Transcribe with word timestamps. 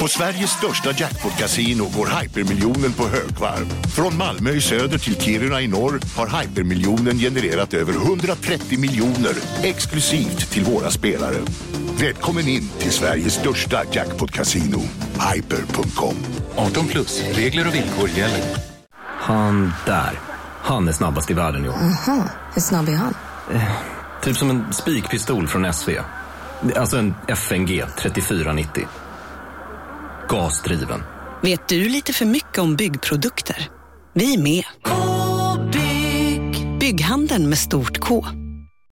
På 0.00 0.08
Sveriges 0.08 0.50
största 0.50 0.90
jackpot-kasino 0.92 1.84
går 1.96 2.20
hypermiljonen 2.20 2.92
på 2.92 3.08
högvarv. 3.08 3.66
Från 3.96 4.16
Malmö 4.16 4.50
i 4.50 4.60
söder 4.60 4.98
till 4.98 5.20
Kiruna 5.20 5.60
i 5.60 5.68
norr 5.68 6.00
har 6.16 6.40
hypermiljonen 6.40 7.18
genererat 7.18 7.74
över 7.74 7.92
130 7.92 8.78
miljoner 8.78 9.34
exklusivt 9.62 10.50
till 10.50 10.64
våra 10.64 10.90
spelare. 10.90 11.36
Välkommen 12.00 12.48
in 12.48 12.68
till 12.78 12.92
Sveriges 12.92 13.34
största 13.34 13.84
jackpot-kasino, 13.92 14.80
hyper.com. 15.34 16.14
18 16.56 16.86
plus, 16.86 17.22
regler 17.32 17.68
och 17.68 17.74
villkor 17.74 18.08
gäller. 18.08 18.44
Han 19.02 19.72
där, 19.86 20.20
han 20.62 20.88
är 20.88 20.92
snabbast 20.92 21.30
i 21.30 21.34
världen 21.34 21.62
jo. 21.64 21.72
Hur 22.54 22.60
snabb 22.60 22.88
är 22.88 22.94
han? 22.94 23.14
Typ 24.22 24.36
som 24.36 24.50
en 24.50 24.72
spikpistol 24.72 25.48
från 25.48 25.72
SV. 25.72 25.90
Alltså 26.76 26.96
en 26.96 27.14
FNG 27.28 27.82
3490. 27.98 28.86
Gasdriven. 30.28 31.02
Vet 31.42 31.68
du 31.68 31.88
lite 31.88 32.12
för 32.12 32.24
mycket 32.24 32.58
om 32.58 32.76
byggprodukter? 32.76 33.68
Vi 34.12 34.34
är 34.34 34.42
med. 34.42 34.64
-bygg. 34.84 36.78
Bygghandeln 36.78 37.48
med 37.48 37.58
stort 37.58 37.98
K. 37.98 38.24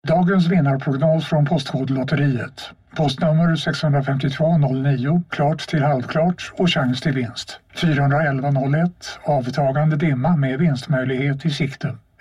Dagens 0.08 0.48
vinnarprognos 0.48 1.26
från 1.26 1.46
Postkodlotteriet. 1.46 2.70
Postnummer 2.96 3.56
65209, 3.56 5.24
klart 5.30 5.68
till 5.68 5.84
halvklart 5.84 6.52
och 6.58 6.70
chans 6.70 7.02
till 7.02 7.14
vinst. 7.14 7.60
41101, 7.76 9.20
avtagande 9.24 9.96
dimma 9.96 10.36
med 10.36 10.60
vinstmöjlighet 10.60 11.46
i 11.46 11.50
sikte. 11.50 11.98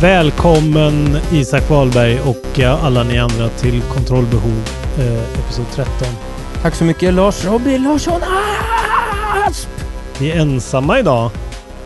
Välkommen 0.00 1.16
Isak 1.32 1.70
Wahlberg 1.70 2.20
och 2.20 2.60
eh, 2.60 2.84
alla 2.84 3.02
ni 3.02 3.18
andra 3.18 3.48
till 3.48 3.82
Kontrollbehov 3.82 4.64
eh, 4.98 5.38
Episod 5.38 5.66
13. 5.72 6.08
Tack 6.62 6.74
så 6.74 6.84
mycket 6.84 7.14
Lars 7.14 7.44
Robin 7.44 7.82
Larsson 7.82 8.20
Asp! 9.46 9.68
Vi 10.20 10.30
är 10.30 10.40
ensamma 10.40 10.98
idag. 10.98 11.30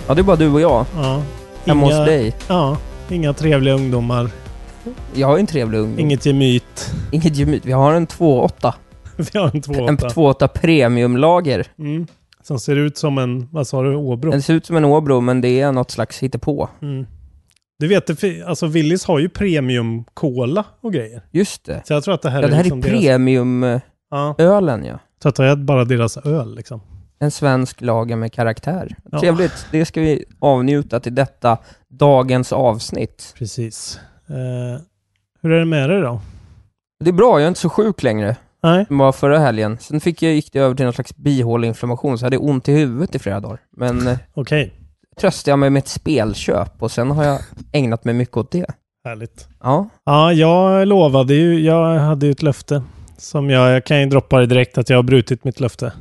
Ja, 0.07 0.15
det 0.15 0.21
är 0.21 0.23
bara 0.23 0.37
du 0.37 0.53
och 0.53 0.61
jag. 0.61 0.87
Ja. 0.97 1.23
Hemma 1.65 1.87
hos 1.87 1.95
dig. 1.95 2.37
Ja, 2.49 2.77
inga 3.11 3.33
trevliga 3.33 3.75
ungdomar. 3.75 4.31
Jag 5.15 5.27
har 5.27 5.37
ju 5.37 5.41
en 5.41 5.47
trevlig 5.47 5.79
ungdom. 5.79 5.99
Inget 5.99 6.27
gemyt. 6.27 6.93
Inget 7.13 7.37
gemyt. 7.37 7.65
Vi 7.65 7.73
har 7.73 7.95
en 7.95 8.07
2.8. 8.07 8.73
Vi 9.33 9.39
har 9.39 9.47
en 9.47 9.89
En 9.89 9.99
2.8. 9.99 10.15
2.8 10.15 10.47
premiumlager. 10.49 11.67
Mm. 11.79 12.07
Som 12.43 12.59
ser 12.61 12.77
ut 12.77 12.99
som 12.99 13.19
en, 13.19 13.49
vad 13.53 13.67
sa 13.67 13.83
du, 13.83 13.95
Åbro? 13.95 14.31
Den 14.31 14.43
ser 14.43 14.55
ut 14.55 14.67
som 14.67 14.77
en 14.77 14.85
Åbro, 14.85 15.21
men 15.21 15.41
det 15.41 15.61
är 15.61 15.73
något 15.73 15.91
slags 15.91 16.19
hittepå. 16.19 16.69
Mm. 16.83 17.07
Du 17.81 17.89
vet, 17.89 18.07
det 18.07 18.43
alltså 18.43 18.67
Willys 18.67 19.05
har 19.05 19.19
ju 19.19 19.29
premium 19.29 20.05
cola 20.15 20.65
och 20.81 20.93
grejer. 20.93 21.23
Just 21.31 21.65
det. 21.65 21.83
Så 21.87 21.93
jag 21.93 22.05
tror 22.05 22.15
att 22.15 22.23
det 22.23 22.31
här 22.31 22.43
Ja, 22.43 22.49
det 22.49 22.55
här 22.55 22.61
är 22.61 22.65
liksom 22.65 22.81
deras... 22.81 22.93
premiumölen, 22.93 23.81
Ja, 24.11 24.35
ja. 24.85 24.99
så 25.23 25.29
att 25.29 25.35
det 25.35 25.45
är 25.45 25.57
bara 25.57 25.85
deras 25.85 26.17
öl 26.17 26.55
liksom. 26.55 26.81
En 27.19 27.31
svensk 27.31 27.81
lager 27.81 28.17
med 28.17 28.33
karaktär. 28.33 28.97
Ja. 29.13 29.21
Trevligt. 29.21 29.67
Det 29.71 29.85
ska 29.85 30.01
vi 30.01 30.25
avnjuta 30.39 31.01
till 31.01 31.15
detta 31.15 31.59
dagens 31.89 32.53
avsnitt. 32.53 33.35
Precis. 33.39 34.01
Eh, 34.29 34.83
hur 35.43 35.51
är 35.51 35.59
det 35.59 35.65
med 35.65 35.91
dig 35.91 36.01
då? 36.01 36.21
Det 37.05 37.11
är 37.11 37.15
bra, 37.15 37.39
jag 37.39 37.43
är 37.45 37.49
inte 37.49 37.61
så 37.61 37.69
sjuk 37.69 38.03
längre. 38.03 38.37
Nej? 38.63 38.87
som 38.87 38.99
var 38.99 39.13
förra 39.13 39.39
helgen. 39.39 39.79
Sen 39.81 40.01
fick 40.01 40.23
jag, 40.23 40.33
gick 40.33 40.53
det 40.53 40.59
över 40.59 40.75
till 40.75 40.85
någon 40.85 40.95
slags 40.95 41.17
bihåleinflammation, 41.17 42.19
så 42.19 42.23
jag 42.23 42.27
hade 42.27 42.39
ont 42.39 42.69
i 42.69 42.73
huvudet 42.73 43.15
i 43.15 43.19
flera 43.19 43.41
dagar. 43.41 43.61
Men 43.77 44.07
eh, 44.07 44.19
Okej. 44.35 44.80
Tröstade 45.21 45.51
jag 45.53 45.59
mig 45.59 45.71
med 45.71 45.81
ett 45.81 45.89
spelköp 45.89 46.83
och 46.83 46.91
sen 46.91 47.11
har 47.11 47.25
jag 47.25 47.39
ägnat 47.73 48.05
mig 48.05 48.15
mycket 48.15 48.37
åt 48.37 48.51
det. 48.51 48.67
Härligt. 49.05 49.49
Ja, 49.63 49.89
Ja, 50.05 50.33
jag 50.33 50.89
lovade 50.89 51.35
ju, 51.35 51.61
jag 51.61 51.99
hade 51.99 52.27
ju 52.27 52.33
ett 52.33 52.43
löfte. 52.43 52.83
Som 53.17 53.51
jag, 53.51 53.71
jag 53.71 53.85
kan 53.85 54.01
ju 54.01 54.07
droppa 54.07 54.39
det 54.39 54.47
direkt 54.47 54.79
att 54.79 54.91
jag 54.91 54.99
har 54.99 55.03
brutit 55.03 55.45
mitt 55.45 55.61
löfte. 55.61 55.93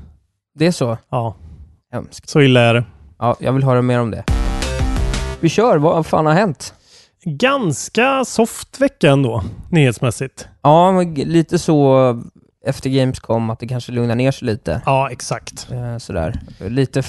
det 0.59 0.65
är 0.65 0.71
så. 0.71 0.97
Ja, 1.09 1.35
Hemskt. 1.93 2.29
så 2.29 2.41
illa 2.41 2.61
är 2.61 2.73
det. 2.73 2.83
Ja, 3.19 3.35
jag 3.39 3.53
vill 3.53 3.63
höra 3.63 3.81
mer 3.81 3.99
om 3.99 4.11
det. 4.11 4.23
Vi 5.39 5.49
kör, 5.49 5.77
vad 5.77 6.05
fan 6.05 6.25
har 6.25 6.33
hänt? 6.33 6.73
Ganska 7.25 8.25
soft 8.25 8.81
vecka 8.81 9.11
ändå, 9.11 9.43
nyhetsmässigt. 9.71 10.47
Ja, 10.61 11.01
lite 11.15 11.59
så 11.59 11.97
efter 12.65 12.89
Gamescom, 12.89 13.49
att 13.49 13.59
det 13.59 13.67
kanske 13.67 13.91
lugnar 13.91 14.15
ner 14.15 14.31
sig 14.31 14.45
lite. 14.45 14.81
Ja, 14.85 15.09
exakt. 15.11 15.67
Eh, 15.71 15.97
sådär. 15.97 16.39
Lite 16.59 17.03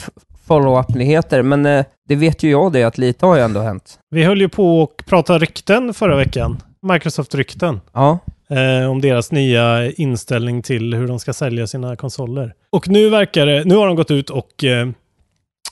follow-up-nyheter, 0.50 1.42
men 1.42 1.66
eh, 1.66 1.84
det 2.08 2.16
vet 2.16 2.42
ju 2.42 2.50
jag 2.50 2.72
det, 2.72 2.84
att 2.84 2.98
lite 2.98 3.26
har 3.26 3.36
ju 3.36 3.42
ändå 3.42 3.60
hänt. 3.60 3.98
Vi 4.10 4.24
höll 4.24 4.40
ju 4.40 4.48
på 4.48 4.82
och 4.82 5.02
prata 5.06 5.38
rykten 5.38 5.94
förra 5.94 6.16
veckan. 6.16 6.62
Microsoft-rykten. 6.82 7.80
Ja, 7.92 8.18
Eh, 8.50 8.90
om 8.90 9.00
deras 9.00 9.32
nya 9.32 9.90
inställning 9.92 10.62
till 10.62 10.94
hur 10.94 11.08
de 11.08 11.18
ska 11.18 11.32
sälja 11.32 11.66
sina 11.66 11.96
konsoler. 11.96 12.54
Och 12.70 12.88
nu 12.88 13.08
verkar 13.08 13.46
det, 13.46 13.64
nu 13.64 13.74
har 13.74 13.86
de 13.86 13.96
gått 13.96 14.10
ut 14.10 14.30
och 14.30 14.64
eh, 14.64 14.88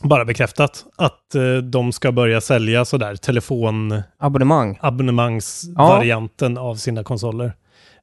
bara 0.02 0.24
bekräftat 0.24 0.84
att 0.96 1.34
eh, 1.34 1.56
de 1.56 1.92
ska 1.92 2.12
börja 2.12 2.40
sälja 2.40 2.84
sådär 2.84 3.16
abonnemang. 4.18 4.74
telefonabonnemangsvarianten 4.74 6.58
av 6.58 6.74
sina 6.74 7.04
konsoler. 7.04 7.52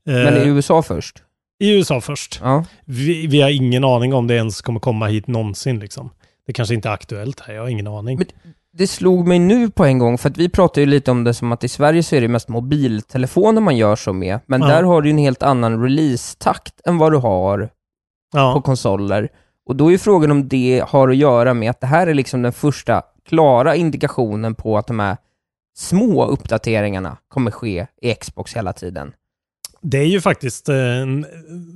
Eh, 0.08 0.14
Men 0.14 0.38
i 0.38 0.48
USA 0.48 0.82
först. 0.82 1.24
I 1.60 1.76
USA 1.76 2.02
först. 2.02 2.40
Ja. 2.44 2.66
Vi, 2.86 3.28
vi 3.28 3.42
har 3.42 3.50
ingen 3.50 3.84
aning 3.84 4.14
om 4.14 4.28
det 4.28 4.36
ens 4.36 4.62
kommer 4.62 4.80
komma 4.80 5.08
hit 5.08 5.28
någonsin 5.28 5.80
liksom. 5.80 6.10
Det 6.46 6.54
kanske 6.54 6.76
inte 6.76 6.90
är 6.90 6.94
aktuellt 6.94 7.40
här, 7.40 7.54
jag 7.54 7.62
har 7.62 7.70
ingen 7.70 7.88
aning. 7.88 8.18
Men- 8.18 8.28
Det 8.78 8.88
slog 8.88 9.28
mig 9.28 9.40
nu 9.40 9.70
på 9.70 9.86
en 9.86 10.00
gång, 10.00 10.18
för 10.18 10.30
att 10.30 10.38
vi 10.38 10.50
pratar 10.50 10.82
ju 10.82 10.86
lite 10.88 11.12
om 11.12 11.24
det 11.24 11.34
som 11.34 11.52
att 11.52 11.64
i 11.64 11.68
Sverige 11.68 12.04
så 12.04 12.16
är 12.16 12.22
det 12.22 12.28
mest 12.28 12.48
mobiltelefoner 12.50 13.62
man 13.62 13.78
gör 13.78 13.96
så 13.96 14.14
med, 14.14 14.40
men 14.46 14.62
Ja. 14.62 14.68
där 14.68 14.84
har 14.84 15.02
du 15.02 15.10
ju 15.10 15.12
en 15.12 15.18
helt 15.18 15.44
annan 15.44 15.84
release-takt 15.84 16.82
än 16.86 16.98
vad 16.98 17.12
du 17.12 17.18
har 17.18 17.58
på 17.60 17.70
ja, 18.34 18.62
konsoler. 18.66 19.30
Och 19.66 19.76
då 19.76 19.88
är 19.88 19.92
ju 19.92 19.98
frågan 19.98 20.32
om 20.32 20.48
det 20.48 20.84
har 20.88 21.10
att 21.10 21.16
göra 21.18 21.54
med 21.54 21.70
att 21.70 21.82
det 21.82 21.88
här 21.88 22.08
är 22.08 22.14
liksom 22.14 22.42
den 22.42 22.54
första 22.54 23.02
klara 23.28 23.76
indikationen 23.76 24.56
på 24.56 24.78
att 24.78 24.88
de 24.88 25.00
här 25.00 25.18
små 25.78 26.26
uppdateringarna 26.26 27.18
kommer 27.28 27.52
ske 27.52 27.88
i 28.02 28.14
Xbox 28.14 28.56
hela 28.56 28.74
tiden. 28.74 29.14
det 29.82 29.98
är 29.98 30.06
ju 30.08 30.22
faktiskt 30.22 30.70
eh, 30.70 30.76
en- 31.02 31.26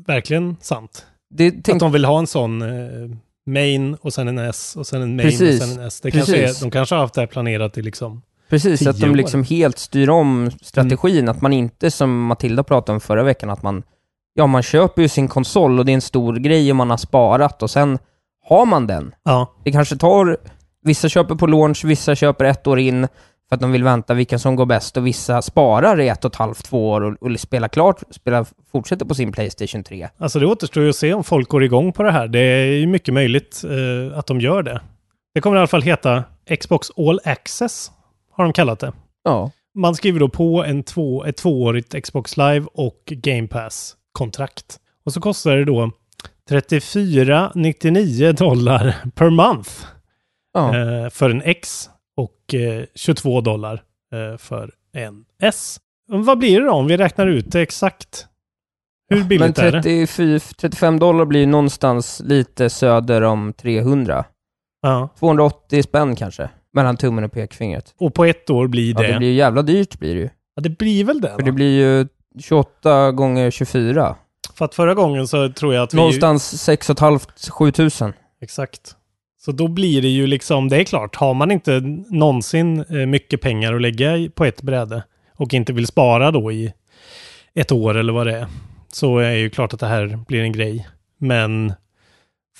verkligen 0.08 0.58
sant. 0.62 1.06
Det 1.29 1.47
Att 1.47 1.53
tänk, 1.63 1.79
de 1.79 1.91
vill 1.91 2.06
ha 2.06 2.19
en 2.19 2.28
sån 2.28 2.62
eh, 2.62 2.68
main 3.49 3.97
och 4.01 4.13
sen 4.13 4.27
en 4.27 4.37
S 4.37 4.75
och 4.77 4.87
sen 4.87 5.01
en 5.01 5.15
main 5.15 5.29
Precis. 5.29 5.61
och 5.61 5.67
sen 5.67 5.79
en 5.79 5.87
S. 5.87 6.01
Det 6.01 6.11
kanske 6.11 6.37
är, 6.37 6.61
de 6.61 6.71
kanske 6.71 6.95
har 6.95 7.01
haft 7.01 7.13
det 7.13 7.21
här 7.21 7.27
planerat 7.27 7.77
i 7.77 7.81
liksom... 7.81 8.21
precis, 8.49 8.87
att 8.87 8.99
de 8.99 9.09
år. 9.09 9.15
liksom 9.15 9.43
helt 9.43 9.77
styr 9.79 10.09
om 10.09 10.51
strategin, 10.61 11.29
att 11.29 11.41
man 11.41 11.53
inte 11.53 11.91
som 11.91 12.25
Matilda 12.25 12.63
pratade 12.63 12.93
om 12.93 13.01
förra 13.01 13.23
veckan, 13.23 13.49
att 13.49 13.63
man, 13.63 13.83
ja 14.33 14.47
man 14.47 14.63
köper 14.63 15.01
ju 15.01 15.07
sin 15.07 15.27
konsol 15.27 15.79
och 15.79 15.85
det 15.85 15.91
är 15.91 15.93
en 15.93 16.01
stor 16.01 16.35
grej 16.35 16.69
och 16.69 16.75
man 16.75 16.89
har 16.89 16.97
sparat 16.97 17.63
och 17.63 17.69
sen 17.69 17.99
har 18.49 18.65
man 18.65 18.87
den. 18.87 19.15
Ja, 19.23 19.53
Det 19.63 19.71
kanske 19.71 19.95
tar, 19.95 20.37
vissa 20.83 21.09
köper 21.09 21.35
på 21.35 21.47
launch, 21.47 21.85
vissa 21.85 22.16
köper 22.16 22.45
ett 22.45 22.67
år 22.67 22.79
in 22.79 23.07
för 23.49 23.55
att 23.55 23.61
de 23.61 23.71
vill 23.71 23.83
vänta 23.83 24.13
vilken 24.13 24.39
som 24.39 24.55
går 24.55 24.65
bäst 24.65 24.97
och 24.97 25.07
vissa 25.07 25.41
sparar 25.41 25.99
i 25.99 26.07
ett 26.07 26.25
och 26.25 26.31
ett 26.31 26.35
halvt, 26.35 26.65
två 26.65 26.89
år 26.89 27.01
och, 27.01 27.23
och 27.23 27.39
spelar 27.39 27.67
klart, 27.67 28.03
spelar, 28.09 28.45
fortsätter 28.71 29.05
på 29.05 29.15
sin 29.15 29.31
Playstation 29.31 29.83
3. 29.83 30.09
alltså 30.17 30.39
det 30.39 30.45
återstår 30.45 30.83
ju 30.83 30.89
att 30.89 30.95
se 30.95 31.13
om 31.13 31.23
folk 31.23 31.49
går 31.49 31.63
igång 31.63 31.93
på 31.93 32.03
det 32.03 32.11
här. 32.11 32.27
Det 32.27 32.39
är 32.39 32.65
ju 32.65 32.87
mycket 32.87 33.13
möjligt 33.13 33.63
eh, 33.63 34.17
att 34.17 34.27
de 34.27 34.41
gör 34.41 34.63
det. 34.63 34.81
Det 35.33 35.41
kommer 35.41 35.57
i 35.57 35.59
alla 35.59 35.67
fall 35.67 35.81
heta 35.81 36.23
Xbox 36.59 36.91
All 36.97 37.19
Access, 37.23 37.91
har 38.31 38.43
de 38.43 38.53
kallat 38.53 38.79
det. 38.79 38.93
Ja. 39.23 39.52
Man 39.75 39.95
skriver 39.95 40.19
då 40.19 40.29
på 40.29 40.63
en 40.63 40.84
två, 40.84 41.25
ett 41.25 41.37
tvåårigt 41.37 42.03
Xbox 42.03 42.37
Live 42.37 42.66
och 42.73 43.03
Game 43.05 43.47
Pass-kontrakt. 43.47 44.79
Och 45.05 45.13
så 45.13 45.22
kostar 45.22 45.55
det 45.55 45.66
då 45.66 45.91
34,99 46.49 48.31
dollar 48.31 48.95
per 49.16 49.29
month 49.29 49.69
ja. 50.53 50.78
eh, 50.78 51.09
för 51.09 51.29
en 51.29 51.41
X 51.41 51.90
och 52.19 52.55
eh, 52.55 52.85
22 52.95 53.41
dollar 53.41 53.83
eh, 54.13 54.37
för 54.37 54.71
en 54.93 55.25
S. 55.41 55.79
Vad 56.07 56.37
blir 56.37 56.59
det 56.59 56.66
då 56.66 56.71
om 56.71 56.87
vi 56.87 56.97
räknar 56.97 57.27
ut 57.27 57.51
det 57.51 57.61
exakt? 57.61 58.25
Hur 59.09 59.17
Men 59.17 59.27
billigt 59.27 59.59
är 59.59 59.71
det? 59.71 59.81
34, 59.81 60.39
35 60.39 60.99
dollar 60.99 61.25
blir 61.25 61.47
någonstans 61.47 62.21
lite 62.25 62.69
söder 62.69 63.21
om 63.21 63.53
300. 63.53 64.25
Ja. 64.81 65.09
280 65.19 65.83
spänn 65.83 66.16
kanske, 66.16 66.49
mellan 66.73 66.97
tummen 66.97 67.23
och 67.23 67.31
pekfingret. 67.31 67.93
Och 67.99 68.13
på 68.13 68.25
ett 68.25 68.49
år 68.49 68.67
blir 68.67 68.93
Ja, 68.93 69.01
det... 69.01 69.07
det 69.13 69.17
blir 69.17 69.27
ju 69.27 69.33
jävla 69.33 69.61
dyrt 69.61 69.99
blir 69.99 70.16
det 70.16 70.21
ju. 70.21 70.29
ja, 70.55 70.61
det 70.61 70.69
blir 70.69 71.03
väl 71.03 71.21
det? 71.21 71.29
För 71.29 71.37
Va? 71.37 71.45
det 71.45 71.51
blir 71.51 71.79
ju 71.79 72.07
28 72.39 73.11
gånger 73.11 73.51
24. 73.51 74.16
För 74.53 74.66
att 74.66 74.75
förra 74.75 74.93
gången 74.93 75.27
så 75.27 75.49
tror 75.49 75.73
jag 75.73 75.83
att 75.83 75.93
vi... 75.93 75.97
Någonstans 75.97 76.61
6 76.61 76.87
500 76.87 77.19
7000. 77.51 78.13
Exakt. 78.41 78.95
Så 79.41 79.52
då 79.52 79.68
blir 79.68 80.02
det 80.02 80.08
ju 80.08 80.28
liksom, 80.28 80.70
det 80.70 80.78
är 80.78 80.84
klart, 80.84 81.16
har 81.16 81.34
man 81.34 81.52
inte 81.52 81.80
någonsin 82.09 82.80
eh, 82.80 83.06
mycket 83.06 83.41
pengar 83.41 83.74
att 83.74 83.82
lägga 83.82 84.30
på 84.36 84.46
ett 84.46 84.62
bräde 84.62 85.03
och 85.36 85.53
inte 85.53 85.74
vill 85.74 85.88
spara 85.88 86.32
då 86.32 86.52
i 86.52 86.74
ett 87.53 87.72
år 87.72 87.97
eller 87.97 88.14
vad 88.14 88.28
det 88.28 88.38
är, 88.38 88.47
så 88.94 89.18
är 89.18 89.30
det 89.32 89.40
ju 89.40 89.50
klart 89.50 89.74
att 89.74 89.80
det 89.80 89.88
här 89.88 90.20
blir 90.28 90.41
en 90.41 90.52
grej. 90.52 90.88
Men 91.18 91.74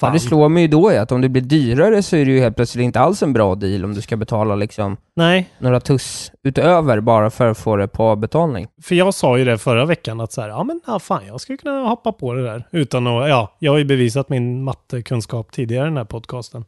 Ja, 0.01 0.07
fan, 0.07 0.13
det 0.13 0.19
slår 0.19 0.50
mig 0.50 0.62
ju 0.62 0.68
då 0.68 0.90
att 0.90 1.12
om 1.12 1.22
det 1.22 1.30
blir 1.30 1.42
dyrare 1.42 2.04
så 2.04 2.16
är 2.16 2.25
det 2.25 2.31
ju 2.31 2.40
helt 2.40 2.56
plötsligt 2.56 2.84
inte 2.84 3.00
alls 3.00 3.24
en 3.24 3.34
bra 3.34 3.56
deal 3.56 3.86
om 3.86 3.94
du 3.94 4.01
ska 4.01 4.18
betala 4.18 4.56
liksom 4.56 4.98
nej, 5.16 5.50
några 5.60 5.80
tuss 5.80 6.31
utöver 6.44 7.01
bara 7.01 7.30
för 7.30 7.48
att 7.48 7.57
få 7.57 7.75
det 7.75 7.88
på 7.88 8.16
betalning. 8.16 8.68
för 8.84 8.96
jag 8.96 9.13
sa 9.13 9.38
ju 9.38 9.46
det 9.46 9.57
förra 9.57 9.86
veckan 9.86 10.22
att 10.22 10.31
så 10.31 10.42
här, 10.42 10.50
ja 10.50 10.63
men 10.63 10.81
ja, 10.88 11.00
fan, 11.00 11.22
jag 11.28 11.42
skulle 11.42 11.57
kunna 11.57 11.80
hoppa 11.80 12.12
på 12.12 12.34
det 12.34 12.44
där 12.44 12.68
utan 12.72 13.07
att, 13.07 13.30
ja, 13.30 13.56
jag 13.60 13.72
har 13.72 13.78
ju 13.78 13.86
bevisat 13.86 14.30
min 14.30 14.63
mattekunskap 14.63 15.51
tidigare 15.51 15.86
i 15.86 15.90
den 15.90 15.98
här 15.98 16.06
podcasten. 16.06 16.66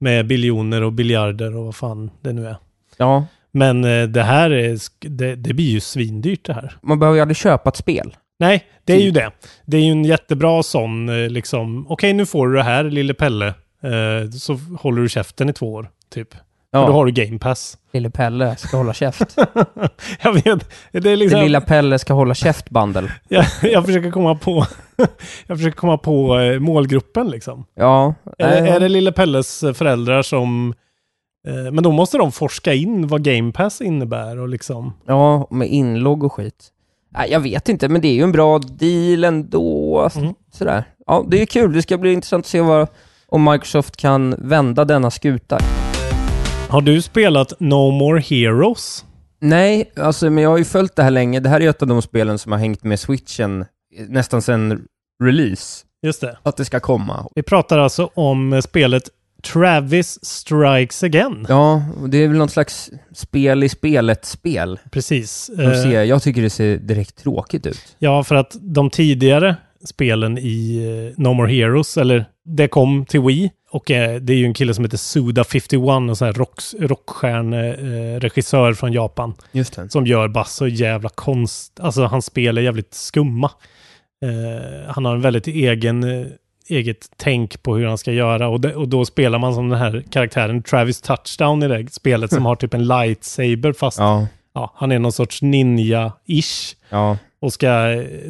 Med 0.00 0.26
biljoner 0.26 0.82
och 0.82 0.92
biljarder 0.92 1.56
och 1.56 1.64
vad 1.64 1.74
fan 1.74 2.10
det 2.20 2.32
nu 2.32 2.46
är. 2.46 2.56
Ja, 2.96 3.26
Men 3.52 3.84
eh, 3.84 4.08
det 4.08 4.22
här 4.22 4.50
är, 4.50 4.78
det, 5.08 5.34
det 5.34 5.54
blir 5.54 5.70
ju 5.70 5.80
svindyrt 5.80 6.46
det 6.46 6.52
här. 6.52 6.76
man 6.82 6.98
behöver 6.98 7.16
ju 7.16 7.22
aldrig 7.22 7.36
köpa 7.36 7.70
ett 7.70 7.76
spel. 7.76 8.16
Nej, 8.38 8.64
det 8.84 8.92
är 8.92 9.00
ju 9.00 9.12
Typ. 9.12 9.14
det. 9.14 9.30
Det 9.64 9.76
är 9.76 9.80
ju 9.80 9.92
en 9.92 10.04
jättebra 10.04 10.62
sån, 10.62 11.08
eh, 11.08 11.30
liksom, 11.30 11.86
okej 11.88 12.12
nu 12.12 12.26
får 12.26 12.48
du 12.48 12.54
det 12.54 12.62
här, 12.62 12.84
lille 12.84 13.14
Pelle. 13.14 13.46
Eh, 13.82 14.30
så 14.30 14.58
håller 14.80 15.02
du 15.02 15.08
käften 15.08 15.48
i 15.48 15.52
två 15.52 15.72
år, 15.72 15.90
typ. 16.10 16.34
Ja. 16.74 16.80
Och 16.80 16.86
då 16.86 16.92
har 16.92 17.06
du 17.06 17.12
game 17.12 17.38
pass. 17.38 17.78
Lille 17.92 18.10
Pelle 18.10 18.56
ska 18.56 18.76
hålla 18.76 18.94
käft. 18.94 19.36
jag 20.22 20.32
vet, 20.32 20.70
det 20.92 21.10
är 21.10 21.16
liksom... 21.16 21.38
Det 21.38 21.44
lilla 21.44 21.60
Pelle 21.60 21.98
ska 21.98 22.14
hålla 22.14 22.34
käft 22.34 22.70
bandel. 22.70 23.10
jag, 23.28 23.44
jag 23.62 23.86
försöker 23.86 24.10
komma 24.10 24.34
på, 24.34 24.66
jag 25.46 25.58
försöker 25.58 25.76
komma 25.76 25.98
på 25.98 26.38
eh, 26.38 26.60
målgruppen 26.60 27.30
liksom. 27.30 27.64
Ja. 27.74 28.14
Är, 28.38 28.66
är 28.66 28.80
det 28.80 28.88
lille 28.88 29.12
Pelles 29.12 29.62
eh, 29.62 29.72
föräldrar 29.72 30.22
som... 30.22 30.74
Eh, 31.48 31.72
men 31.72 31.84
då 31.84 31.92
måste 31.92 32.18
de 32.18 32.32
forska 32.32 32.74
in 32.74 33.06
vad 33.06 33.22
game 33.24 33.52
pass 33.52 33.80
innebär 33.80 34.38
och 34.38 34.48
liksom... 34.48 34.92
Ja, 35.06 35.48
med 35.50 35.68
inlogg 35.68 36.24
och 36.24 36.32
skit. 36.32 36.70
Nej, 37.16 37.30
jag 37.30 37.40
vet 37.40 37.68
inte, 37.68 37.88
men 37.88 38.00
det 38.00 38.08
är 38.08 38.12
ju 38.12 38.22
en 38.22 38.32
bra 38.32 38.58
deal 38.58 39.24
ändå. 39.24 40.10
Mm. 40.16 40.34
Sådär. 40.52 40.84
Ja, 41.06 41.24
det 41.28 41.42
är 41.42 41.46
kul. 41.46 41.72
Det 41.72 41.82
ska 41.82 41.98
bli 41.98 42.12
intressant 42.12 42.44
att 42.44 42.50
se 42.50 42.60
vad, 42.60 42.88
om 43.26 43.44
Microsoft 43.44 43.96
kan 43.96 44.34
vända 44.38 44.84
denna 44.84 45.10
skuta. 45.10 45.58
Har 46.68 46.80
du 46.80 47.02
spelat 47.02 47.52
No 47.60 47.90
More 47.90 48.20
Heroes? 48.20 49.04
Nej, 49.40 49.92
alltså, 49.96 50.30
men 50.30 50.44
jag 50.44 50.50
har 50.50 50.58
ju 50.58 50.64
följt 50.64 50.96
det 50.96 51.02
här 51.02 51.10
länge. 51.10 51.40
Det 51.40 51.48
här 51.48 51.60
är 51.60 51.68
ett 51.68 51.82
av 51.82 51.88
de 51.88 52.02
spelen 52.02 52.38
som 52.38 52.52
har 52.52 52.58
hängt 52.58 52.84
med 52.84 53.00
switchen 53.00 53.64
nästan 54.08 54.42
sedan 54.42 54.82
release. 55.24 55.84
Just 56.02 56.20
det. 56.20 56.38
Att 56.42 56.56
det 56.56 56.64
ska 56.64 56.80
komma. 56.80 57.26
Vi 57.34 57.42
pratar 57.42 57.78
alltså 57.78 58.10
om 58.14 58.62
spelet 58.64 59.02
Travis 59.52 60.24
Strikes 60.24 61.02
Again. 61.02 61.46
Ja, 61.48 61.82
det 62.08 62.18
är 62.18 62.28
väl 62.28 62.38
något 62.38 62.50
slags 62.50 62.90
spel 63.14 63.62
i 63.62 63.68
spelet-spel. 63.68 64.78
Precis. 64.90 65.48
Eh, 65.48 65.82
ser, 65.82 66.02
jag 66.02 66.22
tycker 66.22 66.42
det 66.42 66.50
ser 66.50 66.76
direkt 66.76 67.16
tråkigt 67.16 67.66
ut. 67.66 67.96
Ja, 67.98 68.24
för 68.24 68.34
att 68.34 68.56
de 68.60 68.90
tidigare 68.90 69.56
spelen 69.84 70.38
i 70.38 70.76
eh, 71.16 71.22
No 71.22 71.32
More 71.32 71.52
Heroes, 71.52 71.96
eller 71.96 72.24
det 72.44 72.68
kom 72.68 73.06
till 73.06 73.20
Wii. 73.20 73.50
Och 73.70 73.90
eh, 73.90 74.20
det 74.20 74.32
är 74.32 74.36
ju 74.36 74.44
en 74.44 74.54
kille 74.54 74.74
som 74.74 74.84
heter 74.84 74.96
Suda51, 74.96 76.10
och 76.10 76.18
så 76.18 76.24
här 76.24 76.32
rock, 76.32 76.60
rockstjärneregissör 76.78 78.16
eh, 78.16 78.20
regissör 78.20 78.72
från 78.72 78.92
Japan. 78.92 79.34
Just 79.52 79.76
det. 79.76 79.90
Som 79.90 80.06
gör 80.06 80.28
bara 80.28 80.44
så 80.44 80.66
jävla 80.66 81.08
konst... 81.08 81.80
Alltså 81.80 82.04
hans 82.04 82.26
spel 82.26 82.58
är 82.58 82.62
jävligt 82.62 82.94
skumma. 82.94 83.50
Eh, 84.24 84.92
han 84.92 85.04
har 85.04 85.14
en 85.14 85.20
väldigt 85.20 85.46
egen, 85.46 86.04
eget 86.68 87.06
tänk 87.16 87.62
på 87.62 87.76
hur 87.76 87.86
han 87.86 87.98
ska 87.98 88.12
göra. 88.12 88.48
Och, 88.48 88.60
det, 88.60 88.74
och 88.74 88.88
då 88.88 89.04
spelar 89.04 89.38
man 89.38 89.54
som 89.54 89.68
den 89.68 89.78
här 89.78 90.04
karaktären 90.10 90.62
Travis 90.62 91.00
Touchdown 91.00 91.62
i 91.62 91.68
det 91.68 91.92
spelet 91.92 92.32
som 92.32 92.46
har 92.46 92.56
typ 92.56 92.74
en 92.74 92.86
lightsaber 92.86 93.72
fast 93.72 93.98
Ja, 93.98 94.26
ja, 94.54 94.72
han 94.76 94.92
är 94.92 94.98
någon 94.98 95.12
sorts 95.12 95.42
ninja-ish. 95.42 96.76
ja. 96.88 97.16
Och 97.40 97.52
ska, 97.52 97.66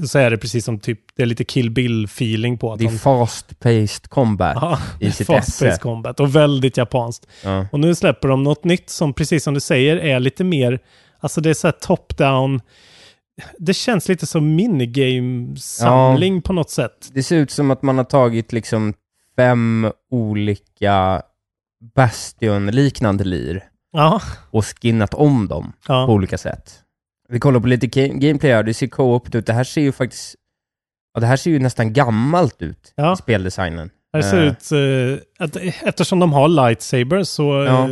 så 0.06 0.19
är 0.19 0.31
det 0.31 0.38
precis 0.38 0.64
som 0.64 0.78
typ, 0.78 1.00
det 1.16 1.22
är 1.22 1.26
lite 1.26 1.44
Kill 1.44 1.70
Bill-feeling 1.70 2.58
på 2.58 2.72
att 2.72 2.78
Det 2.78 2.84
är 2.84 2.88
fast-paced 2.88 4.08
combat 4.08 4.58
Ja, 4.60 4.78
i 5.00 5.12
sitt 5.12 5.26
fast-paced 5.26 5.78
combat 5.78 6.20
och 6.20 6.36
väldigt 6.36 6.76
japanskt. 6.76 7.26
Ja. 7.44 7.66
Och 7.72 7.81
nu 7.81 7.94
släpper 7.94 8.28
de 8.28 8.42
något 8.42 8.64
nytt 8.64 8.90
som, 8.90 9.12
precis 9.12 9.44
som 9.44 9.54
du 9.54 9.60
säger, 9.60 9.96
är 9.96 10.20
lite 10.20 10.44
mer, 10.44 10.78
alltså 11.20 11.40
det 11.40 11.50
är 11.50 11.54
så 11.54 11.66
här 11.66 11.75
top-down. 11.81 12.60
Det 13.58 13.75
känns 13.75 14.08
lite 14.08 14.26
som 14.26 14.54
minigame-samling 14.56 16.42
på 16.42 16.52
något 16.52 16.70
sätt. 16.70 17.08
Det 17.12 17.22
ser 17.22 17.36
ut 17.36 17.50
som 17.50 17.70
att 17.70 17.82
man 17.82 17.96
har 17.98 18.04
tagit 18.04 18.52
liksom 18.52 18.94
fem 19.36 19.90
olika 20.10 21.22
Bastion-liknande 21.94 23.25
lir 23.25 23.64
Ja, 23.92 24.20
och 24.50 24.64
skinnat 24.66 25.14
om 25.14 25.48
dem 25.48 25.72
på 25.86 25.92
ja. 25.92 26.06
olika 26.06 26.38
sätt. 26.38 26.81
Vi 27.28 27.40
kollar 27.40 27.60
på 27.60 27.66
lite 27.66 27.86
ga- 27.86 28.19
gameplay 28.19 28.52
här, 28.52 28.62
det 28.62 28.75
ser 28.75 28.86
co-op 28.86 29.34
ut. 29.34 29.46
Det 29.46 29.52
här 29.52 29.64
ser 29.64 29.81
ju 29.81 29.92
faktiskt... 29.92 30.34
Ja, 31.14 31.20
det 31.20 31.26
här 31.26 31.36
ser 31.36 31.50
ju 31.50 31.58
nästan 31.58 31.92
gammalt 31.92 32.62
ut 32.62 32.92
Ja. 32.96 33.12
i 33.12 33.16
speldesignen. 33.16 33.90
Det 34.12 34.22
ser 34.22 34.42
Eh, 34.42 34.48
ut, 34.48 34.72
eh, 34.72 35.44
att, 35.44 35.56
eftersom 35.82 36.19
de 36.19 36.32
har 36.32 36.48
lightsabers 36.48 37.28
så 37.28 37.62
eh, 37.62 37.66
Ja. 37.69 37.88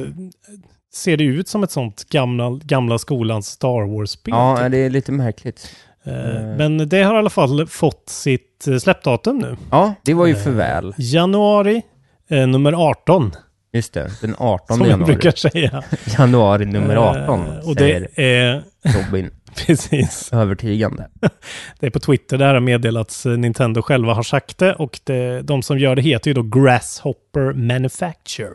Ser 0.95 1.17
det 1.17 1.25
ut 1.25 1.49
som 1.49 1.63
ett 1.63 1.71
sånt 1.71 2.05
gamla, 2.09 2.51
gamla 2.65 2.99
skolans 2.99 3.47
Star 3.47 3.97
Wars-spel. 3.97 4.35
Ja, 4.35 4.57
typ. 4.57 4.71
det 4.71 4.79
är 4.79 4.91
lite 4.91 5.13
märkligt. 5.13 5.77
Eh, 6.05 6.37
eh. 6.37 6.57
Men 6.57 6.89
det 6.89 7.03
har 7.03 7.15
i 7.15 7.19
alla 7.19 7.31
fall 7.31 7.67
fått 7.67 8.09
sitt 8.09 8.67
eh, 8.69 8.77
släppdatum 8.77 9.39
nu. 9.39 9.57
Ja, 9.71 9.95
det 10.03 10.15
var 10.15 10.27
ju 10.27 10.35
för 10.35 10.51
väl. 10.51 10.95
Januari 10.99 11.83
nummer 12.29 12.73
18, 12.73 13.33
Just 13.73 13.93
det, 13.95 14.11
den 14.21 14.35
18 14.39 14.77
som 14.77 14.87
jag 14.87 14.91
januari. 14.91 15.13
brukar 15.13 15.31
säga. 15.31 15.83
Januari 16.19 16.65
nummer 16.65 16.97
18, 16.97 17.47
Eh, 17.47 17.69
och 17.69 17.77
säger 17.77 18.09
det 18.17 18.37
är, 18.37 18.63
Robin. 18.83 19.31
precis, 19.67 20.33
Övertygande. 20.33 21.09
det 21.81 21.87
är 21.87 21.91
på 21.91 22.01
Twitter 22.01 22.39
det 22.39 22.45
här 22.45 22.55
har 22.55 22.61
meddelats. 22.61 23.25
Nintendo 23.25 23.83
själva 23.83 24.15
har 24.15 24.23
sagt 24.23 24.59
det 24.59 24.75
och 24.75 25.01
det, 25.05 25.43
de 25.43 25.63
som 25.63 25.79
gör 25.79 25.97
det 25.97 26.03
heter 26.03 26.31
ju 26.31 26.35
då 26.35 26.43
Grasshopper 26.43 27.53
Manufacture. 27.53 28.55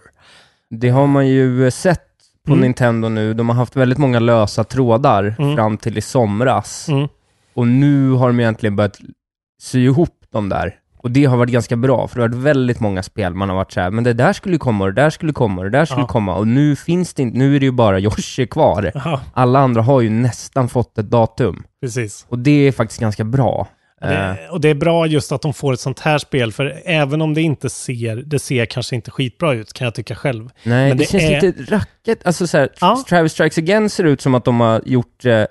Det 0.69 0.89
har 0.89 1.07
man 1.07 1.27
ju 1.27 1.71
sett 1.71 2.06
på 2.47 2.53
Mm. 2.53 2.61
Nintendo 2.63 3.09
nu. 3.09 3.33
De 3.33 3.49
har 3.49 3.55
haft 3.55 3.75
väldigt 3.75 3.97
många 3.97 4.19
lösa 4.19 4.63
trådar 4.63 5.35
Mm. 5.39 5.55
fram 5.55 5.77
till 5.77 5.97
i 5.97 6.01
somras. 6.01 6.89
Mm. 6.89 7.07
Och 7.53 7.67
nu 7.67 8.11
har 8.11 8.27
de 8.27 8.39
egentligen 8.39 8.75
börjat 8.75 8.97
sy 9.61 9.85
ihop 9.85 10.15
dem 10.31 10.49
där. 10.49 10.75
Och 10.97 11.11
det 11.11 11.25
har 11.25 11.37
varit 11.37 11.51
ganska 11.51 11.75
bra, 11.75 12.07
för 12.07 12.15
det 12.15 12.21
har 12.21 12.29
varit 12.29 12.43
väldigt 12.43 12.79
många 12.79 13.03
spel 13.03 13.33
man 13.33 13.49
har 13.49 13.55
varit 13.55 13.71
så 13.71 13.79
här, 13.81 13.91
men 13.91 14.03
det 14.03 14.13
där 14.13 14.33
skulle 14.33 14.57
komma 14.57 14.83
och 14.85 14.93
det 14.93 15.01
där 15.01 15.09
skulle 15.09 15.33
komma 15.33 15.61
och 15.61 15.63
det 15.71 15.77
där 15.77 15.85
skulle 15.85 16.01
Ja. 16.01 16.07
komma. 16.07 16.35
Och 16.35 16.47
nu 16.47 16.75
finns 16.75 17.13
det 17.13 17.21
inte, 17.23 17.37
nu 17.37 17.55
är 17.55 17.59
det 17.59 17.65
ju 17.65 17.71
bara 17.71 17.99
Yoshi 17.99 18.47
kvar. 18.47 18.91
Ja, 18.95 19.21
Alla 19.33 19.59
andra 19.59 19.81
har 19.81 20.01
ju 20.01 20.09
nästan 20.09 20.69
fått 20.69 20.97
ett 20.97 21.09
datum. 21.09 21.63
precis. 21.81 22.25
Och 22.29 22.39
det 22.39 22.51
är 22.67 22.71
faktiskt 22.71 23.01
ganska 23.01 23.23
bra. 23.23 23.67
Eh, 24.01 24.09
Det, 24.09 24.49
och 24.51 24.61
det 24.61 24.69
är 24.69 24.75
bra 24.75 25.05
just 25.07 25.31
att 25.31 25.41
de 25.41 25.53
får 25.53 25.73
ett 25.73 25.79
sånt 25.79 25.99
här 25.99 26.17
spel, 26.17 26.51
för 26.51 26.81
även 26.85 27.21
om 27.21 27.33
det 27.33 27.41
inte 27.41 27.69
ser, 27.69 28.15
det 28.15 28.39
ser 28.39 28.65
kanske 28.65 28.95
inte 28.95 29.11
skitbra 29.11 29.53
ut, 29.53 29.73
kan 29.73 29.85
jag 29.85 29.95
tycka 29.95 30.15
själv. 30.15 30.49
Nej, 30.63 30.87
Men 30.89 30.97
det, 30.97 31.03
det 31.03 31.09
känns 31.09 31.23
är- 31.23 31.41
lite 31.41 31.75
racket. 31.75 32.27
Alltså 32.27 32.47
så 32.47 32.57
här, 32.57 32.69
Ja. 32.81 33.03
Travis 33.09 33.31
Strikes 33.31 33.57
Again 33.57 33.89
ser 33.89 34.03
ut 34.03 34.21
som 34.21 34.35
att 34.35 34.45
de 34.45 34.59
har 34.59 34.81
gjort, 34.85 35.25
eh, 35.25 35.43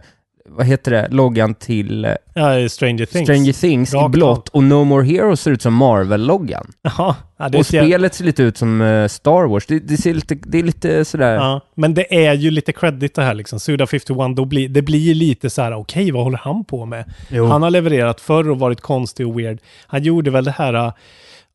vad 0.48 0.66
heter 0.66 0.90
det, 0.90 1.08
loggan 1.10 1.54
till 1.54 2.14
Ja, 2.34 2.68
Stranger 2.68 3.06
Things. 3.06 3.26
Stranger 3.28 3.52
Things 3.52 3.94
i 3.94 4.08
blått 4.08 4.48
och 4.48 4.62
No 4.64 4.84
More 4.84 5.04
Heroes 5.06 5.40
ser 5.40 5.50
ut 5.50 5.62
som 5.62 5.74
Marvel-loggan. 5.74 6.72
Ja, 6.82 7.16
det 7.38 7.44
Och 7.44 7.52
jä- 7.64 7.64
spelet 7.84 8.14
ser 8.14 8.24
lite 8.24 8.42
ut 8.42 8.56
som 8.56 8.80
eh, 8.82 9.08
Star 9.08 9.46
Wars. 9.46 9.66
Det, 9.66 9.78
det, 9.78 9.96
ser 9.96 10.14
lite, 10.14 10.34
det 10.34 10.58
är 10.58 10.62
lite 10.62 11.04
sådär... 11.04 11.34
Ja, 11.34 11.60
men 11.74 11.94
det 11.94 12.26
är 12.26 12.34
ju 12.34 12.50
lite 12.50 12.72
credit 12.72 13.14
det 13.14 13.22
här 13.22 13.34
liksom. 13.34 13.60
Suda 13.60 13.86
51, 13.86 14.36
då 14.36 14.44
blir, 14.44 14.68
det 14.68 14.82
blir 14.82 15.14
lite 15.14 15.50
så 15.50 15.62
här, 15.62 15.74
okej, 15.74 16.10
vad 16.10 16.24
håller 16.24 16.38
han 16.38 16.64
på 16.64 16.84
med? 16.84 17.04
Jo. 17.28 17.46
Han 17.46 17.62
har 17.62 17.70
levererat 17.70 18.20
förr 18.20 18.50
och 18.50 18.58
varit 18.58 18.80
konstig 18.80 19.26
och 19.28 19.38
weird. 19.40 19.58
Han 19.86 20.02
gjorde 20.02 20.30
väl 20.30 20.44
det 20.44 20.50
här, 20.50 20.72
ja, 20.74 20.92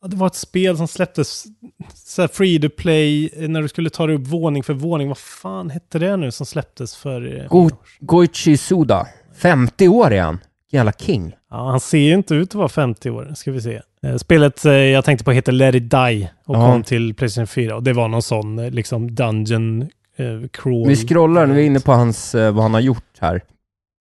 det 0.08 0.16
var 0.16 0.28
ett 0.28 0.36
spel 0.36 0.78
som 0.78 0.88
släpptes 0.88 1.46
så 1.94 2.28
free 2.28 2.60
to 2.62 2.70
play, 2.78 3.30
eh, 3.38 3.50
när 3.50 3.62
du 3.62 3.68
skulle 3.68 3.90
ta 3.90 4.08
dig 4.08 4.16
upp 4.16 4.28
våning 4.28 4.64
för 4.64 4.74
våning. 4.74 5.08
Vad 5.08 5.18
fan 5.18 5.70
hette 5.70 6.00
det 6.00 6.18
nu 6.18 6.32
som 6.32 6.46
släpptes 6.46 6.96
för... 6.96 7.40
eh, 7.40 7.48
Go 7.48 7.70
Goichi 8.00 8.58
Suda. 8.58 9.08
50 9.36 9.88
år 9.88 10.12
är 10.14 10.22
han. 10.22 10.40
Jävla 10.72 10.92
king. 10.94 11.36
Ja, 11.50 11.70
han 11.70 11.80
ser 11.80 11.98
ju 11.98 12.14
inte 12.14 12.36
ut 12.36 12.50
att 12.50 12.56
vara 12.56 12.70
50 12.70 13.10
år, 13.10 13.32
ska 13.36 13.52
vi 13.52 13.62
se. 13.62 13.82
Eh, 14.04 14.16
Spelet 14.18 14.66
jag 14.66 15.06
tänkte 15.06 15.24
på 15.26 15.32
heter 15.32 15.52
Let 15.52 15.76
It 15.76 15.92
Die 15.92 16.30
och 16.46 16.56
Ja. 16.56 16.72
kom 16.72 16.84
till 16.84 17.14
Playstation 17.14 17.48
4. 17.48 17.76
Och 17.76 17.84
det 17.84 17.94
var 17.94 18.08
någon 18.08 18.22
sån 18.22 18.56
liksom 18.68 19.16
Dungeon 19.16 19.82
eh, 20.18 20.48
crawl. 20.54 20.88
Vi 20.88 20.96
scrollar, 20.96 21.48
nu 21.48 21.60
är 21.62 21.66
inne 21.66 21.80
på 21.80 21.92
hans, 21.92 22.34
vad 22.34 22.56
han 22.64 22.74
har 22.74 22.82
gjort 22.82 23.04
här. 23.20 23.42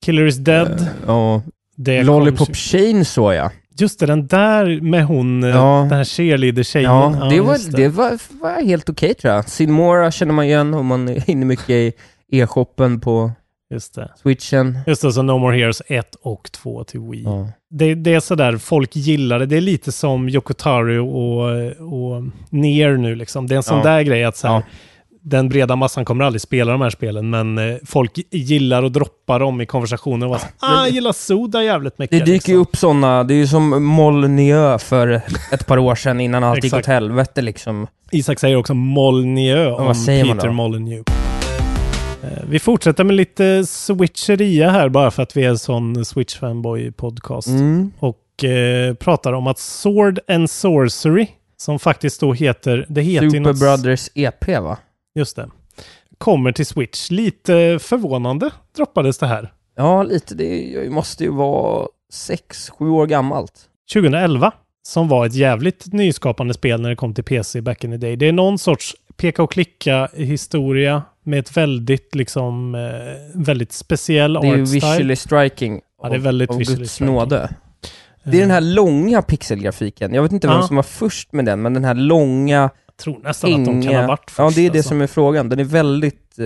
Killer 0.04 0.26
is 0.26 0.36
Dead. 0.36 0.86
Eh, 1.06 1.10
och 1.16 1.42
Det 1.76 1.98
kom- 1.98 2.06
Lollipop 2.06 2.56
Chain 2.56 3.04
såg 3.04 3.34
jag. 3.34 3.50
Just 3.80 4.00
det, 4.00 4.06
den 4.06 4.26
där 4.26 4.80
med 4.80 5.04
hon, 5.04 5.42
eh, 5.44 5.50
Ja. 5.50 5.86
den 5.88 5.96
här 5.98 6.04
cheerleader-tjejen. 6.04 6.90
Ja, 6.90 7.26
det, 7.30 7.40
var, 7.40 7.52
just 7.52 7.72
det. 7.76 7.88
var, 7.88 8.18
var 8.40 8.62
helt 8.64 8.88
okej 8.88 9.14
tror 9.14 9.34
jag. 9.34 9.48
Sidmora 9.48 10.10
känner 10.10 10.32
man 10.32 10.44
igen 10.44 10.74
om 10.74 10.86
man 10.86 11.08
är 11.08 11.30
inne 11.30 11.44
mycket 11.46 11.70
i 11.70 11.92
e-shoppen 12.32 13.00
på 13.00 13.32
Just 13.74 13.94
det. 13.94 14.08
Switchen. 14.22 14.78
Just 14.86 15.02
det, 15.02 15.12
så 15.12 15.22
No 15.22 15.38
More 15.38 15.56
Heroes 15.56 15.82
1 15.86 16.14
och 16.22 16.52
2 16.52 16.84
till 16.84 17.00
Wii. 17.00 17.22
Ja. 17.22 17.48
Det, 17.70 17.94
det 17.94 18.14
är 18.14 18.20
sådär, 18.20 18.56
folk 18.56 18.96
gillar 18.96 19.38
det. 19.38 19.46
Det 19.46 19.56
är 19.56 19.60
lite 19.60 19.92
som 19.92 20.28
Yokotaro 20.28 21.08
och, 21.08 21.66
och 21.92 22.22
Nier 22.50 22.96
nu 22.96 23.14
liksom. 23.14 23.46
Det 23.46 23.54
är 23.54 23.56
en 23.56 23.62
sån 23.62 23.78
Ja. 23.78 23.84
där 23.84 24.02
grej 24.02 24.24
att 24.24 24.36
så 24.36 24.48
här, 24.48 24.54
Ja. 24.54 24.62
Den 25.22 25.48
breda 25.48 25.76
massan 25.76 26.04
kommer 26.04 26.24
aldrig 26.24 26.40
spela 26.40 26.72
de 26.72 26.80
här 26.80 26.90
spelen, 26.90 27.30
men 27.30 27.58
eh, 27.58 27.76
folk 27.86 28.18
gillar 28.30 28.82
att 28.82 28.92
droppa 28.92 29.38
dem 29.38 29.60
i 29.60 29.66
konversationer 29.66 30.26
och 30.26 30.32
bara 30.32 30.42
ah, 30.58 30.84
jag 30.84 30.90
gillar 30.90 31.12
Soda 31.12 31.62
jävligt 31.62 31.98
mycket. 31.98 32.18
Det 32.18 32.24
dyker 32.24 32.32
liksom. 32.32 32.54
ju 32.54 32.60
upp 32.60 32.76
sådana, 32.76 33.24
det 33.24 33.34
är 33.34 33.36
ju 33.36 33.46
som 33.46 33.84
Molniö 33.84 34.78
för 34.78 35.22
ett 35.52 35.66
par 35.66 35.78
år 35.78 35.94
sedan 35.94 36.20
innan 36.20 36.44
allt 36.44 36.64
gick 36.64 36.74
åt 36.74 36.86
helvete 36.86 37.42
liksom. 37.42 37.86
Isak 38.12 38.38
säger 38.40 38.56
också 38.56 38.74
Molyneux 38.74 39.78
om 39.78 39.94
Peter? 40.06 40.50
Molyneux. 40.50 41.04
Eh, 42.22 42.44
Vi 42.48 42.58
fortsätter 42.58 43.04
med 43.04 43.16
lite 43.16 43.66
switcheria 43.66 44.70
här 44.70 44.88
bara 44.88 45.10
för 45.10 45.22
att 45.22 45.36
vi 45.36 45.44
är 45.44 45.48
en 45.48 45.58
sån 45.58 45.96
Switch-fanboy-podcast. 45.96 47.48
Mm. 47.48 47.92
Och 47.98 48.44
eh, 48.44 48.94
pratar 48.94 49.32
om 49.32 49.46
att 49.46 49.58
Sword 49.58 50.18
and 50.28 50.50
Sorcery, 50.50 51.26
som 51.56 51.78
faktiskt 51.78 52.20
då 52.20 52.32
heter... 52.32 52.86
Det 52.88 53.02
heter 53.02 53.30
Super 53.30 53.40
något, 53.40 53.60
Brothers 53.60 54.10
EP 54.14 54.48
va? 54.48 54.78
Just 55.20 55.36
det. 55.36 55.50
Kommer 56.18 56.52
till 56.52 56.66
Switch. 56.66 57.10
Lite 57.10 57.78
förvånande 57.82 58.50
droppades 58.76 59.18
det 59.18 59.26
här. 59.26 59.52
Ja, 59.76 60.02
lite. 60.02 60.34
Det 60.34 60.90
måste 60.90 61.24
ju 61.24 61.30
vara 61.30 61.86
sex, 62.12 62.70
sju 62.70 62.88
år 62.88 63.06
gammalt. 63.06 63.52
2011. 63.92 64.52
Som 64.82 65.08
var 65.08 65.26
ett 65.26 65.34
jävligt 65.34 65.92
nyskapande 65.92 66.54
spel 66.54 66.80
när 66.80 66.88
det 66.88 66.96
kom 66.96 67.14
till 67.14 67.24
PC 67.24 67.60
back 67.60 67.84
in 67.84 67.90
the 67.90 67.96
day. 67.96 68.16
Det 68.16 68.28
är 68.28 68.32
någon 68.32 68.58
sorts 68.58 68.96
peka 69.16 69.42
och 69.42 69.52
klicka 69.52 70.08
historia 70.14 71.02
med 71.24 71.38
ett 71.38 71.56
väldigt 71.56 72.14
liksom 72.14 72.74
eh, 72.74 72.80
väldigt 73.40 73.72
speciell 73.72 74.32
Det 74.32 74.38
är 74.48 74.52
art 74.62 74.68
visually 74.68 75.16
striking. 75.16 75.80
Ja, 76.02 76.08
det 76.08 76.14
är 76.14 76.18
väldigt 76.18 76.50
av 76.50 76.58
visually 76.58 76.78
Guds 76.80 76.92
striking. 76.94 77.14
nåde. 77.14 77.54
Det 78.24 78.36
är 78.36 78.40
den 78.40 78.50
här 78.50 78.60
långa 78.60 79.22
pixelgrafiken. 79.22 80.14
Jag 80.14 80.22
vet 80.22 80.32
inte 80.32 80.46
vem 80.46 80.56
Ja. 80.56 80.62
som 80.66 80.76
var 80.76 80.82
först 80.82 81.32
med 81.32 81.44
den, 81.44 81.62
men 81.62 81.74
den 81.74 81.84
här 81.84 81.94
långa... 81.94 82.70
Jag 83.00 83.04
tror 83.14 83.18
nästan 83.22 83.54
att 83.54 83.64
de 83.64 83.82
kan 83.82 83.94
ha 83.94 84.06
varit 84.06 84.30
först. 84.30 84.38
Ja, 84.38 84.50
det 84.54 84.66
är 84.66 84.70
det 84.70 84.78
alltså. 84.78 84.88
som 84.88 85.00
är 85.00 85.06
frågan. 85.06 85.48
Den 85.48 85.58
är 85.58 85.64
väldigt... 85.64 86.38
Eh, 86.38 86.44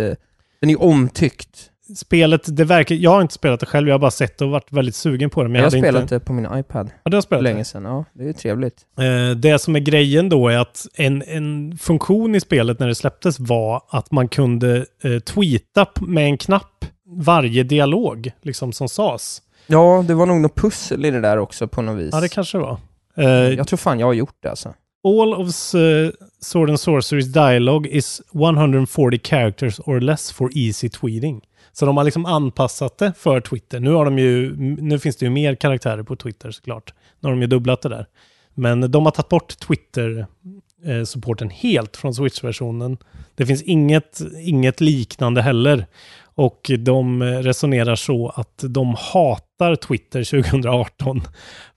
den 0.60 0.70
är 0.70 0.82
omtyckt. 0.82 1.70
Spelet, 1.96 2.56
det 2.56 2.64
verkar... 2.64 2.94
Jag 2.94 3.10
har 3.10 3.22
inte 3.22 3.34
spelat 3.34 3.60
det 3.60 3.66
själv, 3.66 3.88
jag 3.88 3.94
har 3.94 3.98
bara 3.98 4.10
sett 4.10 4.38
det 4.38 4.44
och 4.44 4.50
varit 4.50 4.72
väldigt 4.72 4.94
sugen 4.94 5.30
på 5.30 5.42
det. 5.42 5.48
Men 5.48 5.54
jag 5.54 5.62
har 5.62 5.70
hade 5.70 5.78
spelat 5.80 6.02
inte... 6.02 6.14
det 6.14 6.20
på 6.20 6.32
min 6.32 6.48
iPad. 6.58 6.90
Ja, 7.02 7.10
du 7.10 7.16
har 7.16 7.22
spelat 7.22 7.42
Länge 7.44 7.58
det? 7.58 7.64
sedan. 7.64 7.84
Ja, 7.84 8.04
det 8.12 8.28
är 8.28 8.32
trevligt. 8.32 8.80
Eh, 8.98 9.36
Det 9.36 9.58
som 9.58 9.76
är 9.76 9.80
grejen 9.80 10.28
då 10.28 10.48
är 10.48 10.58
att 10.58 10.86
en, 10.94 11.22
en 11.22 11.78
funktion 11.78 12.34
i 12.34 12.40
spelet 12.40 12.78
när 12.78 12.88
det 12.88 12.94
släpptes 12.94 13.40
var 13.40 13.82
att 13.88 14.10
man 14.12 14.28
kunde 14.28 14.86
eh, 15.04 15.18
tweeta 15.18 15.86
med 16.00 16.24
en 16.24 16.38
knapp 16.38 16.84
varje 17.06 17.62
dialog, 17.62 18.30
liksom 18.42 18.72
som 18.72 18.88
sades. 18.88 19.42
Ja, 19.66 20.04
det 20.08 20.14
var 20.14 20.26
nog 20.26 20.40
något 20.40 20.54
pussel 20.54 21.04
i 21.04 21.10
det 21.10 21.20
där 21.20 21.38
också 21.38 21.68
på 21.68 21.82
något 21.82 21.98
vis. 21.98 22.10
Ja, 22.12 22.20
det 22.20 22.28
kanske 22.28 22.58
det 22.58 22.62
var. 22.62 22.78
Eh, 23.16 23.28
Jag 23.54 23.68
tror 23.68 23.76
fan 23.76 23.98
jag 24.00 24.06
har 24.06 24.12
gjort 24.12 24.36
det 24.42 24.48
alltså. 24.50 24.74
All 25.04 25.34
of 25.34 25.48
uh, 25.74 26.10
Sword 26.40 26.70
and 26.70 26.80
Sorcerys 26.80 27.32
dialogue 27.32 27.86
is 27.86 28.22
140 28.32 29.18
characters 29.18 29.80
or 29.80 30.00
less 30.00 30.32
for 30.32 30.50
easy 30.54 30.88
tweeting. 30.88 31.40
Så 31.72 31.86
de 31.86 31.96
har 31.96 32.04
liksom 32.04 32.26
anpassat 32.26 32.98
det 32.98 33.12
för 33.18 33.40
Twitter. 33.40 33.80
Nu, 33.80 33.90
har 33.92 34.04
de 34.04 34.18
ju, 34.18 34.56
nu 34.56 34.98
finns 34.98 35.16
det 35.16 35.26
ju 35.26 35.30
mer 35.30 35.54
karaktärer 35.54 36.02
på 36.02 36.16
Twitter 36.16 36.50
såklart. 36.50 36.94
Nu 37.20 37.26
har 37.26 37.30
de 37.30 37.40
ju 37.40 37.46
dubblat 37.46 37.82
det 37.82 37.88
där. 37.88 38.06
Men 38.54 38.90
de 38.90 39.04
har 39.04 39.12
tagit 39.12 39.28
bort 39.28 39.58
Twitter-supporten 39.58 41.48
eh, 41.48 41.54
helt 41.54 41.96
från 41.96 42.14
Switch-versionen. 42.14 42.96
Det 43.34 43.46
finns 43.46 43.62
inget, 43.62 44.20
inget 44.40 44.80
liknande 44.80 45.42
heller. 45.42 45.86
Och 46.34 46.70
de 46.78 47.22
eh, 47.22 47.26
resonerar 47.26 47.94
så 47.94 48.28
att 48.28 48.64
de 48.68 48.94
hatar 48.98 49.43
Twitter 49.76 50.24
2018 50.24 51.22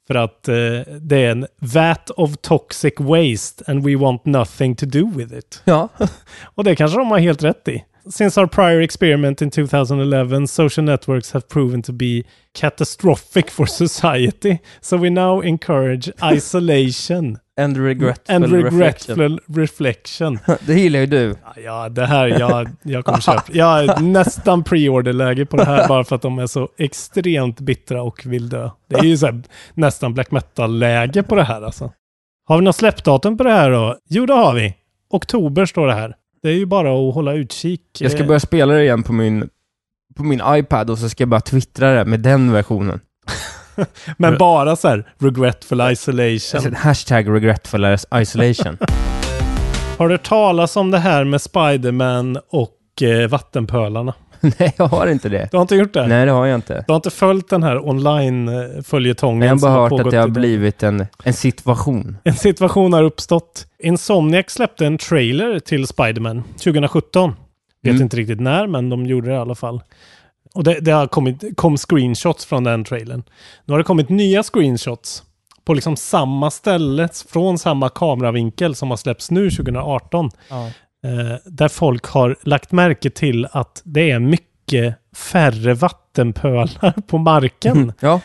för 0.08 0.16
att 0.16 0.48
eh, 0.48 0.56
det 1.02 1.18
är 1.18 1.32
en 1.32 1.48
vat 1.62 2.10
of 2.10 2.38
toxic 2.42 2.94
waste 2.98 3.64
and 3.68 3.84
we 3.84 3.96
want 3.96 4.26
nothing 4.26 4.76
to 4.76 4.86
do 4.86 5.12
with 5.16 5.34
it. 5.34 5.62
Ja. 5.66 5.90
Och 6.56 6.64
det 6.64 6.76
kanske 6.76 6.98
de 6.98 7.12
har 7.12 7.20
helt 7.20 7.44
rätt 7.44 7.68
i. 7.68 7.84
Since 8.10 8.42
our 8.42 8.48
prior 8.48 8.82
experiment 8.82 9.42
in 9.42 9.52
2011, 9.52 10.48
social 10.48 10.86
networks 10.86 11.32
have 11.32 11.48
proven 11.48 11.82
to 11.82 11.94
be 11.94 12.24
catastrophic 12.54 13.50
for 13.50 13.66
society. 13.66 14.58
So 14.82 14.98
we 14.98 15.10
now 15.10 15.44
encourage 15.44 16.10
isolation 16.34 17.38
And 17.58 17.78
regretful 17.78 18.36
and 18.36 18.46
reflection. 18.46 18.80
regretful 18.80 19.40
reflection. 19.56 20.40
Det 20.66 20.74
gillar 20.80 21.00
ju 21.00 21.06
du. 21.06 21.36
Ja, 21.66 21.90
det 21.90 22.06
här, 22.06 22.28
jag, 22.28 22.70
jag 22.82 23.06
kommer 23.06 23.20
köpa. 23.20 23.44
Jag 23.52 23.84
är 23.84 24.00
nästan 24.02 24.64
pre-order-läge 24.64 25.46
på 25.46 25.58
det 25.58 25.66
här 25.66 25.88
bara 25.88 26.04
för 26.04 26.16
att 26.16 26.22
de 26.22 26.40
är 26.40 26.48
så 26.48 26.70
extremt 26.78 27.60
bittra 27.60 28.02
och 28.04 28.26
vill 28.26 28.50
dö. 28.50 28.70
Det 28.90 28.96
är 28.96 29.04
ju 29.04 29.18
så 29.18 29.26
här, 29.26 29.42
nästan 29.74 30.14
black 30.14 30.32
metal-läge 30.32 31.24
på 31.24 31.36
det 31.36 31.44
här 31.44 31.62
alltså. 31.62 31.92
Har 32.48 32.58
vi 32.58 32.64
något 32.64 32.76
släppdatum 32.76 33.38
på 33.38 33.44
det 33.44 33.52
här 33.52 33.72
då? 33.72 33.98
Jo, 34.10 34.26
det 34.26 34.34
har 34.34 34.54
vi. 34.54 34.76
Oktober 35.10 35.66
står 35.66 35.88
det 35.88 35.94
här. 35.94 36.16
Det 36.42 36.50
är 36.50 36.54
ju 36.54 36.66
bara 36.66 37.10
att 37.10 37.14
hålla 37.14 37.34
utkik. 37.34 37.82
Jag 38.00 38.12
ska 38.12 38.22
Eh, 38.22 38.28
börja 38.28 38.40
spela 38.40 38.74
det 38.74 38.84
igen 38.84 39.04
på 39.04 39.14
min, 39.14 39.50
på 40.16 40.24
min 40.24 40.42
iPad 40.46 40.90
och 40.90 40.98
så 40.98 41.10
ska 41.10 41.22
jag 41.22 41.30
bara 41.30 41.42
twittra 41.42 41.94
det 41.94 42.06
med 42.06 42.20
den 42.20 42.52
versionen. 42.52 43.00
Men 44.18 44.38
bara 44.38 44.76
så 44.76 44.88
här, 44.88 45.04
regretful 45.20 45.82
Alltså, 45.82 46.12
isolation. 46.12 46.76
hashtag 46.76 47.30
regretful 47.36 47.98
isolation. 48.16 48.78
Har 49.98 50.08
du 50.08 50.14
hört 50.14 50.24
talas 50.30 50.76
om 50.76 50.92
det 50.92 50.98
här 51.00 51.24
med 51.24 51.42
Spiderman 51.42 52.38
och 52.50 53.02
eh, 53.04 53.28
vattenpölarna? 53.30 54.14
Nej, 54.42 54.74
jag 54.78 54.86
har 54.88 55.08
inte 55.08 55.30
det. 55.30 55.48
Du 55.52 55.58
har 55.58 55.62
inte 55.62 55.76
gjort 55.76 55.94
det? 55.94 56.08
Nej, 56.08 56.26
det 56.26 56.32
har 56.32 56.46
jag 56.46 56.56
inte. 56.56 56.84
Du 56.88 56.94
har 56.94 56.96
inte 56.96 57.10
följt 57.10 57.50
den 57.50 57.64
här 57.64 57.90
online-följetongen? 57.90 59.42
Jag 59.48 59.56
har 59.56 59.60
bara 59.62 59.90
hört 59.90 60.06
att 60.06 60.12
det 60.12 60.18
har 60.18 60.28
blivit 60.28 60.84
en, 60.84 61.06
en 61.24 61.34
situation. 61.34 62.18
En 62.24 62.34
situation 62.36 62.94
har 62.94 63.04
uppstått. 63.04 63.66
Insomniac 63.84 64.46
släppte 64.50 64.86
en 64.86 64.98
trailer 64.98 65.60
till 65.60 65.88
Spider-Man 65.88 66.44
2017. 66.44 67.34
Vet 67.84 67.92
Mm. 67.92 68.02
inte 68.04 68.18
riktigt 68.18 68.40
när, 68.40 68.68
men 68.68 68.90
de 68.90 69.06
gjorde 69.06 69.28
det 69.30 69.34
i 69.34 69.38
alla 69.38 69.56
fall. 69.56 69.82
Och 70.58 70.64
det, 70.64 70.80
det 70.80 70.92
har 70.92 71.08
kommit 71.08 71.58
kom 71.58 71.78
screenshots 71.78 72.46
från 72.46 72.64
den 72.64 72.84
trailern. 72.84 73.24
Nu 73.66 73.74
har 73.74 73.78
det 73.78 73.84
kommit 73.84 74.10
nya 74.10 74.44
screenshots 74.44 75.24
på 75.66 75.74
liksom 75.74 75.96
samma 75.96 76.52
ställe, 76.52 77.10
från 77.30 77.58
samma 77.58 77.90
kameravinkel 77.90 78.76
som 78.76 78.90
har 78.90 78.98
släppts 78.98 79.32
nu 79.32 79.50
2018. 79.50 80.30
Ja. 80.50 80.66
Eh, 81.06 81.36
där 81.46 81.68
folk 81.68 82.06
har 82.06 82.36
lagt 82.42 82.72
märke 82.72 83.10
till 83.10 83.48
att 83.52 83.82
det 83.86 84.12
är 84.12 84.20
mycket 84.20 84.96
färre 85.16 85.74
vattenpölar 85.74 87.02
på 87.08 87.18
marken. 87.18 87.94
Ja. 88.00 88.22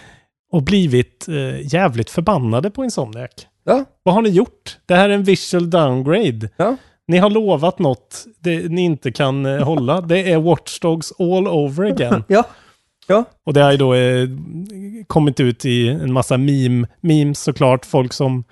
Och 0.52 0.62
blivit 0.62 1.28
eh, 1.28 1.74
jävligt 1.74 2.10
förbannade 2.10 2.70
på 2.70 2.84
Insomniac. 2.84 3.30
Ja. 3.64 3.84
Vad 4.02 4.14
har 4.14 4.22
ni 4.22 4.28
gjort? 4.28 4.78
Det 4.86 4.94
här 4.94 5.08
är 5.08 5.14
en 5.14 5.24
visual 5.24 5.70
downgrade. 5.70 6.48
Ja. 6.56 6.76
Ni 7.08 7.18
har 7.18 7.30
lovat 7.30 7.78
något 7.78 8.26
det 8.40 8.70
ni 8.70 8.82
inte 8.82 9.12
kan 9.12 9.46
eh, 9.46 9.64
hålla. 9.64 10.00
Det 10.00 10.32
är 10.32 10.38
Watch 10.38 10.80
Dogs 10.80 11.12
all 11.18 11.48
over 11.48 11.84
again. 11.84 12.24
Ja. 12.28 12.44
Ja. 13.06 13.24
Och 13.46 13.52
det 13.52 13.60
har 13.60 13.70
ju 13.70 13.76
då 13.76 13.94
eh, 13.94 14.28
kommit 15.06 15.40
ut 15.40 15.64
i 15.64 15.88
en 15.88 16.12
massa 16.12 16.36
meme, 16.36 16.86
memes 17.00 17.40
såklart. 17.40 17.86
Folk 17.86 18.12
som 18.12 18.44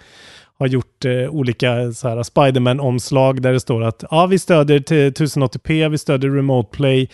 har 0.59 0.67
gjort 0.67 1.05
eh, 1.05 1.29
olika 1.31 1.93
så 1.93 2.09
här 2.09 2.23
Spiderman-omslag 2.23 3.43
där 3.43 3.53
det 3.53 3.61
står 3.61 3.83
att 3.83 4.05
ja, 4.11 4.27
vi 4.27 4.39
stödjer 4.39 4.81
till 4.81 5.11
1080p, 5.11 5.89
vi 5.89 5.99
stödjer 5.99 6.31
Remote 6.31 6.77
Play. 6.77 7.09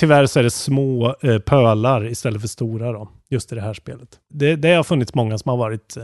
Tyvärr 0.00 0.26
så 0.26 0.38
är 0.38 0.42
det 0.42 0.50
små 0.50 1.14
eh, 1.22 1.38
pölar 1.38 2.06
istället 2.06 2.40
för 2.40 2.48
stora 2.48 2.92
då, 2.92 3.08
just 3.30 3.52
i 3.52 3.54
det 3.54 3.60
här 3.60 3.74
spelet. 3.74 4.08
Det, 4.30 4.56
det 4.56 4.74
har 4.74 4.82
funnits 4.82 5.14
många 5.14 5.38
som 5.38 5.48
har 5.48 5.56
varit 5.56 5.96
eh, 5.96 6.02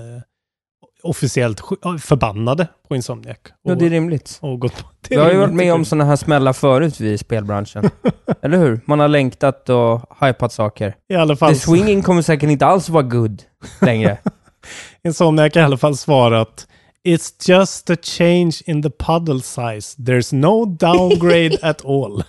officiellt 1.03 1.61
förbannade 2.01 2.69
på 2.89 2.97
Insomniac. 2.97 3.37
Ja, 3.63 3.75
det 3.75 3.87
är 3.87 3.91
rimligt. 3.91 4.39
och 4.43 4.61
gått, 4.61 4.85
det 5.09 5.17
Vi 5.17 5.23
har 5.23 5.31
ju 5.31 5.39
varit 5.39 5.55
med 5.55 5.73
om 5.73 5.85
sådana 5.85 6.05
här 6.05 6.17
smällar 6.17 6.53
förut 6.53 7.01
vi 7.01 7.13
i 7.13 7.19
spelbranschen. 7.19 7.91
Eller 8.43 8.59
hur? 8.59 8.81
Man 8.85 9.01
har 9.01 9.09
längtat 9.09 9.69
och 9.69 10.01
hypat 10.21 10.53
saker. 10.53 10.97
I 11.09 11.15
alla 11.15 11.37
fall 11.37 11.55
The 11.55 11.61
swinging 11.61 12.03
kommer 12.03 12.23
säkert 12.23 12.51
inte 12.51 12.67
alls 12.67 12.89
vara 12.89 13.03
good 13.03 13.43
längre. 13.81 14.19
Insomniac 15.05 15.55
har 15.55 15.61
i 15.61 15.65
alla 15.65 15.77
fall 15.77 15.97
svarat 15.97 16.67
It's 17.09 17.49
just 17.51 17.91
a 17.91 17.97
change 18.03 18.63
in 18.67 18.83
the 18.83 18.91
puddle 18.91 19.41
size. 19.41 19.97
There's 19.97 20.35
no 20.35 20.65
downgrade 20.65 21.59
at 21.63 21.85
all. 21.85 22.23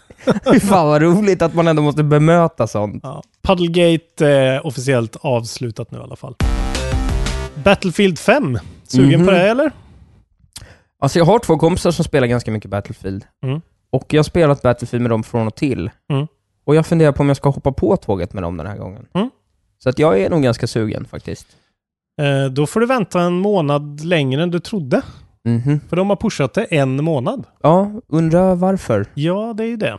Fan 0.62 0.88
vad 0.88 1.02
roligt 1.02 1.42
att 1.42 1.54
man 1.54 1.68
ändå 1.68 1.82
måste 1.82 2.04
bemöta 2.04 2.68
sånt. 2.68 3.00
Ja. 3.04 3.24
Puddlegate 3.42 4.28
är 4.28 4.66
officiellt 4.66 5.16
avslutat 5.22 5.92
nu 5.92 5.98
i 5.98 6.02
alla 6.02 6.16
fall. 6.16 6.36
Battlefield 7.64 8.20
5. 8.20 8.60
Sugen 8.84 9.20
på 9.20 9.26
Mhm. 9.32 9.34
det 9.36 9.50
eller? 9.50 9.72
Alltså 11.02 11.20
jag 11.20 11.26
har 11.26 11.40
två 11.40 11.58
kompisar 11.58 11.92
som 11.92 12.06
spelar 12.06 12.28
ganska 12.28 12.52
mycket 12.52 12.72
Battlefield. 12.72 13.26
Mm. 13.44 13.62
Och 13.92 14.14
jag 14.14 14.20
har 14.20 14.24
spelat 14.24 14.62
Battlefield 14.62 15.02
med 15.02 15.12
dem 15.12 15.24
från 15.24 15.48
och 15.48 15.56
till. 15.56 15.90
Mm. 16.14 16.28
Och 16.66 16.76
jag 16.76 16.86
funderar 16.86 17.12
på 17.12 17.22
om 17.24 17.28
jag 17.28 17.38
ska 17.38 17.50
hoppa 17.50 17.72
på 17.72 17.98
tåget 17.98 18.34
med 18.34 18.44
dem 18.44 18.58
den 18.58 18.68
här 18.68 18.78
gången. 18.78 19.06
Mm. 19.14 19.30
Så 19.84 19.90
att 19.90 20.00
jag 20.00 20.20
är 20.22 20.30
nog 20.30 20.44
ganska 20.44 20.68
sugen 20.68 21.06
faktiskt. 21.06 21.48
Eh, 22.22 22.52
då 22.52 22.66
får 22.68 22.80
du 22.80 22.86
vänta 22.86 23.22
en 23.22 23.34
månad 23.34 24.06
längre 24.06 24.44
än 24.44 24.52
du 24.52 24.60
trodde. 24.60 25.02
Mhm. 25.46 25.80
För 25.90 25.96
de 25.96 26.10
har 26.10 26.16
pushat 26.18 26.54
det 26.54 26.64
en 26.64 27.04
månad. 27.04 27.44
Ja, 27.64 27.92
undrar 28.08 28.56
varför. 28.56 29.06
Ja, 29.14 29.54
det 29.58 29.64
är 29.64 29.68
ju 29.68 29.78
det. 29.78 29.98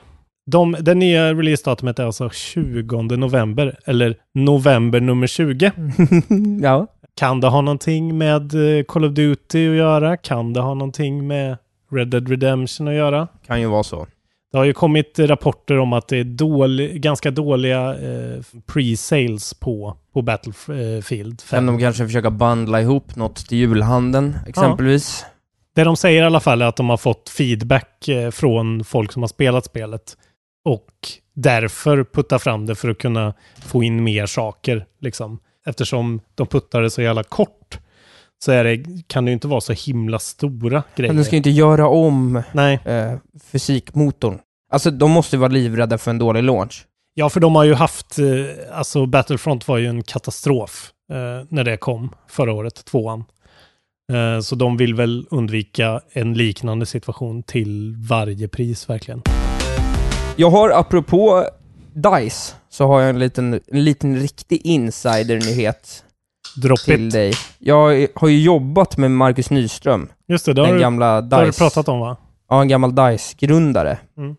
De, 0.51 0.77
det 0.81 0.95
nya 0.95 1.35
releasedatumet 1.35 1.99
är 1.99 2.05
alltså 2.05 2.31
20 2.31 3.03
november, 3.17 3.79
eller 3.85 4.17
november 4.35 5.01
nummer 5.01 5.27
20. 5.27 5.73
ja. 6.63 6.87
Kan 7.21 7.41
det 7.41 7.49
ha 7.49 7.61
någonting 7.61 8.19
med 8.19 8.79
eh, 8.79 8.85
Call 8.85 9.05
of 9.05 9.13
Duty 9.13 9.71
att 9.71 9.77
göra? 9.77 10.17
Kan 10.17 10.53
det 10.53 10.61
ha 10.61 10.75
någonting 10.75 11.27
med 11.27 11.57
Red 11.93 12.09
Dead 12.09 12.29
Redemption 12.29 12.89
att 12.89 12.95
göra? 12.95 13.29
Kan 13.47 13.61
ju 13.61 13.67
vara 13.67 13.83
så. 13.83 14.07
Det 14.53 14.59
har 14.59 14.65
ju 14.65 14.73
kommit 14.73 15.19
rapporter 15.19 15.79
om 15.79 15.93
att 15.93 16.09
det 16.09 16.17
är 16.17 16.25
dålig, 16.25 17.03
ganska 17.03 17.31
dåliga 17.31 17.95
eh, 17.95 18.41
pre-sales 18.67 19.61
på, 19.61 19.97
på 20.15 20.23
Battlefield 20.23 21.41
5. 21.41 21.57
Kan 21.57 21.67
de 21.67 21.79
kanske 21.79 22.07
försöka 22.07 22.31
bundla 22.31 22.81
ihop 22.81 23.17
något 23.17 23.37
till 23.37 23.59
julhandeln 23.59 24.39
exempelvis? 24.47 25.27
Det 25.75 25.85
de 25.85 25.97
säger 25.97 26.23
i 26.23 26.27
alla 26.27 26.41
fall 26.41 26.63
är 26.63 26.67
att 26.67 26.77
de 26.77 26.91
har 26.91 26.97
fått 26.97 27.29
feedback 27.29 28.09
eh, 28.09 28.31
från 28.31 28.85
folk 28.85 29.13
som 29.13 29.23
har 29.23 29.29
spelat 29.29 29.65
spelet 29.65 30.17
och 30.65 30.91
därför 31.35 32.05
puttar 32.05 32.39
fram 32.39 32.67
det 32.67 32.75
för 32.75 32.89
att 32.89 32.99
kunna 32.99 33.35
få 33.67 33.83
in 33.83 34.05
mer 34.05 34.27
saker. 34.27 34.87
Liksom. 35.01 35.39
Eftersom 35.67 36.21
de 36.35 36.47
puttar 36.47 36.83
det 36.83 36.91
så 36.91 37.03
jävla 37.03 37.23
kort 37.23 37.79
så 38.45 38.53
är 38.53 38.65
det, 38.65 38.85
kan 39.07 39.25
det 39.25 39.29
ju 39.29 39.33
inte 39.33 39.49
vara 39.49 39.61
så 39.61 39.73
himla 39.73 40.19
stora 40.19 40.83
grejer. 40.97 41.13
Men 41.13 41.17
de 41.17 41.25
ska 41.25 41.33
ju 41.33 41.37
inte 41.37 41.51
göra 41.51 41.89
om 41.89 42.43
Nej. 42.53 42.81
eh, 42.85 43.15
fysikmotorn. 43.53 44.39
Alltså 44.73 44.91
de 44.91 45.11
måste 45.11 45.37
ju 45.37 45.41
vara 45.41 45.53
livrädda 45.53 45.99
för 45.99 46.11
en 46.11 46.19
dålig 46.19 46.43
launch. 46.43 46.87
Ja, 47.15 47.29
för 47.29 47.41
de 47.41 47.55
har 47.55 47.65
ju 47.65 47.75
haft, 47.75 48.19
eh, 48.19 48.27
alltså 48.73 49.07
Battlefront 49.07 49.69
var 49.69 49.79
ju 49.79 49.87
en 49.87 50.03
katastrof 50.03 50.91
eh, 51.13 51.47
när 51.49 51.65
det 51.65 51.77
kom 51.77 52.15
förra 52.29 52.53
året, 52.53 52.85
tvåan. 52.85 53.25
Eh, 54.13 54.41
så 54.41 54.55
de 54.55 54.77
vill 54.77 54.95
väl 54.95 55.27
undvika 55.31 56.01
en 56.13 56.35
liknande 56.35 56.87
situation 56.87 57.43
till 57.43 57.97
varje 58.09 58.49
pris 58.49 58.91
verkligen. 58.91 59.23
Jag 60.37 60.51
har, 60.51 60.71
apropå 60.71 61.47
DICE, 61.95 62.55
så 62.71 62.87
har 62.87 63.01
jag 63.01 63.11
en 63.11 63.19
liten, 63.19 63.61
en 63.73 63.85
liten 63.85 64.17
riktig 64.17 64.61
insider-nyhet 64.67 66.05
Drop 66.63 66.79
till 66.81 67.07
it. 67.07 67.13
dig. 67.13 67.33
Jag 67.59 68.07
har 68.15 68.29
ju 68.29 68.41
jobbat 68.43 68.97
med 68.97 69.11
Marcus 69.11 69.51
Nyström, 69.51 70.09
Just 70.29 70.45
det, 70.47 70.53
det 70.53 70.61
har, 70.61 70.67
den 70.69 70.77
du, 70.77 70.81
gamla 70.81 71.21
det 71.21 71.37
har 71.37 71.43
du 71.43 71.49
DICE. 71.51 71.59
pratat 71.59 71.89
om 71.89 72.01
va? 72.01 72.17
Ja, 72.49 72.61
en 72.63 72.69
gammal 72.69 72.95
DICE-grundare. 72.95 73.99
Mm. 74.19 74.37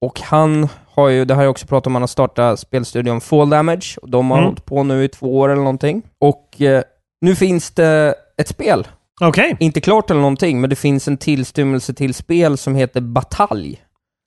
Och 0.00 0.20
han 0.20 0.68
har 0.94 1.08
ju, 1.08 1.24
det 1.24 1.34
har 1.34 1.42
jag 1.42 1.50
också 1.50 1.66
pratat 1.66 1.86
om, 1.86 1.94
han 1.94 2.02
har 2.02 2.06
startat 2.06 2.60
spelstudion 2.60 3.20
Fall 3.20 3.50
Damage. 3.50 3.98
Och 4.02 4.10
de 4.10 4.30
har 4.30 4.38
Mm. 4.38 4.46
hållit 4.48 4.64
på 4.64 4.82
nu 4.82 5.04
i 5.04 5.08
två 5.08 5.38
år 5.38 5.48
eller 5.48 5.62
någonting. 5.62 6.02
Och 6.20 6.60
eh, 6.62 6.82
nu 7.20 7.36
finns 7.36 7.70
det 7.70 8.14
ett 8.38 8.48
spel. 8.48 8.86
Okej, 9.20 9.56
Inte 9.60 9.80
klart 9.80 10.10
eller 10.10 10.20
någonting, 10.20 10.60
men 10.60 10.70
det 10.70 10.76
finns 10.76 11.08
en 11.08 11.16
tillstymmelse 11.16 11.94
till 11.94 12.14
spel 12.14 12.58
som 12.58 12.74
heter 12.74 13.00
Batalj. 13.00 13.80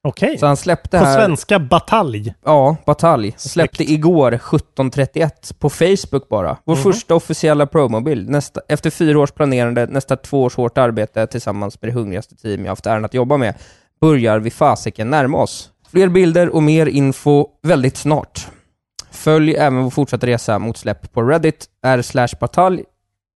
Okej. 0.06 0.38
Så 0.38 0.46
han 0.46 0.58
släppte 0.58 1.00
På 1.00 1.06
här... 1.06 1.20
svenska 1.20 1.60
batalj. 1.60 2.34
Ja, 2.46 2.76
Batalj. 2.86 3.34
Släppte 3.38 3.84
igår 3.92 4.32
17.31 4.32 5.30
på 5.60 5.70
Facebook 5.70 6.30
bara. 6.30 6.58
Vår 6.66 6.76
Mhm. 6.76 6.84
första 6.84 7.16
officiella 7.16 7.66
promobild. 7.68 8.30
Nästa, 8.30 8.62
efter 8.70 8.90
fyra 8.90 9.20
års 9.20 9.32
planerande, 9.32 9.86
nästa 9.86 10.16
två 10.16 10.44
års 10.44 10.56
hårt 10.56 10.78
arbete 10.78 11.28
tillsammans 11.28 11.82
med 11.82 11.90
det 11.92 11.94
hungrigaste 11.94 12.36
team 12.36 12.62
jag 12.66 12.72
haft 12.72 12.86
äran 12.86 13.06
att 13.06 13.14
jobba 13.14 13.38
med, 13.38 13.54
börjar 14.02 14.40
vi 14.40 14.52
fasiken 14.52 15.10
närma 15.10 15.38
oss. 15.38 15.70
Fler 15.92 16.08
bilder 16.10 16.50
och 16.50 16.64
mer 16.64 16.86
info 16.86 17.48
väldigt 17.64 17.98
snart. 17.98 18.48
Följ 19.12 19.56
även 19.56 19.84
vår 19.84 19.90
fortsatta 19.90 20.28
resa 20.28 20.60
mot 20.60 20.78
släpp 20.78 21.14
på 21.14 21.22
Reddit, 21.22 21.66
r 21.86 22.02
batalj, 22.40 22.84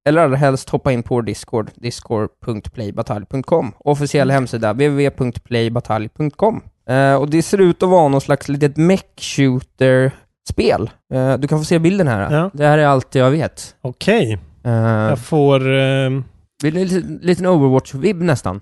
eller 0.08 0.22
allra 0.22 0.36
helst 0.36 0.70
hoppa 0.70 0.92
in 0.92 1.04
på 1.04 1.16
vår 1.16 1.22
Discord, 1.22 1.72
discord.playbatalj.com. 1.76 3.72
Officiell 3.80 4.32
hemsida, 4.32 4.74
www.playbatalj.com. 4.74 6.62
Eh, 6.90 7.14
och 7.16 7.30
det 7.30 7.42
ser 7.42 7.62
ut 7.62 7.84
att 7.84 7.90
vara 7.90 8.08
någon 8.08 8.22
slags 8.22 8.50
litet 8.50 8.78
mech 8.78 9.06
shooter-spel. 9.18 10.90
Eh, 11.14 11.38
du 11.38 11.48
kan 11.48 11.60
få 11.60 11.66
se 11.66 11.80
bilden 11.80 12.08
här. 12.08 12.32
Ja. 12.36 12.50
Det 12.54 12.66
här 12.68 12.78
är 12.78 12.86
allt 12.86 13.16
jag 13.16 13.32
vet. 13.32 13.76
Okej, 13.82 14.40
Eh, 14.64 14.72
jag 14.74 15.20
får... 15.20 15.70
ehm, 15.70 16.24
vill 16.64 16.74
du 16.74 16.82
en 16.82 16.88
liten, 17.22 17.46
Overwatch-vibb 17.46 18.22
nästan? 18.24 18.62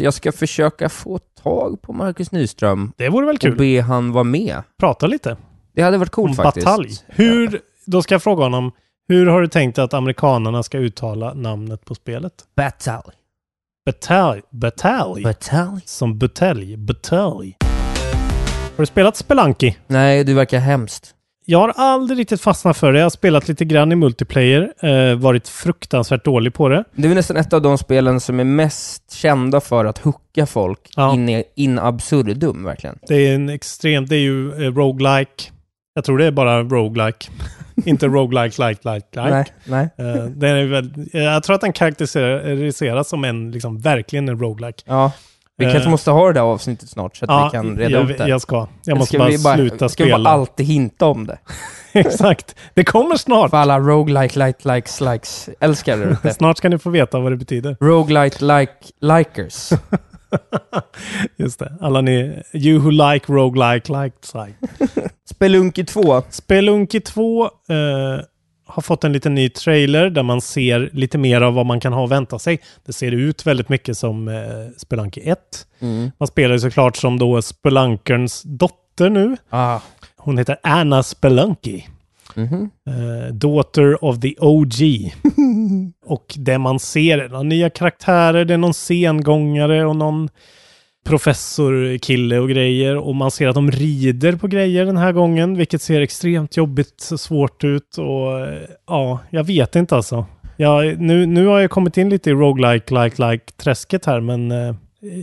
Jag 0.00 0.14
ska 0.14 0.32
försöka 0.32 0.88
få 0.88 1.18
tag 1.42 1.82
på 1.82 1.92
Marcus 1.92 2.32
Nyström 2.32 2.92
det 2.96 3.08
vore 3.08 3.26
väl 3.26 3.34
och 3.34 3.40
kul. 3.40 3.56
be 3.56 3.80
han 3.82 4.12
vara 4.12 4.24
med. 4.24 4.62
Prata 4.80 5.06
lite 5.06 5.36
Det 5.74 5.82
hade 5.82 5.98
varit 5.98 6.10
coolt 6.10 6.30
om 6.38 6.44
faktiskt. 6.44 6.66
batalj. 6.66 6.88
Hur, 7.06 7.60
då 7.86 8.02
ska 8.02 8.14
jag 8.14 8.22
fråga 8.22 8.42
honom, 8.42 8.72
hur 9.12 9.26
har 9.26 9.40
du 9.40 9.48
tänkt 9.48 9.78
att 9.78 9.94
amerikanerna 9.94 10.62
ska 10.62 10.78
uttala 10.78 11.34
namnet 11.34 11.84
på 11.84 11.94
spelet? 11.94 12.32
Batalj. 12.56 13.14
Batalj. 13.86 14.42
Batalj. 14.50 15.22
Batalj? 15.24 15.80
Som 15.84 16.18
butelj. 16.18 16.76
Batalj. 16.76 17.56
Har 18.76 18.82
du 18.82 18.86
spelat 18.86 19.16
Spelunky? 19.16 19.74
Nej, 19.86 20.24
det 20.24 20.34
verkar 20.34 20.58
hemskt. 20.58 21.14
Jag 21.44 21.58
har 21.58 21.72
aldrig 21.76 22.18
riktigt 22.18 22.40
fastnat 22.40 22.76
för 22.76 22.92
det. 22.92 22.98
Jag 22.98 23.04
har 23.04 23.10
spelat 23.10 23.48
lite 23.48 23.64
grann 23.64 23.92
i 23.92 23.96
multiplayer. 23.96 24.72
Eh, 24.82 25.14
varit 25.16 25.48
fruktansvärt 25.48 26.24
dålig 26.24 26.54
på 26.54 26.68
det. 26.68 26.84
Det 26.94 27.08
är 27.08 27.14
nästan 27.14 27.36
ett 27.36 27.52
av 27.52 27.62
de 27.62 27.78
spelen 27.78 28.20
som 28.20 28.40
är 28.40 28.44
mest 28.44 29.12
kända 29.12 29.60
för 29.60 29.84
att 29.84 29.98
hooka 29.98 30.46
folk 30.46 30.78
Ja. 30.96 31.14
in, 31.14 31.28
i, 31.28 31.44
in 31.54 31.78
absurdum, 31.78 32.64
verkligen. 32.64 32.98
Det 33.08 33.14
är 33.16 33.34
en 33.34 33.48
extremt... 33.48 34.08
Det 34.08 34.16
är 34.16 34.20
ju 34.20 34.52
eh, 34.66 34.74
roguelike. 34.74 35.44
Jag 35.94 36.04
tror 36.04 36.18
det 36.18 36.26
är 36.26 36.30
bara 36.30 36.62
roguelike. 36.62 37.26
Inte 37.84 38.06
roguelike, 38.06 38.68
like, 38.68 38.80
like, 38.92 39.06
like. 39.14 39.30
Nej, 39.30 39.44
nej. 39.64 39.88
Eh, 39.98 40.24
den 40.24 40.56
är 40.56 40.66
väl, 40.66 40.90
jag 41.12 41.42
tror 41.42 41.54
att 41.54 41.60
den 41.60 41.72
karaktäriseras 41.72 43.08
som 43.08 43.24
en, 43.24 43.50
liksom, 43.50 43.78
verkligen 43.80 44.28
en 44.28 44.38
roguelike. 44.38 44.82
Ja. 44.86 45.12
Vi 45.56 45.64
Eh, 45.66 45.72
kanske 45.72 45.90
måste 45.90 46.10
ha 46.10 46.26
det 46.26 46.32
där 46.32 46.40
avsnittet 46.40 46.88
snart 46.88 47.16
så 47.16 47.24
att 47.24 47.30
Ja, 47.30 47.44
vi 47.52 47.58
kan 47.58 47.76
reda 47.78 47.90
jag, 47.90 48.10
ut 48.10 48.18
det. 48.18 48.28
jag 48.28 48.40
ska. 48.40 48.66
Jag 48.84 48.98
måste 48.98 49.08
ska 49.14 49.18
bara 49.18 49.28
vi 49.28 49.38
sluta 49.38 49.88
Ska 49.88 50.04
vi 50.04 50.10
spela. 50.10 50.24
bara 50.24 50.34
alltid 50.34 50.66
hinta 50.66 51.06
om 51.06 51.26
det? 51.26 51.38
Exakt. 51.92 52.56
Det 52.74 52.84
kommer 52.84 53.16
snart. 53.16 53.50
För 53.50 53.56
alla 53.56 53.78
roguelike, 53.78 54.46
like, 54.46 54.74
likes, 54.74 55.00
likes, 55.00 55.48
älskar 55.60 56.18
det. 56.22 56.34
Snart 56.34 56.56
ska 56.58 56.68
ni 56.68 56.78
få 56.78 56.90
veta 56.90 57.18
vad 57.20 57.32
det 57.32 57.36
betyder. 57.36 57.76
Roguelite, 57.80 58.44
like, 58.44 58.72
likers. 59.00 59.70
Just 61.36 61.58
det. 61.58 61.72
Alla 61.80 62.00
ni, 62.00 62.42
you 62.52 62.78
who 62.78 62.90
like 62.90 63.32
roguelike, 63.32 64.02
like 64.02 64.16
side. 64.20 64.54
Spelunky 65.30 65.84
2. 65.84 66.22
Spelunky 66.30 67.00
2 67.00 67.44
eh, 67.44 67.50
har 68.66 68.82
fått 68.82 69.04
en 69.04 69.12
liten 69.12 69.34
ny 69.34 69.48
trailer 69.48 70.10
där 70.10 70.22
man 70.22 70.40
ser 70.40 70.90
lite 70.92 71.18
mer 71.18 71.40
av 71.40 71.54
vad 71.54 71.66
man 71.66 71.80
kan 71.80 71.92
ha 71.92 72.04
att 72.04 72.10
vänta 72.10 72.38
sig. 72.38 72.60
Det 72.86 72.92
ser 72.92 73.12
ut 73.12 73.46
väldigt 73.46 73.68
mycket 73.68 73.98
som 73.98 74.28
eh, 74.28 74.34
Spelunky 74.76 75.20
1. 75.20 75.38
Mm. 75.80 76.10
Man 76.18 76.26
spelar 76.26 76.54
ju 76.54 76.60
såklart 76.60 76.96
som 76.96 77.18
då 77.18 77.42
Spelunkerns 77.42 78.42
dotter 78.42 79.10
nu. 79.10 79.36
Ah. 79.50 79.80
Hon 80.16 80.38
heter 80.38 80.56
Anna 80.62 81.02
Spelunky. 81.02 81.82
Eh, 82.36 83.34
daughter 83.34 84.04
of 84.04 84.20
the 84.20 84.34
OG. 84.38 84.72
och 86.06 86.34
det 86.36 86.58
man 86.58 86.78
ser 86.78 87.18
är 87.18 87.28
några 87.28 87.42
nya 87.42 87.70
karaktärer, 87.70 88.44
det 88.44 88.54
är 88.54 88.58
någon 88.58 88.74
sengångare 88.74 89.86
och 89.86 89.96
någon 89.96 90.28
professorkille 91.06 92.38
och 92.38 92.48
grejer. 92.48 92.96
Och 92.96 93.14
man 93.14 93.30
ser 93.30 93.48
att 93.48 93.54
de 93.54 93.70
rider 93.70 94.32
på 94.32 94.46
grejer 94.46 94.86
den 94.86 94.96
här 94.96 95.12
gången, 95.12 95.56
vilket 95.56 95.82
ser 95.82 96.00
extremt 96.00 96.56
jobbigt 96.56 97.08
och 97.12 97.20
svårt 97.20 97.64
ut. 97.64 97.98
Och 97.98 98.40
eh, 98.40 98.60
ja, 98.86 99.18
jag 99.30 99.44
vet 99.44 99.76
inte 99.76 99.96
alltså. 99.96 100.26
Jag, 100.56 101.00
nu, 101.00 101.26
nu 101.26 101.46
har 101.46 101.60
jag 101.60 101.70
kommit 101.70 101.96
in 101.96 102.08
lite 102.08 102.30
i 102.30 102.32
roguelike, 102.32 103.04
like, 103.04 103.30
like 103.30 103.44
träsket 103.56 104.06
här, 104.06 104.20
men 104.20 104.50
eh, 104.50 104.74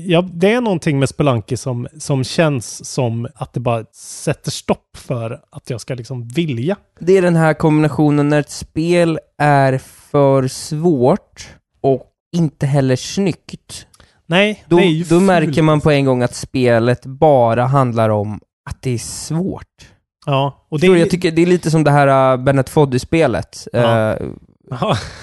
ja, 0.06 0.22
det 0.34 0.54
är 0.54 0.62
någonting 0.62 1.00
med 1.00 1.10
Spelunky 1.10 1.58
som, 1.58 1.88
som 1.98 2.24
känns 2.24 2.86
som 2.86 3.28
att 3.36 3.54
det 3.54 3.60
bara 3.60 3.86
sätter 3.94 4.52
stopp 4.52 4.98
för 4.98 5.42
att 5.50 5.70
jag 5.70 5.82
ska 5.82 5.94
liksom 5.94 6.28
vilja. 6.28 6.76
Det 7.00 7.18
är 7.18 7.22
den 7.22 7.36
här 7.36 7.54
kombinationen 7.54 8.30
när 8.30 8.40
ett 8.40 8.50
spel 8.50 9.20
är 9.38 9.78
för 10.12 10.48
svårt 10.48 11.50
och 11.82 12.06
inte 12.36 12.66
heller 12.66 12.96
snyggt. 12.96 13.88
Nej, 14.26 14.66
Då, 14.68 14.78
det 14.78 14.84
är 14.84 14.90
ju 14.90 15.04
då 15.04 15.10
fult. 15.10 15.24
märker 15.24 15.62
man 15.62 15.82
på 15.82 15.92
en 15.92 16.06
gång 16.06 16.24
att 16.24 16.36
spelet 16.36 17.06
bara 17.06 17.66
handlar 17.66 18.10
om 18.10 18.40
att 18.70 18.82
det 18.82 18.92
är 18.92 18.98
svårt. 18.98 19.66
Ja, 20.26 20.66
och 20.70 20.80
det 20.80 20.88
är... 20.88 20.96
Jag 20.96 21.10
tycker 21.10 21.32
det 21.32 21.42
är 21.42 21.46
lite 21.46 21.72
som 21.72 21.84
det 21.84 21.92
här 21.92 22.34
uh, 22.38 22.44
Bennett 22.44 22.70
Foddy-spelet. 22.70 23.68
Ja. 23.74 24.18
Uh, 24.20 24.28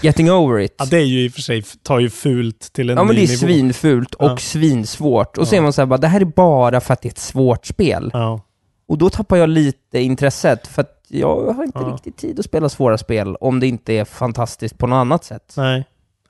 Getting 0.02 0.30
over 0.30 0.60
it. 0.60 0.74
ja, 0.78 0.84
det 0.84 0.96
är 0.96 1.04
ju 1.04 1.24
i 1.24 1.28
och 1.28 1.32
för 1.32 1.40
sig, 1.42 1.62
tar 1.82 1.98
ju 1.98 2.10
fult 2.10 2.72
till 2.72 2.90
en 2.90 2.96
Ja 2.96 3.04
men 3.04 3.16
ny 3.16 3.20
det 3.26 3.32
är 3.32 3.36
nivå. 3.36 3.38
svinfult 3.46 4.14
och 4.14 4.30
Ja. 4.30 4.36
svinsvårt. 4.36 5.38
Och 5.38 5.48
så 5.48 5.54
Ja. 5.54 5.58
är 5.58 5.62
man 5.62 5.72
såhär 5.72 5.86
bara, 5.86 5.98
det 5.98 6.08
här 6.08 6.20
är 6.20 6.24
bara 6.24 6.80
för 6.80 6.92
att 6.92 7.02
det 7.02 7.08
är 7.08 7.10
ett 7.10 7.18
svårt 7.18 7.66
spel. 7.66 8.10
Ja. 8.12 8.40
Och 8.88 8.98
då 8.98 9.10
tappar 9.10 9.36
jag 9.36 9.48
lite 9.48 9.98
intresset, 10.00 10.66
för 10.66 10.82
att 10.82 10.92
jag 11.08 11.52
har 11.52 11.64
inte 11.64 11.78
Ja. 11.78 11.86
riktigt 11.94 12.16
tid 12.16 12.38
att 12.38 12.44
spela 12.44 12.68
svåra 12.68 12.98
spel 12.98 13.36
om 13.36 13.60
det 13.60 13.66
inte 13.66 13.92
är 13.92 14.04
fantastiskt 14.04 14.78
på 14.78 14.86
något 14.86 14.96
annat 14.96 15.24
sätt. 15.24 15.54
Nej. 15.56 15.84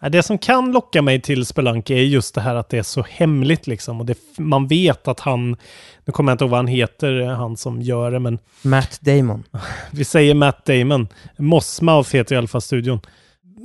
Det 0.09 0.23
som 0.23 0.39
kan 0.39 0.73
locka 0.73 1.03
mig 1.03 1.21
till 1.21 1.47
Spelunky 1.47 1.95
är 1.95 2.03
just 2.03 2.35
det 2.35 2.41
här 2.41 2.55
att 2.55 2.69
det 2.69 2.79
är 2.79 2.83
så 2.83 3.05
hemligt 3.11 3.67
liksom. 3.67 4.01
Och 4.01 4.07
det, 4.07 4.19
man 4.39 4.67
vet 4.67 5.09
att 5.09 5.21
han, 5.21 5.57
nu 6.05 6.13
kommer 6.13 6.33
jag 6.33 6.35
inte 6.35 6.45
ihåg 6.45 6.51
vad 6.51 6.59
han 6.59 6.67
heter, 6.67 7.23
han 7.23 7.57
som 7.57 7.83
gör 7.83 8.11
det, 8.11 8.19
men 8.19 8.39
Matt 8.63 9.01
Damon. 9.01 9.45
vi 9.91 10.05
säger 10.05 10.35
Matt 10.35 10.65
Damon. 10.65 11.09
Mossmouth 11.37 12.17
heter 12.17 12.35
i 12.35 12.39
alla 12.39 12.49
fall 12.49 12.61
studion. 12.61 13.01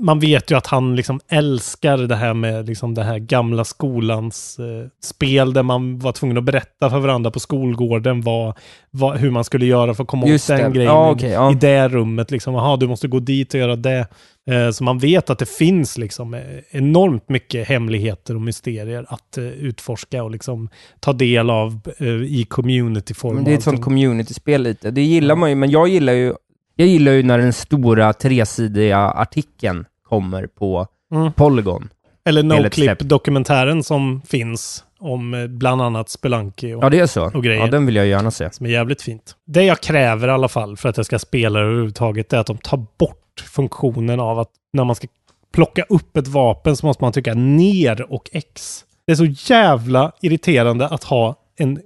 Man 0.02 0.20
vet 0.20 0.52
ju 0.52 0.58
att 0.58 0.68
han 0.68 0.96
liksom 0.96 1.20
älskar 1.30 1.98
det 1.98 2.16
här 2.16 2.34
med 2.34 2.68
liksom 2.68 2.94
det 2.94 3.04
här 3.04 3.18
gamla 3.20 3.64
skolans 3.64 4.60
eh, 4.60 4.88
spel 5.04 5.54
där 5.54 5.64
man 5.64 6.00
var 6.00 6.12
tvungen 6.12 6.38
att 6.38 6.44
berätta 6.44 6.90
för 6.90 7.00
varandra 7.00 7.32
på 7.32 7.40
skolgården 7.40 8.22
vad, 8.22 8.58
vad, 8.92 9.18
hur 9.18 9.32
man 9.32 9.44
skulle 9.44 9.66
göra 9.66 9.94
för 9.94 10.04
att 10.04 10.10
komma 10.10 10.28
Just 10.28 10.50
åt 10.50 10.58
den 10.58 10.72
det. 10.72 10.76
grejen 10.76 10.92
Ja, 10.94 11.12
i- 11.12 11.16
okej, 11.16 11.30
ja. 11.32 11.52
i 11.52 11.56
det 11.56 11.88
rummet. 11.88 12.32
Liksom, 12.32 12.56
Aha, 12.56 12.78
du 12.78 12.88
måste 12.88 13.08
gå 13.08 13.20
dit 13.20 13.54
och 13.54 13.60
göra 13.60 13.76
det. 13.76 14.08
Eh, 14.52 14.72
så 14.72 14.84
man 14.84 15.00
vet 15.00 15.30
att 15.30 15.40
det 15.40 15.50
finns 15.50 15.98
liksom 15.98 16.34
eh, 16.34 16.42
enormt 16.72 17.30
mycket 17.30 17.68
hemligheter 17.68 18.36
och 18.36 18.42
mysterier 18.42 19.06
att 19.10 19.38
eh, 19.38 19.44
utforska 19.44 20.24
och 20.24 20.32
liksom 20.32 20.70
ta 21.00 21.14
del 21.14 21.50
av 21.50 21.80
eh, 21.98 22.08
i 22.08 22.46
community-form. 22.50 23.36
Men 23.36 23.44
det 23.44 23.52
är 23.52 23.56
ett 23.56 23.64
sånt 23.64 23.82
community-spel 23.82 24.62
lite. 24.64 24.92
Det 24.92 25.02
gillar 25.02 25.36
man 25.36 25.50
ju, 25.50 25.56
men 25.56 25.72
jag 25.72 25.88
gillar 25.88 26.14
ju, 26.14 26.34
jag 26.76 26.88
gillar 26.88 27.12
ju 27.12 27.24
när 27.24 27.38
den 27.38 27.54
stora 27.54 28.14
tresidiga 28.14 28.98
artikeln 29.00 29.86
kommer 30.12 30.48
på 30.48 30.88
Mm. 31.14 31.34
Polygon. 31.34 31.90
Eller. 32.26 32.44
No-Clip-dokumentären 32.44 33.84
som 33.84 34.22
finns 34.22 34.84
om 35.00 35.34
eh, 35.34 35.48
bland 35.48 35.82
annat 35.82 36.10
Spelunky 36.10 36.74
och, 36.74 36.84
Ja, 36.84 36.90
det 36.90 37.00
är 37.00 37.06
så. 37.08 37.26
och 37.34 37.44
grejer. 37.44 37.60
Ja, 37.62 37.68
den 37.68 37.86
vill 37.86 37.96
jag 37.96 38.08
gärna 38.08 38.32
se. 38.32 38.52
som 38.52 38.66
är 38.66 38.70
jävligt 38.70 39.02
fint. 39.02 39.36
Det 39.48 39.64
jag 39.64 39.82
kräver 39.82 40.28
i 40.28 40.32
alla 40.32 40.48
fall 40.48 40.78
för 40.78 40.90
att 40.90 40.98
jag 40.98 41.06
ska 41.06 41.20
spela 41.20 41.60
överhuvudtaget 41.60 42.34
är 42.34 42.38
att 42.38 42.48
de 42.48 42.58
tar 42.58 42.86
bort 43.00 43.44
funktionen 43.52 44.20
av 44.20 44.40
att 44.40 44.50
när 44.74 44.84
man 44.84 44.96
ska 44.96 45.08
plocka 45.54 45.84
upp 45.90 46.18
ett 46.18 46.28
vapen 46.28 46.78
så 46.78 46.86
måste 46.86 47.04
man 47.04 47.12
trycka 47.14 47.34
ner 47.34 48.12
och 48.14 48.30
X. 48.34 48.84
Det 49.06 49.12
är 49.12 49.16
så 49.16 49.54
jävla 49.54 50.12
irriterande 50.22 50.88
att 50.88 51.04
ha 51.04 51.36
en 51.58 51.80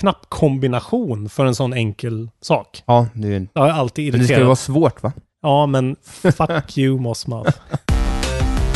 knappkombination 0.00 1.28
för 1.28 1.44
en 1.46 1.54
sån 1.54 1.72
enkel 1.72 2.28
sak. 2.40 2.82
Ja, 2.86 3.06
det, 3.14 3.34
är, 3.34 3.46
Jag 3.52 3.68
är 3.68 3.72
alltid 3.72 4.12
men 4.12 4.20
det 4.20 4.24
ska 4.26 4.32
ju 4.32 4.36
irriterad. 4.36 4.46
vara 4.46 4.56
svårt 4.56 5.02
va? 5.02 5.12
Ja, 5.42 5.66
men 5.66 5.96
fuck 6.02 6.78
you 6.78 7.00
Mossmouth. 7.00 7.58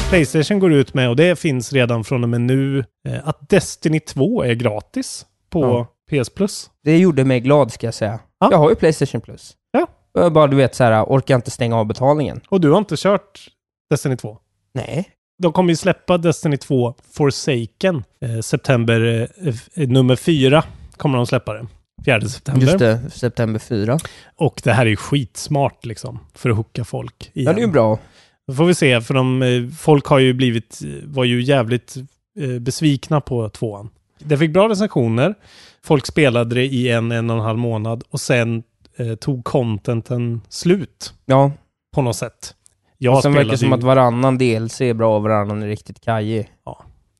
Playstation 0.09 0.59
går 0.59 0.73
ut 0.73 0.95
med, 0.95 1.09
och 1.09 1.17
det 1.17 1.39
finns 1.39 1.73
redan 1.73 2.05
från 2.05 2.23
och 2.23 2.29
med 2.29 2.41
nu, 2.41 2.85
eh, 3.09 3.29
att 3.29 3.49
Destiny 3.49 4.01
2 4.01 4.43
är 4.43 4.55
gratis 4.55 5.27
på 5.51 5.87
PS 6.11 6.31
Plus. 6.31 6.71
Det 6.85 6.99
gjorde 6.99 7.25
mig 7.25 7.41
glad 7.41 7.73
ska 7.73 7.87
jag 7.87 7.95
säga. 7.95 8.21
Ja. 8.41 8.49
Jag 8.51 8.59
har 8.59 8.71
ju 8.71 8.77
Playstation 8.77 9.21
Plus. 9.21 9.57
Ja. 9.73 9.87
Jag 10.13 10.33
bara, 10.33 10.47
du 10.47 10.57
vet 10.57 10.75
så 10.75 10.85
här, 10.85 11.05
orkar 11.05 11.35
inte 11.35 11.51
stänga 11.51 11.77
av 11.77 11.87
betalningen. 11.87 12.41
Och 12.49 12.61
du 12.61 12.71
har 12.71 12.79
inte 12.79 12.95
kört 12.97 13.49
Destiny 13.91 14.17
2? 14.17 14.39
Nej. 14.75 15.09
De 15.43 15.53
kommer 15.53 15.71
ju 15.71 15.77
släppa 15.77 16.19
Destiny 16.19 16.57
2 16.57 16.95
Forsaken 17.13 18.05
eh, 18.21 18.41
september 18.41 19.29
eh, 19.75 19.89
nummer 19.89 20.17
4 20.17 20.65
kommer 20.97 21.17
de 21.17 21.27
släppa 21.27 21.53
det. 21.53 21.67
4 22.05 22.21
september. 22.21 22.67
Just 22.67 22.79
det, 22.79 23.11
september 23.11 23.59
4. 23.61 23.99
Och 24.37 24.61
det 24.65 24.73
här 24.73 24.87
är 24.87 24.91
ju 24.91 24.97
skitsmart 24.97 25.85
liksom 25.85 26.19
för 26.35 26.51
att 26.51 26.57
hooka 26.57 26.85
folk 26.85 27.31
igen. 27.35 27.47
Ja, 27.47 27.53
det 27.53 27.61
är 27.63 27.67
ju 27.67 27.73
bra. 27.73 27.99
Då 28.47 28.55
får 28.55 28.65
vi 28.65 28.75
se, 28.75 29.01
för 29.01 29.15
de, 29.15 29.43
eh, 29.43 29.69
folk 29.79 30.07
har 30.07 30.19
ju 30.19 30.33
blivit, 30.33 30.81
var 31.05 31.25
ju 31.25 31.43
jävligt 31.43 31.97
eh, 32.41 32.59
besvikna 32.61 33.21
på 33.21 33.49
tvåan. 33.49 33.91
Det 34.19 34.39
fick 34.39 34.53
bra 34.53 34.69
recensioner. 34.69 35.35
Folk 35.83 36.07
spelade 36.07 36.55
det 36.55 36.65
i 36.65 36.91
en, 36.91 37.13
en 37.13 37.31
och 37.31 37.37
en 37.37 37.43
halv 37.43 37.59
månad 37.59 38.05
och 38.11 38.21
sen 38.21 38.63
eh, 38.97 39.15
tog 39.15 39.45
contenten 39.45 40.41
slut 40.49 41.15
Ja, 41.27 41.53
på 41.95 42.03
något 42.03 42.17
sätt. 42.17 42.55
Jag 42.99 43.17
och 43.17 43.23
sen 43.23 43.33
verkar 43.33 43.51
det 43.51 43.59
som 43.59 43.69
ju- 43.69 43.75
att 43.75 43.83
varannan 43.83 44.39
DLC 44.39 44.81
är 44.81 44.95
bra 44.95 45.17
och 45.17 45.23
varannan 45.23 45.63
är 45.63 45.67
riktigt 45.67 46.01
kajig. 46.01 46.51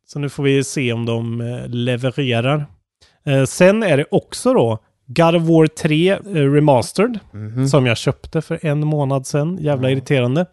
Så 0.07 0.19
nu 0.19 0.29
får 0.29 0.43
vi 0.43 0.65
se 0.65 0.93
om 0.93 1.07
de 1.07 1.41
eh, 1.41 1.69
levererar. 1.69 2.67
Eh, 3.27 3.45
sen 3.45 3.83
är 3.83 3.97
det 3.97 4.05
också 4.11 4.55
då 4.55 4.79
God 5.07 5.35
of 5.37 5.43
War 5.43 5.67
3 5.67 6.11
eh, 6.11 6.19
Remastered 6.53 7.19
Mhm. 7.33 7.69
som 7.69 7.87
jag 7.87 7.97
köpte 7.97 8.43
för 8.43 8.59
en 8.67 8.87
månad 8.87 9.27
sedan. 9.27 9.59
Jävla 9.61 9.91
irriterande. 9.91 10.47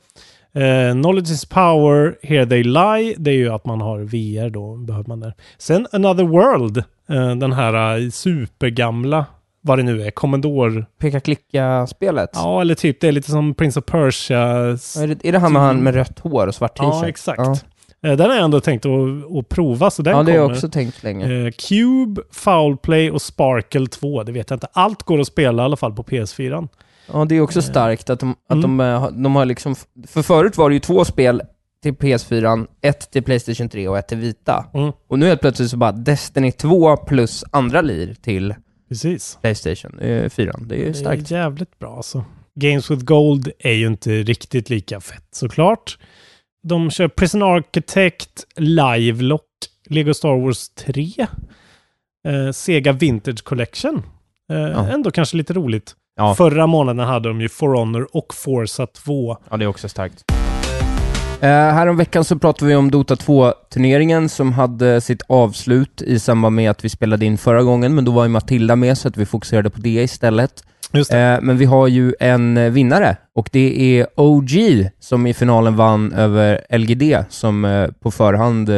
Eh, 0.54 0.92
knowledge 0.94 1.32
is 1.32 1.46
power, 1.46 2.16
here 2.24 2.46
they 2.46 2.64
lie. 2.64 3.16
Det 3.18 3.32
är 3.32 3.36
ju 3.36 3.50
att 3.54 3.66
man 3.66 3.82
har 3.82 4.00
VR 4.00 4.50
då, 4.50 4.76
behöver 4.76 5.08
man 5.08 5.20
där. 5.20 5.34
Sen 5.58 5.88
Another 5.92 6.24
World, 6.24 6.78
eh, 7.10 7.36
den 7.36 7.52
här 7.54 8.10
supergamla, 8.10 9.26
vad 9.62 9.80
det 9.80 9.84
nu 9.84 10.02
är, 10.04 10.12
Commodore. 10.12 10.86
Peka-klicka-spelet? 11.00 12.30
Ja, 12.34 12.62
eller 12.62 12.76
typ 12.76 13.02
det 13.02 13.08
är 13.08 13.12
lite 13.12 13.32
som 13.32 13.54
Prince 13.54 13.80
of 13.80 13.86
Persia. 13.86 14.40
Är 14.40 15.08
det, 15.08 15.26
är 15.28 15.32
det 15.32 15.40
han 15.40 15.54
med 15.54 15.62
han 15.62 15.78
med 15.84 15.96
rött 15.96 16.20
hår 16.20 16.48
och 16.48 16.56
svart 16.56 16.78
t-shirt? 16.78 16.94
Ja, 17.02 17.08
exakt. 17.08 17.66
Eh, 18.06 18.18
den 18.18 18.30
har 18.30 18.36
jag 18.36 18.44
ändå 18.46 18.60
tänkt 18.60 18.86
att, 18.86 18.92
att 19.38 19.50
prova, 19.50 19.90
så 19.92 20.02
den 20.02 20.18
ja 20.18 20.24
det 20.24 20.32
har 20.32 20.38
jag 20.38 20.46
kommer. 20.46 20.56
också 20.56 20.70
tänkt 20.70 21.04
länge. 21.04 21.46
Eh, 21.46 21.52
Cube, 21.52 22.22
Foulplay 22.32 23.12
och 23.12 23.22
Sparkle 23.22 23.88
2, 23.88 24.24
det 24.24 24.32
vet 24.32 24.50
jag 24.50 24.56
inte. 24.58 24.68
Allt 24.74 25.04
går 25.04 25.20
att 25.20 25.28
spela 25.28 25.64
i 25.64 25.66
alla 25.66 25.78
fall 25.78 25.94
på 25.94 26.04
PS4. 26.04 26.68
Ja, 27.14 27.26
det 27.26 27.36
är 27.36 27.42
också 27.42 27.62
starkt 27.62 28.10
att 28.10 28.20
de, 28.20 28.32
att 28.50 28.56
Mm. 28.56 28.62
de, 28.78 28.80
eh, 28.80 29.00
har- 29.00 29.12
de 29.12 29.36
har 29.36 29.46
liksom... 29.46 29.76
För 30.08 30.22
förut 30.22 30.58
var 30.58 30.70
det 30.70 30.74
ju 30.74 30.80
två 30.80 31.06
spel 31.06 31.42
till 31.84 31.94
PS4, 31.94 32.68
ett 32.82 33.12
till 33.12 33.24
Playstation 33.24 33.70
3 33.70 33.88
och 33.88 33.98
ett 33.98 34.08
till 34.08 34.18
Vita. 34.18 34.66
Mm. 34.74 34.92
Och 35.10 35.20
nu 35.20 35.28
helt 35.28 35.42
plötsligt 35.42 35.70
så 35.70 35.78
bara 35.78 35.92
Destiny 35.92 36.52
2 36.52 36.98
plus 36.98 37.44
andra 37.52 37.82
lir 37.82 38.14
till 38.22 38.56
Precis. 38.90 39.38
Playstation 39.42 40.00
eh, 40.00 40.30
4. 40.30 40.54
Det 40.62 40.76
är 40.76 40.80
ju 40.80 40.88
Det 40.88 40.94
starkt. 40.94 41.32
är 41.32 41.36
jävligt 41.38 41.80
bra 41.80 41.96
alltså. 41.96 42.24
Games 42.56 42.92
with 42.92 43.04
Gold 43.04 43.52
är 43.60 43.72
ju 43.74 43.88
inte 43.88 44.10
riktigt 44.12 44.70
lika 44.70 45.00
fett 45.02 45.28
såklart. 45.32 45.98
De 46.64 46.92
kör 46.92 47.08
Prison 47.08 47.44
Architect, 47.44 48.46
Livelock, 48.56 49.42
Lego 49.90 50.14
Star 50.14 50.42
Wars 50.46 50.70
3, 50.70 51.28
eh, 52.28 52.52
Sega 52.54 52.92
Vintage 52.92 53.44
Collection. 53.44 54.04
Eh, 54.52 54.58
Ja. 54.58 54.88
Ändå 54.88 55.12
kanske 55.12 55.38
lite 55.38 55.54
roligt. 55.54 55.96
Ja. 56.16 56.36
Förra 56.36 56.68
månaden 56.68 57.08
hade 57.08 57.30
de 57.30 57.42
ju 57.42 57.50
For 57.50 57.76
Honor 57.76 58.08
och 58.14 58.34
Forza 58.34 58.88
2. 58.88 59.38
Ja, 59.50 59.58
det 59.58 59.64
är 59.66 59.68
också 59.68 59.90
starkt. 59.90 60.24
Uh, 61.44 61.48
här 61.48 61.94
veckan 61.94 62.24
så 62.24 62.40
pratade 62.40 62.70
vi 62.70 62.76
om 62.76 62.92
Dota 62.92 63.16
2-turneringen 63.16 64.30
som 64.30 64.54
hade 64.54 65.02
sitt 65.02 65.22
avslut 65.28 66.02
i 66.02 66.20
samband 66.20 66.56
med 66.56 66.72
att 66.72 66.86
vi 66.86 66.90
spelade 66.90 67.26
in 67.26 67.38
förra 67.38 67.64
gången, 67.64 67.96
men 67.96 68.06
då 68.06 68.12
var 68.12 68.24
ju 68.24 68.30
Matilda 68.30 68.76
med 68.76 68.98
så 68.98 69.08
att 69.08 69.18
vi 69.18 69.26
fokuserade 69.26 69.70
på 69.70 69.80
det 69.80 69.90
istället. 70.04 70.64
Eh, 70.94 71.40
men 71.42 71.58
vi 71.58 71.66
har 71.66 71.88
ju 71.88 72.14
en 72.20 72.58
eh, 72.58 72.70
vinnare 72.72 73.18
och 73.36 73.50
det 73.52 74.00
är 74.00 74.08
OG 74.16 74.52
som 75.00 75.28
i 75.28 75.34
finalen 75.34 75.76
vann 75.76 76.14
över 76.14 76.78
LGD 76.78 77.26
som 77.30 77.66
eh, 77.66 77.88
på 78.00 78.12
förhand 78.12 78.70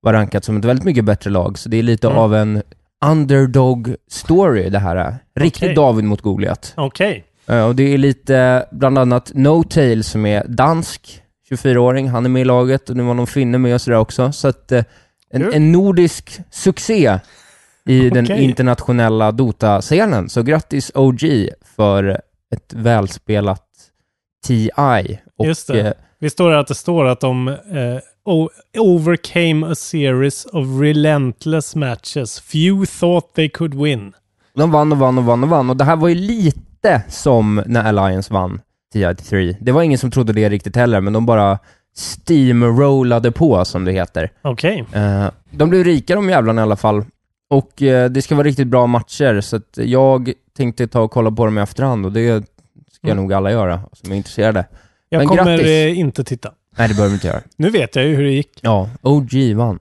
var 0.00 0.12
rankat 0.12 0.44
som 0.44 0.56
ett 0.56 0.64
väldigt 0.64 0.84
mycket 0.84 1.04
bättre 1.04 1.30
lag. 1.30 1.58
Så 1.58 1.68
det 1.68 1.76
är 1.76 1.82
lite 1.82 2.06
Mm. 2.06 2.18
av 2.18 2.34
en 2.34 2.62
underdog 3.04 3.94
story 4.10 4.70
det 4.70 4.78
här. 4.78 4.96
är. 4.96 5.16
Riktigt 5.40 5.62
Okej. 5.62 5.74
David 5.74 6.04
mot 6.04 6.20
Goliat. 6.20 6.72
Okej. 6.76 7.24
Eh, 7.46 7.64
och 7.66 7.76
det 7.76 7.94
är 7.94 7.98
lite 7.98 8.66
bland 8.70 8.98
annat 8.98 9.30
No 9.34 9.62
Tail 9.62 10.04
som 10.04 10.26
är 10.26 10.44
dansk, 10.48 11.22
24-åring, 11.50 12.08
han 12.08 12.24
är 12.24 12.28
med 12.28 12.42
i 12.42 12.44
laget 12.44 12.90
och 12.90 12.96
nu 12.96 13.02
var 13.02 13.14
någon 13.14 13.26
finne 13.26 13.58
med 13.58 13.74
och 13.74 13.80
sådär 13.80 13.98
också. 13.98 14.32
Så 14.32 14.48
att 14.48 14.72
en, 15.34 15.52
en 15.52 15.72
nordisk 15.72 16.40
succé 16.50 17.18
i 17.86 18.10
den 18.10 18.24
Okej. 18.24 18.42
internationella 18.42 19.32
Dota-scenen. 19.32 20.28
Så 20.28 20.42
grattis 20.42 20.92
OG 20.94 21.48
för 21.76 22.20
ett 22.54 22.72
välspelat 22.74 23.66
TI. 24.46 24.70
Och, 25.38 25.46
Just 25.46 25.66
det. 25.66 25.80
eh, 25.80 25.92
Vi 26.18 26.30
står 26.30 26.50
här 26.50 26.58
att 26.58 26.66
det 26.66 26.74
står 26.74 27.04
att 27.04 27.20
de 27.20 27.48
eh, 27.48 27.98
overcame 28.78 29.66
a 29.66 29.74
series 29.74 30.46
of 30.46 30.80
relentless 30.80 31.76
matches. 31.76 32.40
Few 32.40 32.86
thought 33.00 33.34
they 33.34 33.48
could 33.48 33.74
win. 33.74 34.12
de 34.54 34.70
vann 34.70 34.92
och 34.92 34.98
vann 34.98 35.18
och 35.18 35.24
vann 35.24 35.42
och 35.42 35.48
vann. 35.50 35.70
Och 35.70 35.76
det 35.76 35.84
här 35.84 35.96
var 35.96 36.08
ju 36.08 36.14
lite 36.14 37.02
som 37.08 37.62
när 37.66 37.84
Alliance 37.84 38.32
vann 38.32 38.60
TI3. 38.94 39.56
Det 39.60 39.72
var 39.72 39.82
ingen 39.82 39.98
som 39.98 40.10
trodde 40.10 40.32
det 40.32 40.48
riktigt 40.48 40.76
heller, 40.76 41.00
men 41.00 41.12
de 41.12 41.26
bara 41.26 41.58
steamrollade 41.96 43.32
på, 43.32 43.64
som 43.64 43.84
det 43.84 43.92
heter. 43.92 44.30
Okej. 44.42 44.84
Eh, 44.92 45.26
de 45.50 45.70
blev 45.70 45.84
rika 45.84 46.14
de 46.14 46.30
jävlarna 46.30 46.60
i 46.60 46.64
alla 46.64 46.76
fall. 46.76 47.04
Och 47.52 47.82
eh, 47.82 48.10
det 48.10 48.22
ska 48.22 48.34
vara 48.34 48.46
riktigt 48.46 48.66
bra 48.68 48.86
matcher, 48.86 49.40
så 49.40 49.60
jag 49.76 50.32
tänkte 50.56 50.86
ta 50.86 51.00
och 51.00 51.10
kolla 51.10 51.30
på 51.30 51.44
dem 51.44 51.58
i 51.58 51.60
efterhand 51.60 52.06
och 52.06 52.12
det 52.12 52.44
ska 52.92 53.06
Mm. 53.06 53.16
nog 53.16 53.32
alla 53.32 53.50
göra 53.50 53.80
som 53.92 54.12
är 54.12 54.16
intresserade. 54.16 54.64
Jag 55.08 55.18
Men 55.18 55.28
kommer 55.28 55.44
grattis. 55.44 55.66
eh, 55.66 55.98
inte 55.98 56.24
titta. 56.24 56.52
Nej, 56.78 56.88
det 56.88 56.94
behöver 56.94 57.10
du 57.10 57.14
inte 57.14 57.26
göra. 57.26 57.40
Nu 57.56 57.70
vet 57.70 57.96
jag 57.96 58.04
ju 58.04 58.14
hur 58.14 58.22
det 58.24 58.30
gick. 58.30 58.58
Ja, 58.62 58.88
OG 59.02 59.54
vann. 59.56 59.78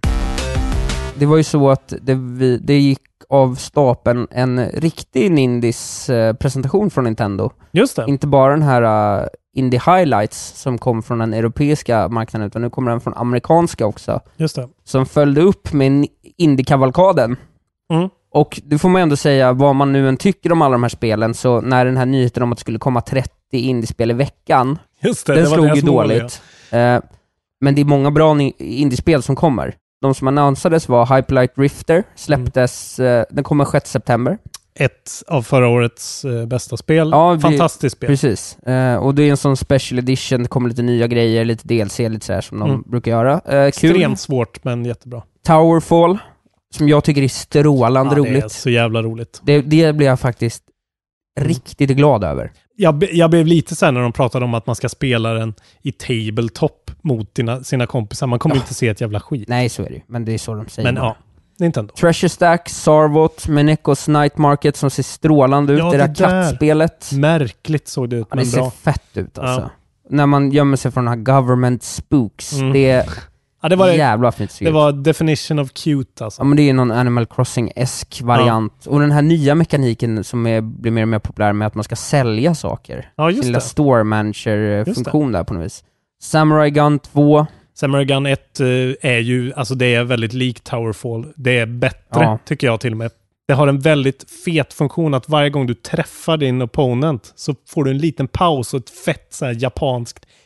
Det 1.16 1.26
var 1.26 1.38
ju 1.38 1.44
så 1.44 1.70
att 1.70 1.94
det, 2.02 2.14
vi, 2.16 2.58
det 2.58 2.80
gick 2.80 3.00
av 3.30 3.56
stapeln 3.56 4.28
en 4.32 4.66
riktig 4.66 5.32
Nindis 5.32 6.10
eh, 6.10 6.34
presentation 6.34 6.90
från 6.90 7.04
Nintendo. 7.04 7.52
Just 7.72 7.96
det. 7.96 8.06
Inte 8.08 8.28
bara 8.28 8.52
den 8.54 8.62
här 8.64 9.22
uh, 9.22 9.28
Indie 9.56 9.82
Highlights 9.86 10.62
som 10.62 10.78
kom 10.78 11.04
från 11.04 11.18
den 11.20 11.34
europeiska 11.34 12.08
marknaden, 12.10 12.48
utan 12.48 12.62
nu 12.62 12.70
kommer 12.70 12.92
den 12.92 13.02
från 13.02 13.14
amerikanska 13.14 13.86
också. 13.86 14.20
Just 14.38 14.56
det. 14.56 14.68
Som 14.84 15.06
följde 15.06 15.42
upp 15.42 15.74
med 15.74 15.88
en 15.88 16.06
Indie-kavalkaden. 16.38 17.36
Mm. 17.92 18.10
Och 18.34 18.62
det 18.66 18.78
får 18.78 18.90
man 18.90 19.02
ändå 19.02 19.16
säga, 19.16 19.54
vad 19.54 19.76
man 19.76 19.92
nu 19.92 20.10
än 20.10 20.18
tycker 20.18 20.52
om 20.52 20.62
alla 20.62 20.72
de 20.72 20.84
här 20.84 20.90
spelen, 20.90 21.34
så 21.34 21.62
när 21.62 21.86
den 21.86 21.98
här 21.98 22.06
nyheten 22.06 22.44
om 22.44 22.52
att 22.52 22.58
det 22.58 22.62
skulle 22.62 22.80
komma 22.80 23.02
30 23.02 23.30
indiespel 23.52 24.12
i 24.12 24.14
veckan, 24.14 24.80
Just 25.04 25.28
det. 25.28 25.34
den 25.34 25.44
det 25.44 25.50
slog 25.50 25.66
ju 25.76 25.86
mål, 25.86 26.08
dåligt. 26.08 26.42
Eh, 26.72 27.00
men 27.62 27.76
det 27.76 27.82
är 27.82 27.86
många 27.86 28.12
bra 28.12 28.38
indiespel 28.60 29.24
som 29.24 29.36
kommer. 29.36 29.76
De 30.02 30.14
som 30.16 30.28
annonsades 30.28 30.90
var 30.90 31.16
Hyperlight 31.16 31.52
Rifter, 31.58 32.04
släpptes, 32.16 33.00
Mm. 33.00 33.26
den 33.32 33.44
kommer 33.44 33.66
6 33.66 33.92
september. 33.92 34.38
ett 34.76 35.12
av 35.28 35.42
förra 35.42 35.68
årets 35.68 36.26
eh, 36.26 36.46
bästa 36.46 36.78
spel. 36.78 37.10
Ja, 37.12 37.40
Fantastiskt 37.40 37.96
spel. 37.98 38.08
Precis. 38.08 38.58
Och 39.00 39.16
det 39.16 39.24
är 39.24 39.30
en 39.30 39.38
sån 39.38 39.58
special 39.58 40.00
edition, 40.00 40.44
det 40.44 40.50
kommer 40.50 40.70
lite 40.70 40.82
nya 40.82 41.08
grejer, 41.08 41.46
lite 41.46 41.68
DLC, 41.68 42.00
lite 42.10 42.26
sådär 42.26 42.42
som 42.42 42.60
de 42.60 42.70
Mm. 42.70 42.82
brukar 42.86 43.12
göra. 43.12 43.34
Eh, 43.34 43.42
kul. 43.50 43.68
Extremt 43.68 44.20
svårt, 44.20 44.64
men 44.64 44.86
jättebra. 44.86 45.22
Towerfall, 45.48 46.18
som 46.72 46.90
jag 46.90 47.04
tycker 47.04 47.22
är 47.22 47.28
strålande 47.28 48.16
Ja, 48.16 48.24
det 48.24 48.30
är 48.30 48.34
roligt. 48.34 48.52
så 48.52 48.70
jävla 48.70 49.02
roligt. 49.04 49.42
Det, 49.44 49.62
det 49.62 49.94
blir 49.96 50.08
jag 50.08 50.20
faktiskt 50.20 50.64
Mm. 51.38 51.48
riktigt 51.50 51.90
glad 51.90 52.24
över. 52.24 52.52
Jag, 52.76 53.04
jag 53.14 53.30
blev 53.30 53.46
lite 53.48 53.76
sen 53.76 53.94
när 53.94 54.02
de 54.02 54.12
pratade 54.14 54.46
om 54.46 54.54
att 54.54 54.68
man 54.68 54.76
ska 54.76 54.90
spela 54.90 55.34
den 55.34 55.54
i 55.82 55.92
tabletop 55.92 56.92
mot 57.02 57.36
dina, 57.36 57.64
sina 57.64 57.86
kompisar. 57.88 58.28
Man 58.28 58.40
kommer 58.40 58.56
Ja. 58.56 58.62
inte 58.62 58.74
se 58.74 58.88
ett 58.88 59.02
jävla 59.02 59.20
skit. 59.20 59.48
Nej, 59.48 59.70
så 59.70 59.84
är 59.84 59.88
det 59.90 59.94
ju. 59.96 60.02
Men 60.08 60.26
det 60.26 60.32
är 60.34 60.38
så 60.38 60.54
de 60.56 60.68
säger. 60.68 60.88
Men 60.88 60.96
bara. 60.96 61.06
ja, 61.06 61.16
Nintendo. 61.60 61.94
Treasure 61.94 62.30
Stack, 62.30 62.70
Sarvot, 62.70 63.48
Menekos 63.48 64.08
Night 64.08 64.38
Market 64.38 64.76
som 64.78 64.90
ser 64.90 65.04
strålande 65.04 65.74
ut. 65.74 65.80
Ja, 65.80 65.92
det 65.92 65.98
det 65.98 66.08
där. 66.08 66.14
kattspelet. 66.44 67.12
Märkligt 67.14 67.88
såg 67.88 68.10
det 68.10 68.16
ut, 68.16 68.28
Ja, 68.30 68.36
men 68.36 68.46
det 68.46 68.52
ser 68.52 68.58
bra. 68.58 68.72
fett 68.72 69.18
ut 69.18 69.38
alltså. 69.38 69.62
Ja. 69.62 69.70
När 70.10 70.26
man 70.26 70.52
gömmer 70.52 70.78
sig 70.78 70.92
från 70.92 71.06
de 71.06 71.10
här 71.12 71.18
government 71.42 71.84
spooks. 71.84 72.54
Mm. 72.54 72.74
Det 72.74 73.10
Ja, 73.62 73.70
det 73.70 73.76
var, 73.76 73.90
jävla 73.90 74.32
fint 74.32 74.58
det 74.60 74.72
var 74.72 74.92
definition 74.92 75.60
of 75.60 75.72
cute 75.74 76.24
alltså. 76.26 76.42
Ja 76.42 76.46
men 76.46 76.58
det 76.58 76.70
är 76.70 76.74
någon 76.74 76.92
Animal 76.92 77.26
Crossing-esk 77.26 78.24
variant. 78.24 78.86
Och 78.88 79.00
den 79.00 79.12
här 79.12 79.22
nya 79.22 79.56
mekaniken 79.56 80.24
som 80.24 80.48
är, 80.48 80.62
blir 80.62 80.92
mer 80.92 81.02
och 81.02 81.08
mer 81.08 81.20
populär 81.20 81.54
med 81.54 81.68
att 81.68 81.76
man 81.76 81.84
ska 81.84 81.96
sälja 81.96 82.56
saker. 82.56 83.12
Ja, 83.16 83.30
just 83.30 83.44
Sin 83.44 83.52
lilla 83.52 83.60
store 83.60 84.04
manager-funktion 84.04 85.32
där 85.32 85.44
på 85.44 85.54
något 85.54 85.66
vis. 85.66 85.84
Samurai 86.22 86.70
Gun 86.72 87.00
2. 87.00 87.46
Samurai 87.74 88.06
Gun 88.06 88.26
1 88.26 88.60
eh, 88.60 88.66
är 89.02 89.20
ju, 89.20 89.54
alltså 89.54 89.76
det 89.76 89.96
är 89.96 90.04
väldigt 90.04 90.34
likt 90.34 90.64
Towerfall. 90.64 91.26
Det 91.36 91.58
är 91.58 91.66
bättre, 91.66 91.98
Ja. 92.12 92.40
tycker 92.46 92.68
jag 92.68 92.80
till 92.80 92.92
och 92.92 92.98
med. 92.98 93.12
Det 93.48 93.54
har 93.54 93.68
en 93.68 93.80
väldigt 93.80 94.26
fet 94.46 94.74
funktion 94.74 95.14
att 95.14 95.30
varje 95.30 95.50
gång 95.50 95.68
du 95.68 95.74
träffar 95.74 96.38
din 96.38 96.62
opponent 96.62 97.34
så 97.36 97.56
får 97.70 97.84
du 97.84 97.92
en 97.92 97.98
liten 97.98 98.28
paus 98.28 98.74
och 98.74 98.80
ett 98.80 98.90
fett 98.90 99.28
så 99.34 99.46
här 99.46 99.56
japanskt 99.60 100.26
"Ja!" 100.26 100.41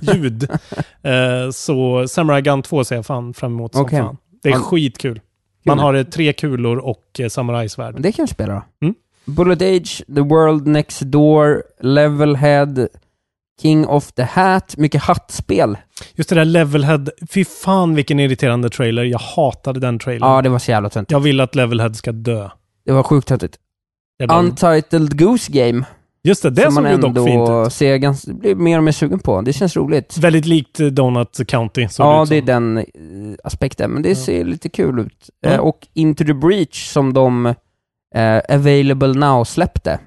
Ljud. 0.00 0.48
Eh, 1.02 1.50
så 1.50 2.08
Samurai 2.08 2.42
Gun 2.42 2.62
2 2.62 2.84
ser 2.84 2.96
jag 2.96 3.06
fan 3.06 3.34
fram 3.34 3.52
emot 3.52 3.72
som 3.72 3.82
Okej. 3.84 3.98
fan. 4.00 4.16
Det 4.42 4.48
är 4.48 4.52
Ja. 4.52 4.58
skitkul. 4.58 5.20
Man 5.64 5.78
har 5.78 5.94
eh, 5.94 6.02
tre 6.02 6.32
kulor 6.32 6.76
och 6.78 7.02
eh, 7.18 7.28
samurajsvärd. 7.28 7.94
Det 8.02 8.12
kan 8.12 8.22
jag 8.22 8.28
spela 8.28 8.54
då. 8.54 8.86
Mm. 8.86 8.94
Bullet 9.24 9.62
Age, 9.62 10.02
The 10.14 10.20
World 10.20 10.66
Next 10.66 11.00
Door, 11.00 11.62
Levelhead, 11.80 12.88
King 13.62 13.86
of 13.86 14.12
the 14.12 14.22
Hat. 14.22 14.76
Mycket 14.76 15.02
hattspel. 15.02 15.76
Just 16.14 16.28
det 16.30 16.34
där 16.34 16.44
Levelhead, 16.44 17.08
fy 17.30 17.44
fan 17.44 17.94
vilken 17.94 18.20
irriterande 18.20 18.70
trailer. 18.70 19.04
Jag 19.04 19.18
hatade 19.18 19.80
den 19.80 19.98
trailern. 19.98 20.30
Ja, 20.30 20.42
det 20.42 20.48
var 20.48 20.58
så 20.58 20.70
jävla 20.70 20.90
töntigt. 20.90 21.12
Jag 21.12 21.20
vill 21.20 21.40
att 21.40 21.54
Levelhead 21.54 21.94
ska 21.94 22.12
dö. 22.12 22.50
Det 22.86 22.92
var 22.92 23.02
sjukt 23.02 23.28
töntigt. 23.28 23.58
Untitled 24.32 25.18
Goose 25.18 25.52
Game. 25.52 25.84
Just 26.26 26.42
det, 26.42 26.50
det 26.50 26.62
som 26.62 26.72
såg 26.72 26.82
man 26.82 26.92
ju 26.92 26.98
dock 26.98 27.26
fint 27.28 27.66
ut. 27.66 27.72
ser 27.72 27.96
ganska, 27.96 28.32
blir 28.32 28.54
mer 28.54 28.78
och 28.78 28.84
mer 28.84 28.92
sugen 28.92 29.18
på. 29.18 29.40
Det 29.40 29.52
känns 29.52 29.76
roligt. 29.76 30.18
Väldigt 30.18 30.46
likt 30.46 30.80
eh, 30.80 30.86
Donut 30.86 31.40
County. 31.48 31.88
Ja, 31.98 32.22
ut 32.22 32.28
det 32.28 32.36
är 32.36 32.40
som. 32.40 32.46
den 32.46 32.78
eh, 32.78 32.84
aspekten, 33.44 33.90
men 33.90 34.02
det 34.02 34.14
ser 34.14 34.44
lite 34.44 34.68
kul 34.68 34.98
ut. 34.98 35.30
Ja. 35.40 35.50
Eh, 35.50 35.58
och 35.60 35.86
Into 35.94 36.24
the 36.24 36.34
Breach 36.34 36.92
som 36.92 37.12
de 37.14 37.46
eh, 38.14 38.40
Available 38.48 39.12
Now 39.14 39.44
släppte. 39.44 40.00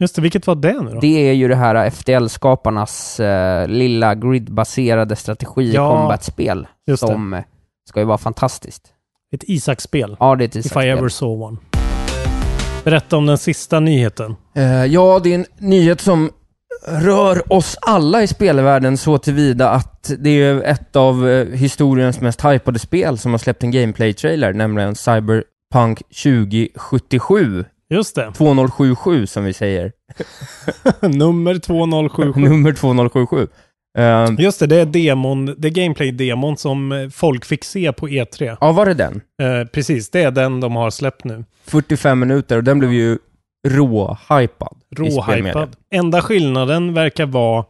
Just 0.00 0.16
det, 0.16 0.22
vilket 0.22 0.46
var 0.46 0.54
det 0.54 0.82
nu 0.82 0.90
då? 0.90 1.00
Det 1.00 1.28
är 1.28 1.32
ju 1.32 1.48
det 1.48 1.56
här 1.56 1.90
FTL-skaparnas 1.90 3.20
eh, 3.20 3.68
lilla 3.68 4.14
gridbaserade 4.14 5.16
strategi 5.16 5.72
Ja, 5.74 5.90
combat-spel 6.00 6.66
det. 6.86 6.96
som 6.96 7.32
eh, 7.34 7.40
ska 7.88 8.00
ju 8.00 8.06
vara 8.06 8.18
fantastiskt. 8.18 8.92
Ett 9.34 9.44
Isak-spel. 9.46 10.16
Ja, 10.20 10.34
det 10.36 10.44
är 10.44 10.46
ett 10.48 10.56
If 10.56 10.64
I 10.64 10.66
Isak-spel. 10.66 10.88
ever 10.98 11.08
saw 11.08 11.44
one. 11.44 11.56
Berätta 12.86 13.16
om 13.16 13.26
den 13.26 13.38
sista 13.38 13.80
nyheten. 13.80 14.36
Eh, 14.54 14.84
ja, 14.84 15.20
det 15.24 15.30
är 15.30 15.34
en 15.34 15.46
nyhet 15.58 16.00
som 16.00 16.30
rör 16.86 17.52
oss 17.52 17.76
alla 17.80 18.22
i 18.22 18.26
spelvärlden 18.26 18.96
så 18.96 19.18
tillvida 19.18 19.70
att 19.70 20.10
det 20.18 20.30
är 20.30 20.62
ett 20.62 20.96
av 20.96 21.28
eh, 21.28 21.46
historiens 21.46 22.20
mest 22.20 22.44
hypade 22.44 22.78
spel 22.78 23.18
som 23.18 23.30
har 23.30 23.38
släppt 23.38 23.62
en 23.62 23.70
gameplay-trailer, 23.70 24.52
nämligen 24.52 24.94
Cyberpunk 24.94 26.02
2077. 26.08 27.64
Just 27.90 28.14
det. 28.14 28.32
2077 28.32 29.26
som 29.26 29.44
vi 29.44 29.52
säger. 29.52 29.92
Nummer 31.00 31.58
2077. 31.58 32.40
Nummer 32.40 32.72
2077. 32.72 33.46
Eh, 33.96 34.28
Just 34.38 34.60
det, 34.60 34.66
det 34.66 34.76
är 34.76 34.86
demon, 34.86 35.54
det 35.58 35.68
är 35.68 35.72
gameplay-demon 35.72 36.56
som 36.56 36.92
eh, 36.92 37.08
folk 37.08 37.44
fick 37.44 37.64
se 37.64 37.92
på 37.92 38.08
E3. 38.08 38.56
ja, 38.60 38.72
var 38.72 38.86
det 38.86 38.94
den? 38.94 39.20
Eh, 39.42 39.66
precis, 39.68 40.10
det 40.10 40.22
är 40.22 40.30
den 40.30 40.60
de 40.60 40.76
har 40.76 40.90
släppt 40.90 41.24
nu. 41.24 41.44
45 41.64 42.18
minuter 42.18 42.56
och 42.56 42.64
den 42.64 42.78
blev 42.78 42.92
ju 42.92 43.18
rå-hypad. 43.68 44.76
Råhypad. 44.96 45.76
Enda 45.94 46.22
skillnaden 46.22 46.94
verkar 46.94 47.26
vara 47.26 47.64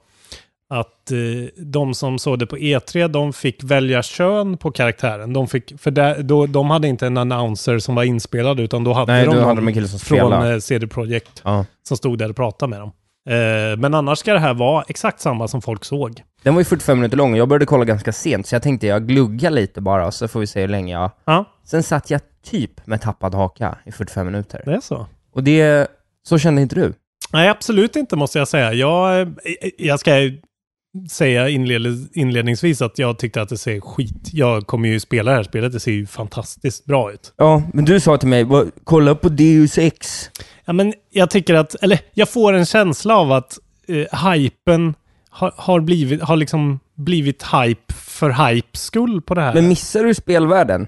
att 0.74 1.10
eh, 1.12 1.18
de 1.64 1.94
som 1.94 2.18
såg 2.18 2.38
det 2.38 2.46
på 2.46 2.56
E3, 2.56 3.08
de 3.08 3.32
fick 3.32 3.64
välja 3.64 4.02
kön 4.02 4.56
på 4.56 4.70
karaktären. 4.70 5.32
De, 5.32 5.48
fick, 5.48 5.80
för 5.80 5.90
där, 5.90 6.22
då, 6.22 6.46
de 6.46 6.70
hade 6.70 6.88
inte 6.88 7.06
en 7.06 7.16
announcer 7.16 7.78
som 7.78 7.94
var 7.94 8.04
inspelad, 8.04 8.60
utan 8.60 8.84
då 8.84 8.92
hade 8.92 9.12
Nej, 9.12 9.24
de 9.24 9.26
då 9.30 9.34
någon 9.36 9.44
hade 9.44 9.60
de 9.60 9.68
en 9.68 9.74
kille 9.74 9.88
som 9.88 9.98
från 9.98 10.18
spelade. 10.18 10.52
eh, 10.54 10.58
CD 10.58 10.86
Projekt 10.86 11.42
som 11.88 11.96
stod 11.96 12.18
där 12.18 12.30
och 12.30 12.36
pratade 12.36 12.70
med 12.70 12.80
dem. 12.80 12.92
Eh, 13.26 13.76
men 13.78 13.94
annars 13.94 14.18
ska 14.18 14.32
det 14.32 14.38
här 14.38 14.54
vara 14.54 14.84
exakt 14.88 15.20
samma 15.20 15.48
som 15.48 15.62
folk 15.62 15.84
såg. 15.84 16.22
Den 16.42 16.54
var 16.54 16.60
ju 16.60 16.64
45 16.64 16.98
minuter 16.98 17.16
lång 17.16 17.32
och 17.32 17.38
jag 17.38 17.48
började 17.48 17.66
kolla 17.66 17.84
ganska 17.84 18.12
sent, 18.12 18.46
så 18.46 18.54
jag 18.54 18.62
tänkte 18.62 18.86
jag 18.86 19.06
gluggar 19.08 19.50
lite 19.50 19.80
bara, 19.80 20.10
så 20.12 20.28
får 20.28 20.40
vi 20.40 20.46
se 20.46 20.60
hur 20.60 20.68
länge 20.68 20.92
jag... 20.92 21.10
Ja, 21.24 21.44
Sen 21.64 21.82
satt 21.82 22.10
jag 22.10 22.20
typ 22.44 22.86
med 22.86 23.00
tappad 23.00 23.34
haka 23.34 23.78
i 23.84 23.92
45 23.92 24.26
minuter. 24.26 24.62
det 24.64 24.72
är 24.74 24.80
så. 24.80 25.06
Och 25.32 25.42
det... 25.42 25.86
Så 26.28 26.38
kände 26.38 26.62
inte 26.62 26.74
du? 26.74 26.92
Nej, 27.32 27.48
absolut 27.48 27.96
inte 27.96 28.16
måste 28.16 28.38
jag 28.38 28.48
säga. 28.48 28.72
Jag, 28.72 29.20
eh, 29.20 29.28
jag 29.78 30.00
ska 30.00 30.12
säga 31.10 31.48
inled, 31.48 32.08
inledningsvis 32.14 32.82
att 32.82 32.98
jag 32.98 33.18
tyckte 33.18 33.42
att 33.42 33.48
det 33.48 33.58
ser 33.58 33.80
skit. 33.80 34.28
Jag 34.32 34.66
kommer 34.66 34.88
ju 34.88 35.00
spela 35.00 35.30
det 35.30 35.36
här 35.36 35.42
spelet, 35.44 35.72
det 35.72 35.80
ser 35.80 35.92
ju 35.92 36.06
fantastiskt 36.06 36.84
bra 36.84 37.12
ut. 37.12 37.32
Ja, 37.36 37.62
men 37.74 37.84
du 37.84 38.00
sa 38.00 38.18
till 38.18 38.28
mig, 38.28 38.44
"Vad- 38.44 38.70
kolla 38.84 39.14
på 39.14 39.28
Deus 39.28 39.78
Ex. 39.78 40.30
Ja, 40.64 40.72
men 40.72 40.92
jag 41.10 41.30
tycker 41.30 41.54
att, 41.54 41.74
eller 41.74 41.98
jag 42.14 42.28
får 42.28 42.52
en 42.52 42.66
känsla 42.66 43.16
av 43.16 43.32
att 43.32 43.58
eh, 43.88 44.28
hypen 44.32 44.94
har, 45.30 45.52
har, 45.56 45.80
blivit, 45.80 46.22
har 46.22 46.36
liksom 46.36 46.80
blivit 46.94 47.42
hype 47.42 47.92
för 47.94 48.50
hype 48.50 48.78
skull 48.78 49.22
på 49.22 49.34
det 49.34 49.40
här. 49.40 49.54
Men 49.54 49.68
missar 49.68 50.04
du 50.04 50.14
spelvärlden? 50.14 50.86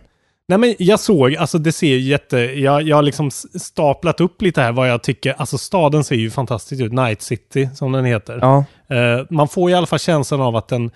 Nej 0.48 0.58
men 0.58 0.74
jag 0.78 1.00
såg, 1.00 1.36
alltså 1.36 1.58
det 1.58 1.72
ser 1.72 1.96
jätte, 1.96 2.38
jag, 2.38 2.82
jag 2.82 2.96
har 2.96 3.02
liksom 3.02 3.30
staplat 3.60 4.20
upp 4.20 4.42
lite 4.42 4.60
här 4.60 4.72
vad 4.72 4.90
jag 4.90 5.02
tycker, 5.02 5.34
alltså 5.38 5.58
staden 5.58 6.04
ser 6.04 6.16
ju 6.16 6.30
fantastisk 6.30 6.82
ut, 6.82 6.92
Night 6.92 7.22
City 7.22 7.68
som 7.74 7.92
den 7.92 8.04
heter. 8.04 8.38
Ja. 8.42 8.64
Eh, 8.96 9.26
man 9.30 9.48
får 9.48 9.70
i 9.70 9.74
alla 9.74 9.86
fall 9.86 9.98
känslan 9.98 10.40
av 10.40 10.56
att 10.56 10.68
den, 10.68 10.90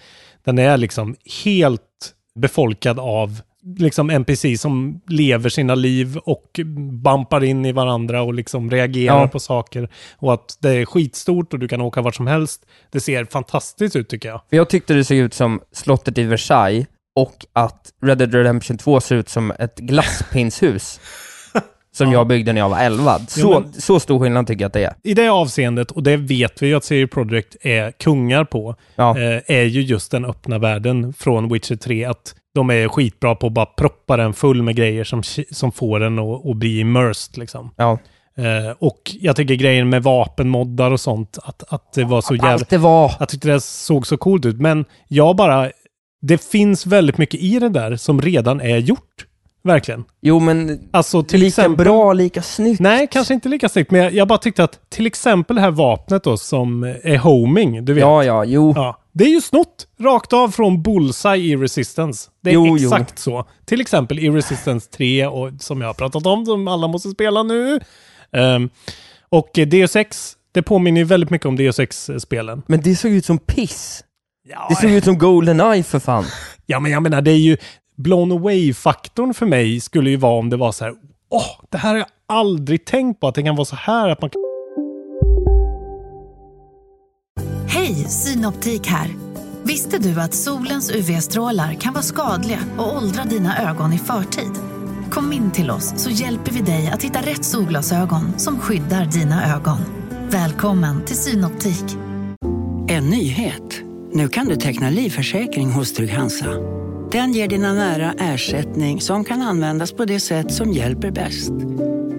den 0.45 0.59
är 0.59 0.77
liksom 0.77 1.17
helt 1.45 1.81
befolkad 2.35 2.99
av 2.99 3.41
liksom 3.79 4.11
NPC 4.11 4.59
som 4.59 5.01
lever 5.09 5.49
sina 5.49 5.75
liv 5.75 6.17
och 6.25 6.61
bampar 7.03 7.45
in 7.45 7.65
i 7.65 7.73
varandra 7.73 8.23
och 8.23 8.35
liksom 8.35 8.71
reagerar 8.71 9.21
Ja. 9.21 9.29
på 9.29 9.41
saker. 9.41 9.89
Och 10.19 10.35
att 10.35 10.57
det 10.61 10.71
är 10.71 10.85
skitstort 10.85 11.53
och 11.53 11.59
du 11.59 11.69
kan 11.69 11.81
åka 11.81 12.01
vart 12.03 12.15
som 12.15 12.27
helst. 12.27 12.67
Det 12.91 13.01
ser 13.01 13.25
fantastiskt 13.25 13.97
ut 13.97 14.09
tycker 14.09 14.29
jag. 14.29 14.41
Jag 14.51 14.69
tyckte 14.71 14.95
det 14.95 15.05
såg 15.05 15.17
ut 15.17 15.35
som 15.35 15.61
slottet 15.73 16.19
i 16.19 16.23
Versailles 16.23 16.87
och 17.17 17.47
att 17.53 17.93
Red 18.03 18.19
Dead 18.19 18.35
Redemption 18.35 18.79
2 18.79 19.01
ser 19.01 19.17
ut 19.17 19.29
som 19.29 19.51
ett 19.59 19.79
glasspinshus. 19.79 21.01
som 21.95 22.13
jag 22.13 22.27
byggde 22.27 22.53
när 22.53 22.61
jag 22.61 22.69
var 22.69 22.79
11. 22.79 23.19
Så, 23.29 23.41
Jo, 23.41 23.61
men- 23.61 23.73
så 23.73 24.01
stor 24.01 24.19
skillnad 24.21 24.47
tycker 24.47 24.63
jag 24.63 24.67
att 24.67 24.73
det 24.73 24.85
är. 24.85 24.95
I 25.03 25.15
det 25.15 25.29
avseendet, 25.29 25.91
och 25.91 26.03
det 26.03 26.17
vet 26.17 26.63
vi 26.63 26.67
ju 26.67 26.75
att 26.75 26.85
CD 26.85 27.07
Projekt 27.07 27.57
är 27.61 27.91
kungar 27.91 28.45
på, 28.45 28.77
Ja. 28.97 29.19
eh, 29.19 29.41
är 29.47 29.63
ju 29.65 29.83
just 29.83 30.11
den 30.11 30.25
öppna 30.25 30.59
världen 30.59 31.13
från 31.13 31.53
Witcher 31.53 31.77
3. 31.77 32.05
Att 32.05 32.35
de 32.55 32.71
är 32.71 32.89
skitbra 32.89 33.35
på 33.35 33.47
att 33.47 33.53
bara 33.53 33.67
proppa 33.67 34.17
den 34.17 34.33
full 34.33 34.63
med 34.63 34.77
grejer 34.77 35.05
som, 35.05 35.23
som 35.51 35.73
får 35.73 36.01
den 36.01 36.19
att, 36.19 36.47
att 36.47 36.57
bli 36.57 36.81
immersed 36.81 37.39
liksom. 37.39 37.71
Ja. 37.77 37.99
Eh, 38.37 38.77
och 38.79 39.01
jag 39.21 39.37
tycker 39.37 39.55
grejen 39.55 39.89
med 39.89 40.03
vapenmoddar 40.03 40.91
och 40.91 41.01
sånt, 41.01 41.39
att, 41.43 41.73
att 41.73 41.93
det 41.93 42.05
var 42.05 42.21
så 42.21 42.35
jävla... 42.35 42.53
Allt 42.53 42.69
det 42.69 42.79
var... 42.79 43.13
Jag 43.19 43.29
tyckte 43.29 43.49
det 43.49 43.61
såg 43.61 44.07
så 44.07 44.17
coolt 44.17 44.47
ut, 44.47 44.61
men 44.61 44.85
jag 45.09 45.37
bara... 45.37 45.71
Det 46.23 46.45
finns 46.45 46.87
väldigt 46.87 47.19
mycket 47.19 47.41
i 47.41 47.59
det 47.59 47.69
där 47.69 47.97
som 47.97 48.23
redan 48.23 48.61
är 48.61 48.79
gjort. 48.79 49.27
Verkligen. 49.65 50.05
Jo, 50.21 50.41
men 50.41 50.89
Alltså 50.91 51.23
till 51.23 51.41
lika 51.41 51.49
exempel... 51.49 51.85
bra, 51.85 52.13
lika 52.13 52.43
snyggt. 52.43 52.81
Nej, 52.81 53.09
kanske 53.11 53.35
inte 53.35 53.49
lika 53.49 53.69
snyggt, 53.69 53.91
men 53.91 54.01
jag, 54.01 54.13
jag 54.13 54.29
bara 54.29 54.39
tyckte 54.39 54.65
att 54.65 54.91
till 54.91 55.07
exempel 55.07 55.57
det 55.57 55.63
här 55.63 55.71
vapnet 55.71 56.25
då 56.25 56.37
som 56.37 56.83
är 57.03 57.19
homing, 57.19 57.85
du 57.85 57.95
vet. 57.95 58.01
Ja, 58.01 58.25
ja, 58.25 58.45
jo. 58.45 58.73
Ja, 58.77 58.99
det 59.13 59.25
är 59.25 59.29
ju 59.29 59.41
snott 59.41 59.87
rakt 60.01 60.33
av 60.33 60.49
från 60.49 60.83
Bullseye 60.83 61.43
i 61.43 61.57
Resistance. 61.57 62.31
Det 62.43 62.51
är 62.51 62.55
Jo, 62.55 62.67
jo. 62.67 62.75
exakt 62.89 63.19
så. 63.19 63.45
Till 63.65 63.81
exempel 63.81 64.19
i 64.19 64.31
Resistance 64.31 64.91
3, 64.91 65.27
och, 65.27 65.51
som 65.59 65.81
jag 65.81 65.89
har 65.89 65.95
pratat 65.95 66.27
om, 66.27 66.47
som 66.47 66.69
alla 66.69 66.89
måste 66.89 67.11
spela 67.11 67.43
nu. 67.43 67.81
Ehm, 68.33 68.71
och 69.29 69.59
eh, 69.59 69.67
Deus 69.67 69.97
Ex, 69.97 70.33
det 70.53 70.63
påminner 70.63 71.01
ju 71.01 71.05
väldigt 71.05 71.31
mycket 71.31 71.47
om 71.47 71.57
Deus 71.57 71.79
Ex-spelen. 71.79 72.63
Men 72.67 72.81
det 72.81 72.97
såg 72.97 73.11
ut 73.11 73.25
som 73.25 73.39
piss. 73.39 74.05
Ja, 74.49 74.67
Det 74.69 74.75
såg 74.77 74.91
ut 74.91 75.05
som 75.05 75.19
Goldeneye 75.19 75.83
för 75.83 75.99
fan. 75.99 76.25
ja, 76.67 76.81
men 76.81 76.93
jag 76.93 77.03
menar, 77.03 77.23
det 77.23 77.31
är 77.31 77.37
ju 77.39 77.57
blown 77.97 78.33
away-faktorn 78.33 79.35
för 79.35 79.47
mig 79.47 79.81
skulle 79.81 80.11
ju 80.11 80.17
vara 80.17 80.39
om 80.39 80.51
det 80.51 80.57
var 80.57 80.73
så 80.73 80.85
här, 80.85 80.95
åh, 81.31 81.47
det 81.71 81.79
här 81.79 81.91
har 81.91 81.97
jag 81.99 82.07
aldrig 82.29 82.85
tänkt 82.85 83.21
på, 83.21 83.29
att 83.29 83.35
det 83.35 83.43
kan 83.43 83.57
vara 83.57 83.65
så 83.65 83.77
här 83.77 84.09
att 84.09 84.21
man 84.21 84.31
kan... 84.31 84.41
Hej, 87.69 87.95
Synoptik 87.95 88.87
här. 88.87 89.09
Visste 89.63 89.99
du 89.99 90.21
att 90.21 90.35
solens 90.35 90.91
UV-strålar 90.91 91.75
kan 91.75 91.93
vara 91.93 92.03
skadliga 92.03 92.59
och 92.79 92.97
åldra 92.97 93.25
dina 93.25 93.71
ögon 93.71 93.93
i 93.93 93.99
förtid? 93.99 94.53
Kom 95.11 95.33
in 95.33 95.51
till 95.51 95.71
oss 95.71 95.93
så 95.97 96.11
hjälper 96.11 96.53
vi 96.53 96.61
dig 96.61 96.91
att 96.95 97.03
hitta 97.03 97.21
rätt 97.21 97.45
solglasögon 97.45 98.39
som 98.39 98.59
skyddar 98.59 99.05
dina 99.05 99.55
ögon. 99.57 99.79
Välkommen 100.31 101.05
till 101.05 101.17
Synoptik. 101.17 101.85
En 102.89 103.11
nyhet. 103.11 103.92
Nu 104.15 104.29
kan 104.29 104.47
du 104.47 104.57
teckna 104.57 104.91
livförsäkring 104.91 105.71
hos 105.71 105.93
Trygg-Hansa. 105.93 106.47
Den 107.13 107.33
ger 107.33 107.49
dina 107.49 107.73
nära 107.73 108.15
ersättning 108.19 109.01
som 109.01 109.25
kan 109.25 109.43
användas 109.43 109.93
på 109.93 110.05
det 110.05 110.21
sätt 110.21 110.53
som 110.53 110.73
hjälper 110.73 111.11
bäst. 111.11 111.51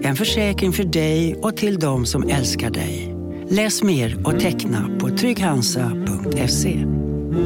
En 0.02 0.16
försäkring 0.16 0.72
för 0.72 0.84
dig 0.84 1.34
och 1.34 1.56
till 1.56 1.78
de 1.78 2.06
som 2.06 2.28
älskar 2.28 2.70
dig. 2.70 3.14
Läs 3.48 3.82
mer 3.82 4.26
och 4.26 4.40
teckna 4.40 4.98
på 5.00 5.08
trygghansa.se. 5.08 6.86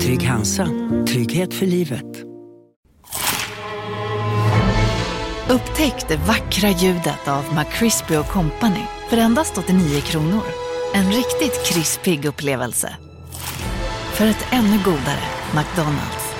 Trygg 0.00 0.22
Hansa. 0.22 0.68
Trygghet 1.08 1.54
för 1.54 1.66
livet. 1.66 2.24
Upptäck 5.50 6.08
det 6.08 6.16
vackra 6.16 6.68
ljudet 6.70 7.28
av 7.28 7.44
McCrispy 7.54 8.14
Company 8.14 8.84
för 9.11 9.16
endast 9.16 9.58
89 9.58 10.00
kronor. 10.00 10.42
En 10.94 11.06
riktigt 11.06 11.66
krispig 11.66 12.24
upplevelse. 12.24 12.96
För 14.18 14.26
ett 14.26 14.46
ännu 14.52 14.78
godare 14.85 15.20
McDonalds. 15.54 16.35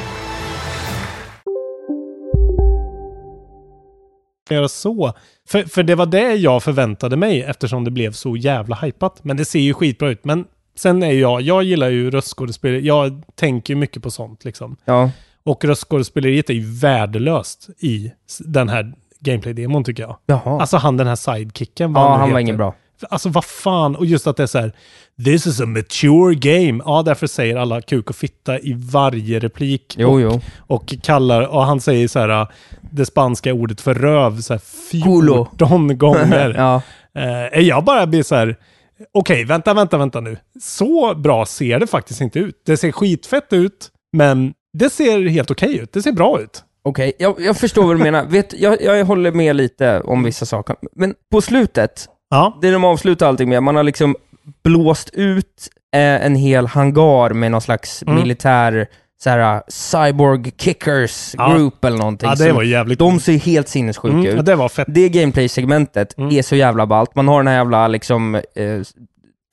göra 4.51 4.69
så. 4.69 5.12
För, 5.49 5.62
för 5.62 5.83
det 5.83 5.95
var 5.95 6.07
det 6.07 6.35
jag 6.35 6.62
förväntade 6.62 7.17
mig 7.17 7.43
eftersom 7.43 7.85
det 7.85 7.91
blev 7.91 8.12
så 8.12 8.37
jävla 8.37 8.77
hypat. 8.77 9.25
Men 9.25 9.37
det 9.37 9.45
ser 9.45 9.59
ju 9.59 9.75
skitbra 9.75 10.11
ut. 10.11 10.25
Men 10.25 10.45
sen 10.77 11.03
är 11.03 11.12
jag, 11.12 11.41
jag 11.41 11.62
gillar 11.62 11.88
ju 11.88 12.11
röstskådespelare. 12.11 12.81
Jag 12.81 13.23
tänker 13.35 13.75
ju 13.75 13.81
mycket 13.81 14.03
på 14.03 14.11
sånt 14.11 14.45
liksom. 14.45 14.77
Ja. 14.85 15.11
Och 15.43 15.64
röstskådespeleriet 15.64 16.51
är 16.51 16.55
ju 16.55 16.81
värdelöst 16.81 17.69
i 17.79 18.12
den 18.41 18.69
här 18.69 18.93
gameplay-demon 19.21 19.85
tycker 19.85 20.03
jag. 20.03 20.17
Jaha. 20.27 20.61
Alltså 20.61 20.77
han 20.77 20.97
den 20.97 21.07
här 21.07 21.17
sidekicken. 21.17 21.93
vad 21.93 22.05
ja, 22.05 22.14
nu 22.14 22.21
han 22.21 22.33
var 22.33 22.41
ingen 22.41 22.57
bra. 22.57 22.75
Alltså 23.11 23.29
vad 23.29 23.45
fan, 23.45 23.97
och 23.97 24.07
just 24.07 24.27
att 24.27 24.37
det 24.37 24.43
är 24.43 24.47
så 24.47 24.59
här, 24.59 24.73
this 25.25 25.47
is 25.47 25.61
a 25.61 25.67
mature 25.67 26.35
game. 26.35 26.83
Ja, 26.87 27.03
därför 27.03 27.27
säger 27.27 27.57
alla 27.57 27.83
kuk 27.83 28.11
och 28.11 28.17
fitta 28.17 28.59
i 28.59 28.73
varje 28.77 29.39
replik. 29.39 29.95
Jo, 29.99 30.13
och, 30.13 30.21
jo. 30.21 30.41
och 30.59 30.95
kallar, 31.03 31.43
och 31.47 31.65
han 31.65 31.81
säger 31.81 32.09
så 32.09 32.19
här, 32.19 32.47
det 32.91 33.07
spanska 33.07 33.53
ordet 33.55 33.81
för 33.81 33.95
röv 33.95 34.41
så 34.41 34.53
här 34.53 34.61
14 34.91 35.21
Culo. 35.21 35.49
gånger. 35.95 36.55
ja. 36.57 36.83
Eh, 37.15 37.61
jag 37.61 37.85
bara 37.85 38.07
blir 38.07 38.23
så 38.23 38.35
här, 38.35 38.57
okej, 39.13 39.45
vänta, 39.45 39.75
vänta, 39.75 39.99
vänta 39.99 40.21
nu. 40.21 40.37
Så 40.61 41.15
bra 41.15 41.47
ser 41.47 41.79
det 41.79 41.87
faktiskt 41.87 42.21
inte 42.21 42.39
ut. 42.39 42.63
Det 42.67 42.77
ser 42.77 42.93
skitfett 42.93 43.53
ut, 43.53 43.91
men 44.13 44.53
det 44.73 44.91
ser 44.91 45.29
helt 45.29 45.51
okej 45.51 45.79
ut. 45.79 45.93
Det 45.93 46.03
ser 46.03 46.13
bra 46.13 46.41
ut. 46.41 46.65
Okej, 46.83 47.13
jag, 47.19 47.41
jag 47.41 47.57
förstår 47.57 47.87
vad 47.87 47.97
du 47.97 48.03
menar. 48.03 48.25
Vet, 48.25 48.61
jag, 48.61 48.83
jag 48.83 49.05
håller 49.05 49.33
med 49.33 49.57
lite 49.57 50.01
om 50.01 50.23
vissa 50.23 50.47
saker. 50.47 50.77
Men 50.97 51.15
på 51.31 51.41
slutet, 51.41 52.09
Ja. 52.31 52.59
det 52.62 52.71
de 52.71 52.85
avslutar 52.85 53.27
allting 53.29 53.49
med, 53.49 53.62
man 53.62 53.77
har 53.77 53.83
liksom 53.83 54.17
blåst 54.64 55.11
ut 55.12 55.69
eh, 55.95 56.01
en 56.27 56.35
hel 56.35 56.67
hangar 56.67 57.31
med 57.35 57.51
någon 57.51 57.61
slags 57.61 58.03
Mm. 58.03 58.14
militär 58.14 58.87
såhär, 59.21 59.62
cyborg 59.69 60.53
kickers 60.59 61.35
Ja. 61.38 61.53
group 61.53 61.85
eller 61.85 61.99
någonting. 61.99 62.29
Ja, 62.29 62.35
det 62.35 62.53
var 62.53 62.62
jävligt 62.62 62.99
De 62.99 63.21
ser 63.21 63.38
helt 63.38 63.69
sinnessjuka 63.69 64.14
Mm, 64.14 64.27
ut. 64.27 64.37
ja, 64.37 64.43
det 64.43 64.55
var 64.57 64.69
fett. 64.69 64.87
Det 64.91 65.09
gameplay-segmentet 65.09 66.19
Mm. 66.19 66.37
är 66.37 66.43
så 66.43 66.57
jävla 66.57 66.87
ballt. 66.87 67.14
Man 67.14 67.29
har 67.29 67.38
den 67.38 67.47
här 67.47 67.55
jävla 67.55 67.88
liksom 67.88 68.35
eh, 68.35 68.43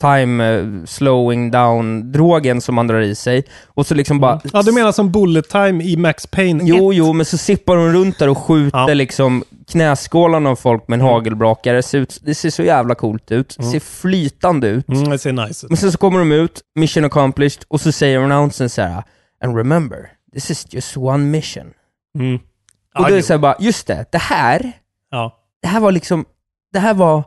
time 0.02 0.56
eh, 0.56 0.86
slowing 0.86 1.52
down-drogen 1.52 2.62
som 2.62 2.76
man 2.76 2.88
drar 2.88 3.02
i 3.02 3.16
sig. 3.16 3.44
Och 3.68 3.86
så 3.86 3.96
liksom 3.96 4.20
bara... 4.20 4.42
Ja, 4.54 4.62
du 4.62 4.72
menar 4.72 4.92
som 4.92 5.12
bullet 5.12 5.50
time 5.50 5.84
i 5.84 5.98
Max 5.98 6.28
Payne 6.28 6.64
Jo, 6.64 6.94
jo, 6.94 7.14
men 7.14 7.26
så 7.26 7.38
sippar 7.38 7.76
hon 7.76 7.94
runt 7.94 8.20
där 8.20 8.30
och 8.30 8.38
skjuter 8.38 8.78
Ja. 8.88 8.94
liksom 8.94 9.44
knäskålarna 9.68 10.50
av 10.50 10.56
folk 10.56 10.88
med 10.88 11.00
en 11.00 11.06
hagelbrakare. 11.06 11.76
Det 11.76 11.84
ser, 11.84 11.98
ut, 11.98 12.20
det 12.22 12.36
ser 12.36 12.50
så 12.50 12.64
jävla 12.64 12.96
coolt 12.96 13.32
ut. 13.32 13.56
Det 13.58 13.64
ser 13.64 13.80
flytande 13.80 14.68
ut. 14.68 14.90
Mm, 14.90 15.10
det 15.10 15.20
ser 15.20 15.32
nice 15.32 15.66
ut. 15.66 15.70
Men 15.70 15.78
sen 15.78 15.92
så 15.92 15.98
kommer 15.98 16.20
de 16.20 16.32
ut, 16.32 16.62
mission 16.76 17.06
accomplished, 17.06 17.64
och 17.68 17.82
så 17.82 17.92
säger 17.92 18.20
announcen 18.20 18.70
så 18.70 18.82
här: 18.82 19.04
And 19.44 19.58
remember, 19.58 19.98
this 20.34 20.52
is 20.52 20.68
just 20.74 20.98
one 20.98 21.26
mission. 21.26 21.66
Mm. 22.20 22.36
Och 22.36 23.02
då 23.02 23.06
är 23.06 23.10
det 23.12 23.16
jo. 23.16 23.22
så 23.24 23.34
här 23.34 23.38
bara, 23.38 23.56
just 23.60 23.88
det, 23.88 24.06
det 24.12 24.18
här, 24.18 24.72
Ja, 25.12 25.38
det 25.62 25.68
här 25.68 25.80
var 25.80 25.92
liksom, 25.92 26.26
det 26.74 26.80
här 26.80 26.94
var 26.94 27.24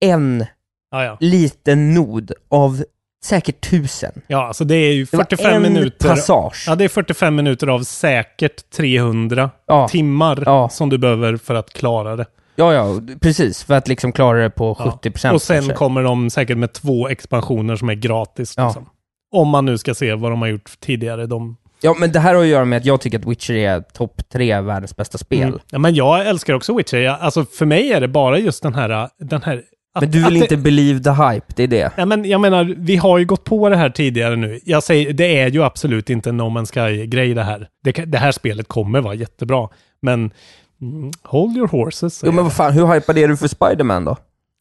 en 0.00 0.46
ja, 0.90 1.04
ja. 1.04 1.16
liten 1.20 1.94
nod 1.94 2.32
av 2.48 2.84
säkert 3.24 3.70
tusen. 3.70 4.12
Ja, 4.26 4.46
alltså 4.46 4.64
det 4.64 4.74
är 4.76 4.92
ju 4.92 5.04
Det 5.04 5.16
var 5.16 5.24
45 5.24 5.54
en 5.54 5.62
minuter. 5.72 6.08
passage. 6.08 6.64
Ja, 6.66 6.74
det 6.74 6.84
är 6.84 6.88
45 6.88 7.34
minuter 7.36 7.66
av 7.66 7.82
säkert 7.82 8.70
300 8.70 9.50
Ja. 9.66 9.88
timmar 9.88 10.42
Ja. 10.46 10.68
som 10.68 10.88
du 10.88 10.98
behöver 10.98 11.36
för 11.36 11.54
att 11.54 11.72
klara 11.72 12.16
det. 12.16 12.26
Ja, 12.56 12.72
ja, 12.74 13.00
precis. 13.20 13.64
För 13.64 13.74
att 13.74 13.88
liksom 13.88 14.12
klara 14.12 14.42
det 14.42 14.50
på 14.50 14.76
Ja. 14.78 14.98
70% 15.02 15.34
Och 15.34 15.42
sen 15.42 15.56
kanske. 15.56 15.74
kommer 15.74 16.02
de 16.02 16.30
säkert 16.30 16.56
med 16.58 16.72
två 16.72 17.08
expansioner 17.08 17.76
som 17.76 17.88
är 17.88 17.94
gratis. 17.94 18.56
Liksom. 18.56 18.86
Om 19.32 19.48
man 19.48 19.64
nu 19.64 19.78
ska 19.78 19.94
se 19.94 20.14
vad 20.14 20.32
de 20.32 20.40
har 20.42 20.48
gjort 20.48 20.70
tidigare. 20.80 21.26
De... 21.26 21.56
Ja, 21.80 21.94
men 21.98 22.12
det 22.12 22.20
här 22.20 22.34
har 22.34 22.42
att 22.42 22.48
göra 22.48 22.64
med 22.64 22.76
att 22.76 22.84
jag 22.84 23.00
tycker 23.00 23.18
att 23.18 23.24
Witcher 23.26 23.54
är 23.54 23.80
topp 23.80 24.22
tre 24.32 24.60
världens 24.60 24.96
bästa 24.96 25.18
spel. 25.18 25.48
Mm. 25.48 25.58
Ja, 25.70 25.78
men 25.78 25.94
jag 25.94 26.26
älskar 26.26 26.54
också 26.54 26.76
Witcher. 26.76 26.96
Jag, 26.98 27.20
alltså 27.20 27.44
för 27.44 27.66
mig 27.66 27.92
är 27.92 28.00
det 28.00 28.08
bara 28.08 28.38
just 28.38 28.62
den 28.62 28.74
här... 28.74 29.08
Den 29.18 29.42
här 29.42 29.62
att, 29.94 30.02
Men 30.02 30.10
du 30.10 30.24
vill 30.24 30.34
det- 30.34 30.40
inte 30.40 30.56
believe 30.56 31.00
the 31.02 31.10
hype, 31.10 31.46
det 31.56 31.62
är 31.62 31.66
det. 31.68 31.92
Ja, 31.96 32.06
men 32.06 32.24
jag 32.24 32.40
menar, 32.40 32.74
vi 32.78 32.96
har 32.96 33.18
ju 33.18 33.24
gått 33.24 33.44
på 33.44 33.68
det 33.68 33.76
här 33.76 33.90
tidigare 33.90 34.36
nu. 34.36 34.60
Jag 34.64 34.82
säger, 34.82 35.12
det 35.12 35.38
är 35.40 35.50
ju 35.50 35.62
absolut 35.62 36.10
inte 36.10 36.28
en 36.30 36.36
No 36.36 36.42
Man's 36.42 36.66
Sky-grej 36.72 37.34
det 37.34 37.42
här. 37.42 37.68
Det, 37.84 37.92
det 37.92 38.18
här 38.18 38.32
spelet 38.32 38.68
kommer 38.68 39.00
vara 39.00 39.14
jättebra. 39.14 39.68
Men 40.02 40.30
mm, 40.82 41.10
hold 41.22 41.56
your 41.56 41.68
horses. 41.68 42.22
Jo, 42.26 42.32
men 42.32 42.44
vad 42.44 42.52
fan, 42.52 42.72
hur 42.72 42.86
hypad 42.94 43.18
är 43.18 43.28
du 43.28 43.36
för 43.36 43.48
Spider-Man 43.48 44.04
då? 44.04 44.16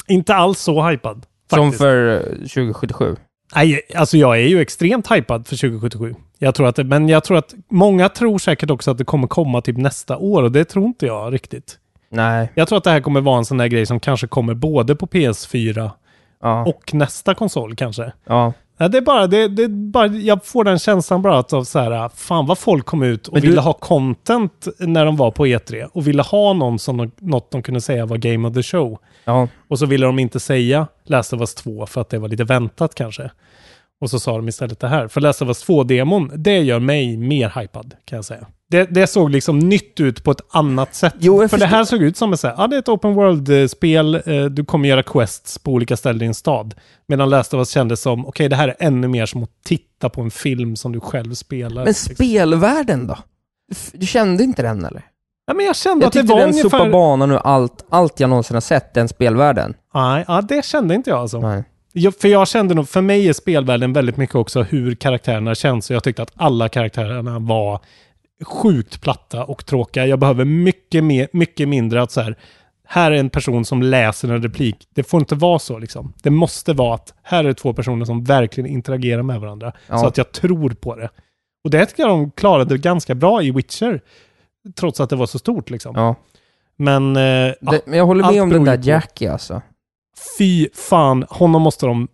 Inte 0.08 0.36
alls 0.36 0.60
så 0.60 0.88
hypad. 0.90 1.26
Som 1.50 1.60
faktiskt. 1.60 1.82
för 1.82 2.14
eh, 2.16 2.22
2077? 2.38 3.16
Nej, 3.56 3.82
alltså 3.96 4.18
jag 4.18 4.38
är 4.38 4.48
ju 4.48 4.62
extremt 4.62 5.12
hypad 5.12 5.48
för 5.48 5.56
2077. 5.56 6.16
Jag 6.40 6.56
tror 6.56 6.68
att 6.68 6.76
det, 6.76 6.84
men 6.84 7.10
jag 7.10 7.24
tror 7.24 7.38
att 7.38 7.54
många 7.72 8.10
tror 8.10 8.38
säkert 8.38 8.70
också 8.70 8.92
att 8.92 8.98
det 8.98 9.04
kommer 9.06 9.28
komma 9.28 9.62
typ 9.62 9.78
nästa 9.78 10.18
år 10.18 10.44
och 10.44 10.52
det 10.52 10.66
tror 10.66 10.86
inte 10.86 11.06
jag 11.06 11.34
riktigt. 11.34 11.78
Nej. 12.10 12.52
Jag 12.56 12.68
tror 12.68 12.78
att 12.78 12.84
det 12.84 12.92
här 12.92 13.02
kommer 13.02 13.22
vara 13.22 13.38
en 13.38 13.46
sån 13.46 13.58
där 13.58 13.68
grej 13.68 13.86
som 13.86 14.00
kanske 14.00 14.28
kommer 14.28 14.54
både 14.54 14.96
på 14.96 15.08
PS4 15.08 15.92
Ja. 16.42 16.66
och 16.66 16.94
nästa 16.94 17.34
konsol 17.36 17.76
kanske. 17.76 18.12
ja. 18.26 18.54
Ja, 18.82 18.88
det 18.88 18.98
är 18.98 19.02
bara, 19.02 19.28
det, 19.28 19.48
det 19.48 19.64
är 19.64 19.68
bara, 19.92 20.08
jag 20.08 20.46
får 20.46 20.64
den 20.64 20.80
känslan 20.80 21.22
bara 21.22 21.40
att 21.40 21.54
av 21.54 21.64
så 21.64 21.80
här, 21.80 22.10
fan 22.10 22.46
vad 22.46 22.58
folk 22.58 22.86
kom 22.86 23.04
ut 23.04 23.28
och 23.28 23.34
Men 23.34 23.42
du- 23.42 23.48
ville 23.48 23.62
ha 23.62 23.74
content 23.74 24.68
när 24.80 25.06
de 25.06 25.16
var 25.18 25.32
på 25.32 25.46
E3 25.46 25.84
och 25.94 26.08
ville 26.08 26.22
ha 26.22 26.54
någon 26.54 26.80
som 26.80 26.98
de, 26.98 27.12
något 27.20 27.52
de 27.52 27.64
kunde 27.64 27.82
säga 27.82 28.06
var 28.06 28.18
Game 28.18 28.48
of 28.48 28.54
the 28.54 28.64
Show. 28.64 28.98
Ja. 29.26 29.48
Och 29.68 29.80
så 29.80 29.86
ville 29.86 30.06
de 30.06 30.20
inte 30.20 30.40
säga 30.40 30.88
Last 31.06 31.34
of 31.34 31.40
Us 31.40 31.56
2 31.56 31.86
för 31.86 32.02
att 32.02 32.10
det 32.10 32.20
var 32.20 32.28
lite 32.28 32.44
väntat 32.44 32.96
kanske. 32.96 33.32
Och 34.02 34.10
så 34.10 34.20
sa 34.20 34.36
de 34.36 34.48
istället 34.48 34.80
det 34.80 34.88
här. 34.88 35.08
För 35.08 35.22
Last 35.22 35.42
of 35.42 35.48
Us 35.48 35.68
2-demon, 35.70 36.32
det 36.36 36.60
gör 36.60 36.80
mig 36.80 37.18
mer 37.18 37.60
hypad 37.62 37.94
kan 38.06 38.16
jag 38.16 38.26
säga. 38.26 38.48
Det, 38.70 38.86
det 38.86 39.08
såg 39.08 39.30
liksom 39.30 39.60
nytt 39.60 40.00
ut 40.00 40.24
på 40.24 40.32
ett 40.32 40.42
annat 40.50 40.96
sätt. 40.96 41.16
Jo, 41.20 41.48
för 41.48 41.58
det 41.58 41.66
här 41.66 41.84
såg 41.84 42.02
ut 42.04 42.18
som 42.18 42.38
så 42.38 42.48
här, 42.48 42.56
ja, 42.58 42.68
det 42.68 42.76
är 42.76 42.80
ett 42.80 42.90
open 42.90 43.14
world-spel, 43.14 44.16
eh, 44.26 44.46
du 44.46 44.66
kommer 44.66 44.90
göra 44.90 45.04
quests 45.04 45.58
på 45.58 45.72
olika 45.72 45.98
ställen 45.98 46.22
i 46.22 46.26
en 46.26 46.34
stad. 46.34 46.76
Medan 47.08 47.30
Last 47.30 47.54
of 47.54 47.58
Us 47.58 47.70
kändes 47.70 48.02
som, 48.02 48.26
okej 48.28 48.50
det 48.50 48.56
här 48.56 48.68
är 48.68 48.76
ännu 48.80 49.08
mer 49.08 49.26
som 49.26 49.44
att 49.44 49.50
titta 49.66 50.10
på 50.10 50.22
en 50.22 50.32
film 50.32 50.76
som 50.76 50.92
du 50.92 51.00
själv 51.00 51.34
spelar. 51.34 51.76
Men 51.76 51.86
liksom. 51.86 52.16
spelvärlden 52.16 53.08
då? 53.08 53.18
Du 53.94 54.06
kände 54.06 54.44
inte 54.44 54.62
den 54.62 54.86
eller? 54.86 55.04
ja, 55.50 55.54
men 55.54 55.66
jag 55.66 55.76
kände 55.76 56.04
Jag 56.04 56.08
att 56.08 56.14
det 56.14 56.34
var 56.34 56.40
den 56.40 56.50
ungefär... 56.50 56.70
sopar 56.70 56.90
banan 56.90 57.32
ur 57.32 57.38
allt, 57.38 57.86
allt 57.90 58.20
jag 58.20 58.30
någonsin 58.30 58.56
har 58.56 58.62
sett, 58.62 58.94
den 58.94 59.08
spelvärlden. 59.08 59.74
Nej, 59.94 60.26
ja, 60.28 60.42
det 60.42 60.66
kände 60.66 60.96
inte 60.96 61.10
jag 61.10 61.20
alltså. 61.20 61.40
Nej. 61.40 61.64
Jag, 61.94 62.16
för 62.16 62.28
jag 62.28 62.48
kände 62.48 62.74
nog, 62.74 62.90
för 62.90 63.02
mig 63.02 63.30
är 63.30 63.34
spelvärlden 63.34 63.94
väldigt 63.94 64.18
mycket 64.18 64.36
också 64.36 64.62
hur 64.62 64.96
karaktärerna 64.96 65.56
känns. 65.56 65.90
Och 65.90 65.96
jag 65.96 66.04
tyckte 66.04 66.24
att 66.24 66.32
alla 66.36 66.70
karaktärerna 66.70 67.40
var 67.40 67.80
sjukt 68.44 69.02
platta 69.02 69.44
och 69.44 69.66
tråkiga. 69.66 70.06
Jag 70.06 70.20
behöver 70.20 70.46
mycket, 70.46 71.04
mer, 71.04 71.28
mycket 71.34 71.68
mindre 71.68 72.02
att 72.02 72.12
så 72.12 72.22
här, 72.22 72.36
här 72.88 73.12
är 73.12 73.16
en 73.16 73.30
person 73.30 73.66
som 73.66 73.82
läser 73.82 74.30
en 74.30 74.42
replik. 74.42 74.88
Det 74.94 75.04
får 75.04 75.20
inte 75.20 75.36
vara 75.36 75.60
så 75.60 75.80
liksom. 75.80 76.14
Det 76.24 76.30
måste 76.30 76.74
vara 76.74 76.96
att 76.96 77.14
här 77.24 77.44
är 77.44 77.54
två 77.54 77.74
personer 77.74 78.06
som 78.06 78.24
verkligen 78.24 78.70
interagerar 78.70 79.22
med 79.24 79.40
varandra. 79.42 79.74
Ja. 79.88 79.98
Så 79.98 80.08
att 80.08 80.18
jag 80.18 80.32
tror 80.32 80.70
på 80.70 80.96
det. 80.96 81.10
Och 81.64 81.70
det 81.70 81.86
tycker 81.86 82.04
jag 82.04 82.10
de 82.10 82.32
klarade 82.32 82.78
ganska 82.78 83.16
bra 83.16 83.44
i 83.44 83.52
Witcher. 83.52 84.02
Trots 84.76 85.00
att 85.00 85.10
det 85.10 85.16
var 85.16 85.26
så 85.26 85.40
stort 85.40 85.70
liksom. 85.70 85.96
Ja. 85.96 86.16
Men... 86.78 87.16
Eh, 87.16 87.54
Det, 87.62 87.82
men 87.86 87.98
jag 87.98 88.06
håller 88.06 88.32
med 88.32 88.42
om 88.42 88.50
den 88.50 88.64
där 88.64 88.80
Jackie 88.84 89.32
alltså. 89.32 89.62
Fy 90.38 90.68
fan, 90.74 91.26
honom 91.30 91.62
måste 91.62 91.86
de 91.86 92.08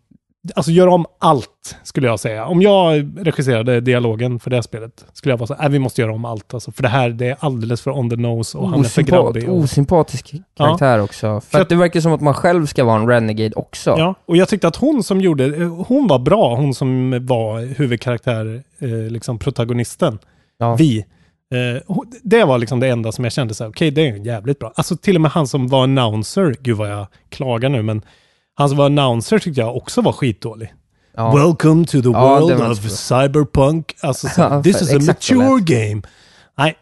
Alltså 0.56 0.72
gör 0.72 0.88
om 0.88 1.06
allt, 1.20 1.76
skulle 1.84 2.08
jag 2.08 2.20
säga. 2.20 2.46
Om 2.46 2.62
jag 2.62 3.12
regisserade 3.18 3.82
dialogen 3.82 4.40
för 4.40 4.50
det 4.50 4.56
här 4.56 4.62
spelet, 4.62 5.06
skulle 5.14 5.32
jag 5.34 5.38
vara 5.38 5.48
så 5.48 5.54
här, 5.54 5.62
"Nej, 5.62 5.72
vi 5.72 5.80
måste 5.80 6.02
göra 6.02 6.14
om 6.14 6.26
allt. 6.26 6.54
Alltså, 6.54 6.72
för 6.72 6.84
det 6.84 6.90
här, 6.90 7.10
det 7.10 7.28
är 7.28 7.38
alldeles 7.40 7.82
för 7.82 7.92
on 7.92 8.10
the 8.10 8.16
nose 8.16 8.58
och 8.58 8.70
han 8.70 8.80
är 8.80 8.84
för 8.84 9.02
Osympat, 9.02 9.14
grabbig. 9.24 9.50
Och, 9.50 9.58
osympatisk 9.58 10.34
karaktär 10.58 11.02
också. 11.02 11.28
För 11.42 11.50
För 11.50 11.58
att 11.58 11.62
att- 11.62 11.70
det 11.70 11.76
verkar 11.76 12.00
som 12.00 12.14
att 12.14 12.22
man 12.22 12.34
själv 12.34 12.66
ska 12.66 12.84
vara 12.84 13.00
en 13.02 13.08
renegade 13.08 13.56
också. 13.56 13.96
ja, 13.98 14.16
och 14.26 14.38
jag 14.38 14.50
tyckte 14.50 14.68
att 14.68 14.76
hon 14.76 15.04
som 15.04 15.22
gjorde, 15.22 15.46
eh, 15.46 15.84
hon 15.88 16.08
var 16.08 16.20
bra, 16.20 16.56
hon 16.56 16.74
som 16.74 17.12
var 17.26 17.62
huvudkaraktär, 17.78 18.64
eh, 18.80 18.90
liksom 18.90 19.40
protagonisten. 19.40 20.20
Ja. 20.58 20.76
Vi. 20.76 21.06
Eh, 21.54 21.96
det 22.24 22.44
var 22.46 22.58
liksom 22.58 22.80
det 22.80 22.88
enda 22.88 23.12
som 23.12 23.24
jag 23.24 23.34
kände 23.34 23.54
så 23.54 23.64
här, 23.64 23.72
okej, 23.72 23.92
det 23.92 24.08
är 24.08 24.26
jävligt 24.26 24.60
bra. 24.60 24.72
Alltså 24.76 24.98
till 24.98 25.16
och 25.16 25.22
med 25.22 25.32
han 25.32 25.48
som 25.48 25.68
var 25.68 25.84
announcer, 25.84 26.56
gud 26.62 26.78
vad 26.78 26.92
jag 26.92 27.08
klagar 27.30 27.70
nu, 27.70 27.82
men 27.82 28.02
han 28.56 28.70
som 28.70 28.78
var 28.78 28.86
announcer 28.86 29.40
tyckte 29.40 29.62
jag 29.62 29.76
också 29.78 30.02
var 30.02 30.12
skitdålig. 30.12 30.74
Ja. 31.18 31.36
Welcome 31.36 31.86
to 31.86 32.02
the 32.02 32.10
Ja, 32.10 32.40
world 32.40 32.62
of 32.72 32.82
bra. 32.82 32.90
cyberpunk. 32.90 33.96
Alltså, 34.02 34.28
så, 34.28 34.62
this 34.64 34.82
is 34.82 34.94
a 34.94 35.00
mature 35.08 35.62
game. 35.62 36.02
Nej, 36.58 36.76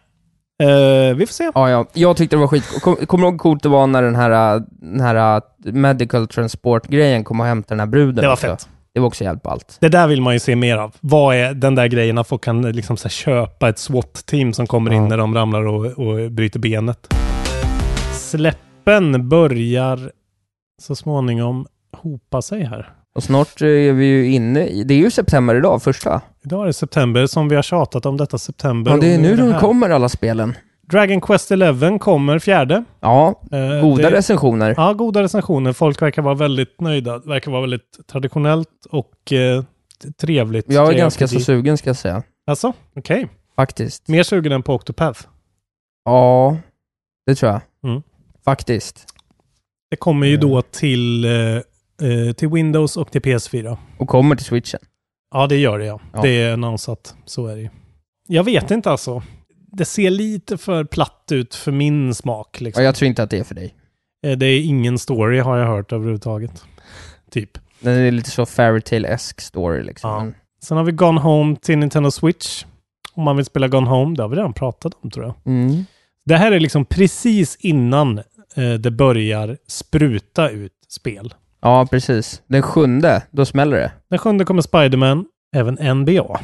Eh, 0.61 1.15
vi 1.15 1.26
får 1.26 1.34
se. 1.34 1.51
Ja, 1.55 1.69
ja. 1.69 1.86
Jag 1.93 2.17
tyckte 2.17 2.36
det 2.36 2.39
var 2.39 2.47
skit. 2.47 2.82
Kom, 2.82 2.95
kommer 2.95 3.24
du 3.28 3.30
ihåg 3.32 3.39
coolt 3.39 3.63
det 3.63 3.69
var 3.69 3.88
när 3.88 4.01
den 4.01 4.15
här, 4.15 4.63
den 4.69 4.99
här 4.99 5.36
äh, 5.65 5.74
medical 5.74 6.28
transport-grejen 6.28 7.24
kom 7.24 7.39
och 7.39 7.45
hämtade 7.45 7.71
den 7.76 7.80
här 7.80 7.88
bruden 7.88 8.15
Det 8.15 8.28
var 8.28 8.34
också? 8.34 8.47
fett. 8.47 8.67
Det 8.93 8.99
var 8.99 9.07
också 9.07 9.24
hjälp 9.24 9.43
på 9.43 9.49
allt. 9.49 9.78
Det 9.80 9.89
där 9.89 10.07
vill 10.07 10.21
man 10.21 10.34
ju 10.34 10.39
se 10.39 10.55
mer 10.55 10.78
av. 10.78 10.95
Vad 10.99 11.36
är 11.36 11.53
den 11.53 11.76
där 11.76 11.88
grejen 11.88 12.17
att 12.17 12.28
folk 12.28 12.43
kan 12.43 12.61
liksom 12.71 12.97
här 13.03 13.09
köpa 13.09 13.69
ett 13.69 13.80
SWAT-team 13.80 14.53
som 14.53 14.67
kommer 14.67 14.91
in 14.93 15.01
Ja. 15.03 15.09
när 15.09 15.17
de 15.17 15.36
ramlar 15.36 15.67
och, 15.67 15.86
och 15.86 16.32
bryter 16.32 16.59
benet. 16.59 17.13
Släppen 18.13 19.30
börjar 19.30 20.11
så 20.84 20.95
småningom 20.95 21.67
hopa 21.97 22.41
sig 22.41 22.63
här. 22.63 22.93
Och 23.15 23.23
snart 23.23 23.61
eh, 23.61 23.67
är 23.67 23.93
vi 23.93 24.05
ju 24.05 24.31
inne 24.31 24.67
i, 24.67 24.84
det 24.84 24.93
är 24.93 24.97
ju 24.97 25.11
september 25.11 25.55
idag, 25.55 25.84
första. 25.84 26.21
Idag 26.45 26.61
är 26.63 26.67
det 26.67 26.73
september 26.73 27.25
som 27.25 27.49
vi 27.49 27.55
har 27.55 27.63
tjatat 27.63 28.05
om 28.05 28.17
detta 28.17 28.38
september. 28.38 28.91
Ja, 28.91 28.97
det 28.97 29.13
är 29.13 29.17
nu 29.19 29.36
de 29.36 29.59
kommer 29.59 29.89
alla 29.89 30.09
spelen. 30.09 30.53
Dragon 30.81 31.21
Quest 31.21 31.51
11 31.51 31.99
kommer 31.99 32.39
fjärde. 32.39 32.84
Ja, 32.99 33.41
Eh, 33.51 33.81
goda 33.81 34.09
det- 34.09 34.15
recensioner. 34.17 34.73
Ja, 34.77 34.93
goda 34.93 35.21
recensioner. 35.23 35.73
Folk 35.73 36.01
verkar 36.01 36.21
vara 36.21 36.36
väldigt 36.36 36.81
nöjda. 36.81 37.19
Det 37.19 37.29
verkar 37.29 37.51
vara 37.51 37.61
väldigt 37.61 37.99
traditionellt 38.07 38.86
och 38.89 39.34
eh, 39.34 39.63
trevligt. 40.21 40.65
Jag 40.71 40.93
är 40.93 40.97
ganska 40.97 41.27
så 41.27 41.39
sugen 41.39 41.77
ska 41.77 41.89
jag 41.89 41.97
säga. 41.97 42.23
Alltså, 42.47 42.73
okej. 42.95 43.27
Faktiskt. 43.55 44.07
Mer 44.07 44.23
sugen 44.23 44.51
än 44.51 44.63
på 44.63 44.73
Octopath. 44.73 45.21
Ja, 46.05 46.57
det 47.25 47.36
tror 47.36 47.51
jag. 47.51 47.61
Mm. 47.91 48.01
Faktiskt. 48.45 49.05
Det 49.93 49.97
kommer 49.97 50.27
ju 50.27 50.37
då 50.37 50.61
till, 50.61 51.25
eh, 51.25 51.31
eh, 51.31 52.33
till 52.37 52.49
Windows 52.49 52.97
och 52.97 53.11
till 53.11 53.21
PS4. 53.21 53.77
Och 53.97 54.07
kommer 54.07 54.35
till 54.35 54.45
switchen. 54.45 54.79
Ja, 55.33 55.47
det 55.47 55.57
gör 55.57 55.79
det 55.79 55.85
ja. 55.85 55.99
Ja. 56.13 56.21
Det 56.21 56.29
är 56.41 56.53
annonsat. 56.53 57.15
Så 57.25 57.47
är 57.47 57.55
det 57.55 57.61
ju. 57.61 57.69
Jag 58.27 58.43
vet 58.43 58.71
inte 58.71 58.91
alltså. 58.91 59.23
Det 59.71 59.85
ser 59.85 60.09
lite 60.09 60.57
för 60.57 60.83
platt 60.83 61.27
ut 61.31 61.55
för 61.55 61.71
min 61.71 62.15
smak. 62.15 62.57
Ja, 62.59 62.63
Liksom. 62.63 62.83
jag 62.83 62.95
tror 62.95 63.07
inte 63.07 63.23
att 63.23 63.29
det 63.29 63.37
är 63.37 63.43
för 63.43 63.55
dig. 63.55 63.73
Eh, 64.25 64.37
Det 64.37 64.45
är 64.45 64.61
ingen 64.61 64.99
story 64.99 65.39
har 65.39 65.57
jag 65.57 65.67
hört 65.67 65.91
överhuvudtaget. 65.91 66.63
Typ. 67.31 67.57
Den 67.79 67.93
är 67.93 68.11
lite 68.11 68.29
så 68.31 68.45
fairytale-esk 68.45 69.41
story 69.41 69.83
liksom. 69.83 70.09
Ja. 70.09 70.31
Sen 70.63 70.77
har 70.77 70.83
vi 70.83 70.91
Gone 70.91 71.19
Home 71.21 71.55
till 71.55 71.77
Nintendo 71.77 72.11
Switch. 72.11 72.65
Om 73.13 73.23
man 73.23 73.35
vill 73.35 73.45
spela 73.45 73.67
Gone 73.67 73.89
Home, 73.89 74.15
det 74.15 74.21
har 74.21 74.29
vi 74.29 74.35
redan 74.35 74.53
pratat 74.53 74.93
om 75.01 75.11
tror 75.11 75.25
jag. 75.25 75.35
Mm. 75.45 75.85
Det 76.25 76.35
här 76.35 76.51
är 76.51 76.59
liksom 76.59 76.85
precis 76.85 77.55
innan 77.55 78.17
eh, 78.17 78.23
det 78.56 78.91
börjar 78.91 79.58
spruta 79.68 80.49
ut 80.49 80.72
spel. 80.89 81.34
Ja, 81.62 81.88
precis. 81.91 82.41
Den 82.47 82.62
sjunde, 82.62 83.22
då 83.32 83.45
smäller 83.45 83.78
det. 83.78 83.91
Den 84.10 84.20
sjunde 84.20 84.45
kommer 84.45 84.62
Spiderman, 84.62 85.26
även 85.56 85.97
NBA. 85.99 86.39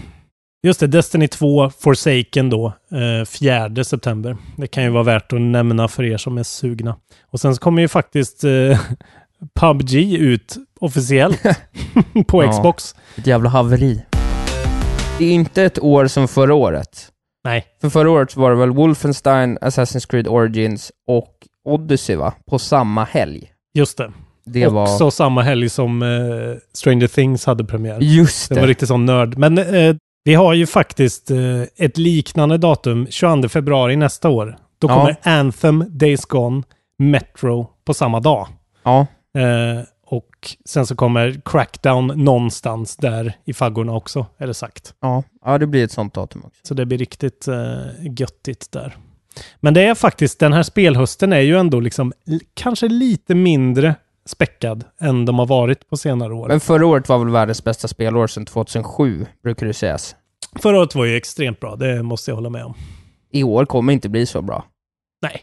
Just 0.63 0.79
det, 0.79 0.87
Destiny 0.87 1.27
2, 1.27 1.69
Forsaken 1.69 2.49
då, 2.49 2.67
eh, 2.67 3.25
4 3.25 3.83
september. 3.83 4.37
Det 4.57 4.67
kan 4.67 4.83
ju 4.83 4.89
vara 4.89 5.03
värt 5.03 5.33
att 5.33 5.41
nämna 5.41 5.87
för 5.87 6.03
er 6.03 6.17
som 6.17 6.37
är 6.37 6.43
sugna. 6.43 6.95
Och 7.31 7.39
sen 7.39 7.55
så 7.55 7.61
kommer 7.61 7.81
ju 7.81 7.87
faktiskt 7.87 8.43
eh, 8.43 8.79
PubG 9.59 9.93
ut 10.13 10.55
officiellt 10.79 11.43
på 12.27 12.43
Ja. 12.43 12.51
Xbox. 12.51 12.95
Ett 13.17 13.27
jävla 13.27 13.49
haveri. 13.49 14.01
Det 15.19 15.25
är 15.25 15.31
inte 15.31 15.63
ett 15.63 15.79
år 15.79 16.07
som 16.07 16.27
förra 16.27 16.53
året. 16.53 17.07
Nej, 17.43 17.65
För 17.81 17.89
förra 17.89 18.09
året 18.11 18.35
var 18.35 18.49
det 18.49 18.55
väl 18.55 18.71
Wolfenstein, 18.71 19.57
Assassin's 19.57 20.09
Creed 20.09 20.27
Origins 20.27 20.91
och 21.07 21.33
Odyssey 21.65 22.15
va? 22.15 22.33
På 22.49 22.59
samma 22.59 23.03
helg. 23.03 23.51
just 23.73 23.97
det. 23.97 24.11
Det 24.45 24.67
Också 24.67 25.03
var... 25.03 25.11
samma 25.11 25.41
helg 25.41 25.69
som 25.69 26.01
eh, 26.01 26.09
Stranger 26.73 27.07
Things 27.07 27.45
hade 27.45 27.63
premiär. 27.65 27.97
Just 28.01 28.49
Det 28.49 28.55
var 28.55 28.61
det. 28.61 28.67
riktigt 28.67 28.87
sån 28.87 29.05
nörd. 29.05 29.37
Men 29.37 29.57
eh, 29.57 29.95
vi 30.23 30.33
har 30.33 30.53
ju 30.53 30.65
faktiskt 30.67 31.31
eh, 31.31 31.61
ett 31.77 31.97
liknande 31.97 32.57
datum, 32.57 33.07
22 33.09 33.49
februari 33.49 33.95
nästa 33.95 34.29
år. 34.29 34.57
Då 34.79 34.87
Ja. 34.89 34.95
kommer 34.95 35.15
Anthem, 35.23 35.83
Days 35.89 36.25
Gone, 36.25 36.63
Metro 36.99 37.67
på 37.85 37.93
samma 37.93 38.19
dag. 38.19 38.47
Ja. 38.83 38.99
Eh, 39.37 39.83
och 40.05 40.29
sen 40.65 40.85
så 40.85 40.95
kommer 40.95 41.41
Crackdown 41.45 42.07
någonstans 42.07 42.95
där 42.97 43.33
i 43.45 43.53
faggorna 43.53 43.93
också, 43.95 44.25
är 44.37 44.47
det 44.47 44.53
sagt. 44.53 44.93
Ja. 45.01 45.23
ja, 45.45 45.57
det 45.57 45.67
blir 45.67 45.83
ett 45.83 45.91
sånt 45.91 46.13
datum 46.13 46.41
också. 46.45 46.59
Så 46.63 46.73
det 46.73 46.85
blir 46.85 46.97
riktigt 46.97 47.47
eh, 47.47 47.77
göttigt 48.19 48.71
där. 48.71 48.97
Men 49.59 49.73
det 49.73 49.83
är 49.83 49.95
faktiskt, 49.95 50.39
den 50.39 50.53
här 50.53 50.63
spelhösten 50.63 51.33
är 51.33 51.39
ju 51.39 51.57
ändå 51.57 51.79
liksom 51.79 52.13
kanske 52.53 52.87
lite 52.87 53.35
mindre 53.35 53.95
späckad 54.25 54.83
än 54.99 55.25
de 55.25 55.39
har 55.39 55.45
varit 55.45 55.89
på 55.89 55.97
senare 55.97 56.33
år. 56.33 56.47
Men 56.47 56.59
förra 56.59 56.85
året 56.85 57.09
var 57.09 57.19
väl 57.19 57.29
världens 57.29 57.63
bästa 57.63 57.87
spelår 57.87 58.27
sedan 58.27 58.45
2007, 58.45 59.25
brukar 59.43 59.65
det 59.65 59.73
sägas. 59.73 60.15
Förra 60.55 60.79
året 60.79 60.95
var 60.95 61.05
ju 61.05 61.17
extremt 61.17 61.59
bra, 61.59 61.75
det 61.75 62.03
måste 62.03 62.31
jag 62.31 62.35
hålla 62.35 62.49
med 62.49 62.65
om. 62.65 62.73
I 63.31 63.43
år 63.43 63.65
kommer 63.65 63.93
inte 63.93 64.09
bli 64.09 64.25
så 64.25 64.41
bra. 64.41 64.65
Nej. 65.21 65.41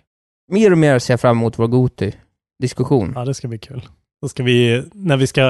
Mer 0.52 0.72
och 0.72 0.78
mer 0.78 0.98
ser 0.98 1.12
jag 1.12 1.20
fram 1.20 1.36
emot 1.36 1.58
vår 1.58 1.66
Goti-diskussion. 1.66 3.12
Ja, 3.14 3.24
det 3.24 3.34
ska 3.34 3.48
bli 3.48 3.58
kul. 3.58 3.88
Då 4.22 4.28
ska 4.28 4.42
vi, 4.42 4.84
när 4.92 5.16
vi 5.16 5.26
ska, 5.26 5.42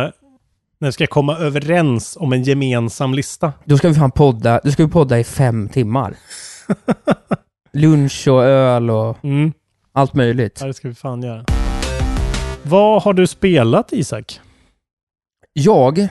när 0.79 0.89
vi 0.89 0.93
ska 0.93 1.07
komma 1.07 1.37
överens 1.39 2.17
om 2.21 2.33
en 2.33 2.43
gemensam 2.43 3.15
lista. 3.15 3.53
Då 3.65 3.79
ska 3.79 3.89
vi 3.89 3.95
fan 3.95 4.11
podda, 4.11 4.61
då 4.65 4.71
ska 4.71 4.85
vi 4.87 4.93
podda 4.93 5.19
i 5.19 5.25
fem 5.25 5.69
timmar. 5.69 6.17
Lunch 7.81 8.29
och 8.29 8.45
öl 8.45 8.91
och 8.91 9.25
Mm. 9.25 9.53
allt 9.93 10.15
möjligt. 10.15 10.59
Ja, 10.61 10.67
det 10.67 10.75
ska 10.75 10.89
vi 10.89 10.95
fan 10.95 11.23
göra. 11.23 11.45
Vad 12.63 13.03
har 13.03 13.13
du 13.15 13.27
spelat, 13.27 13.93
Isak? 13.93 14.41
Jag 15.53 16.09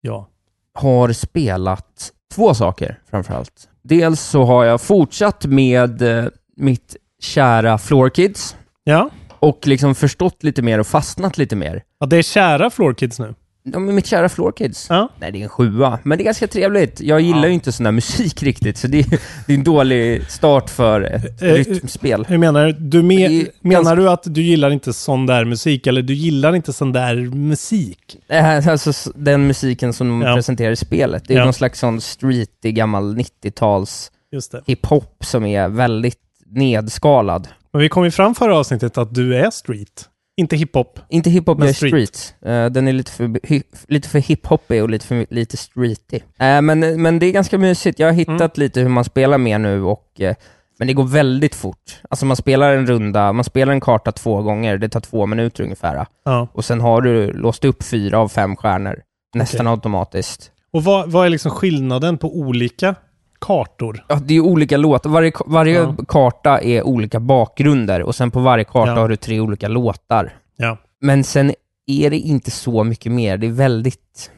Ja. 0.00 0.28
har 0.74 1.12
spelat 1.12 2.12
två 2.34 2.54
saker 2.54 2.98
framförallt. 3.10 3.68
Dels 3.82 4.20
så 4.20 4.44
har 4.44 4.64
jag 4.64 4.80
fortsatt 4.80 5.44
med 5.46 6.02
eh, 6.02 6.24
mitt 6.56 6.96
kära 7.22 7.78
Floor 7.78 8.08
Kids 8.10 8.56
Ja. 8.84 9.10
och 9.38 9.66
liksom 9.66 9.94
förstått 9.94 10.42
lite 10.44 10.62
mer 10.62 10.78
och 10.78 10.86
fastnat 10.86 11.38
lite 11.38 11.56
mer. 11.56 11.82
ja 12.00 12.06
det 12.06 12.16
är 12.16 12.22
kära 12.22 12.70
Floor 12.70 12.94
Kids 12.94 13.18
nu. 13.18 13.34
Ja, 13.72 13.78
men 13.78 13.94
mitt 13.94 14.06
kära 14.06 14.28
Floor 14.28 14.52
Kids. 14.52 14.86
Ja. 14.90 15.08
Nej, 15.20 15.32
det 15.32 15.38
är 15.38 15.42
en 15.42 15.48
sjua, 15.48 15.98
men 16.02 16.18
det 16.18 16.22
är 16.22 16.24
ganska 16.24 16.46
trevligt. 16.46 17.00
Jag 17.00 17.20
gillar 17.20 17.46
ju 17.48 17.54
inte 17.54 17.72
sån 17.72 17.86
här 17.86 17.92
musik 17.92 18.42
riktigt, 18.42 18.76
så 18.78 18.86
det 18.86 18.98
är, 19.00 19.06
det 19.46 19.52
är 19.52 19.56
en 19.58 19.64
dålig 19.64 20.30
start 20.30 20.70
för 20.70 21.00
ett 21.00 21.42
Eh, 21.42 21.46
rytmspel. 21.52 22.24
Hur 22.28 22.38
menar 22.38 22.66
du? 22.66 22.72
du 22.72 23.02
me- 23.02 23.24
är 23.26 23.46
menar 23.60 23.74
ganska- 23.84 23.94
du 23.94 24.10
att 24.10 24.22
du 24.34 24.42
gillar 24.42 24.70
inte 24.70 24.92
sån 24.92 25.26
där 25.26 25.44
musik, 25.44 25.86
eller 25.86 26.02
du 26.02 26.14
gillar 26.14 26.54
inte 26.56 26.72
sån 26.72 26.92
där 26.92 27.16
musik? 27.34 28.16
Eh, 28.28 28.68
Alltså 28.68 28.92
den 29.14 29.46
musiken 29.46 29.92
som 29.92 30.08
de 30.08 30.22
Ja. 30.22 30.34
presenterar 30.34 30.70
i 30.72 30.76
spelet. 30.76 31.24
Det 31.26 31.34
är 31.34 31.38
Ja. 31.38 31.44
någon 31.44 31.52
slags 31.54 31.78
sån 31.80 32.00
streetig 32.00 32.74
gammal 32.74 33.14
90-tals 33.16 34.10
Just 34.32 34.52
det. 34.52 34.62
hiphop 34.66 35.24
som 35.24 35.44
är 35.46 35.68
väldigt 35.68 36.18
nedskalad. 36.46 37.48
Men 37.72 37.82
vi 37.82 37.88
kom 37.88 38.04
ju 38.04 38.10
fram 38.10 38.34
förra 38.34 38.56
avsnittet 38.56 38.98
att 38.98 39.14
du 39.14 39.36
är 39.36 39.50
street. 39.50 40.08
Inte 40.38 40.56
hiphop. 40.56 41.00
Inte 41.08 41.30
hiphop, 41.30 41.58
Men 41.58 41.74
street. 41.74 42.16
street. 42.16 42.34
Eh, 42.46 42.66
den 42.66 42.88
är 42.88 42.92
lite 42.92 43.12
för, 43.12 43.46
hi, 43.46 43.62
lite 43.88 44.08
för 44.08 44.18
hiphopig 44.18 44.82
och 44.82 44.90
lite 44.90 45.06
för 45.06 45.26
lite 45.30 45.56
streetig. 45.56 46.24
Eh, 46.38 46.62
men, 46.62 47.02
men 47.02 47.18
det 47.18 47.26
är 47.26 47.32
ganska 47.32 47.58
mysigt. 47.58 47.98
Jag 47.98 48.06
har 48.06 48.12
hittat 48.12 48.40
Mm. 48.40 48.50
lite 48.54 48.80
hur 48.80 48.88
man 48.88 49.04
spelar 49.04 49.38
mer 49.38 49.58
nu 49.58 49.82
och 49.82 50.20
eh, 50.20 50.34
men 50.78 50.88
det 50.88 50.94
går 50.94 51.04
väldigt 51.04 51.54
fort. 51.54 52.00
Alltså 52.10 52.26
man 52.26 52.36
spelar 52.36 52.72
en 52.76 52.86
runda, 52.86 53.32
man 53.32 53.44
spelar 53.44 53.72
en 53.72 53.80
karta 53.80 54.12
två 54.12 54.42
gånger, 54.42 54.78
det 54.78 54.88
tar 54.88 55.00
två 55.00 55.26
minuter 55.26 55.64
ungefär. 55.64 56.06
Ja. 56.24 56.48
Och 56.52 56.64
sen 56.64 56.80
har 56.80 57.00
du 57.00 57.32
låst 57.32 57.64
upp 57.64 57.82
fyra 57.82 58.18
av 58.18 58.28
fem 58.28 58.56
stjärnor. 58.56 59.02
Nästan 59.34 59.66
Okej. 59.66 59.70
automatiskt. 59.70 60.50
Och 60.72 60.84
vad, 60.84 61.10
vad 61.12 61.26
är 61.26 61.30
liksom 61.30 61.50
skillnaden 61.50 62.18
på 62.18 62.36
olika 62.36 62.94
kartor? 63.40 64.04
Ja, 64.08 64.20
det 64.24 64.34
är 64.34 64.40
olika 64.40 64.76
låtar. 64.76 65.10
Varje, 65.10 65.32
varje 65.46 65.74
Ja. 65.78 65.94
karta 66.08 66.60
är 66.60 66.82
olika 66.82 67.20
bakgrunder 67.20 68.02
och 68.02 68.14
sen 68.14 68.30
på 68.30 68.40
varje 68.40 68.64
karta 68.64 68.90
Ja. 68.90 69.00
har 69.00 69.08
du 69.08 69.16
tre 69.16 69.40
olika 69.40 69.68
låtar. 69.68 70.32
Ja. 70.56 70.76
Men 71.00 71.24
sen 71.24 71.52
är 71.86 72.10
det 72.10 72.18
inte 72.18 72.50
så 72.50 72.84
mycket 72.84 73.12
mer. 73.12 73.36
Det 73.36 73.46
är 73.46 73.50
väldigt... 73.50 74.30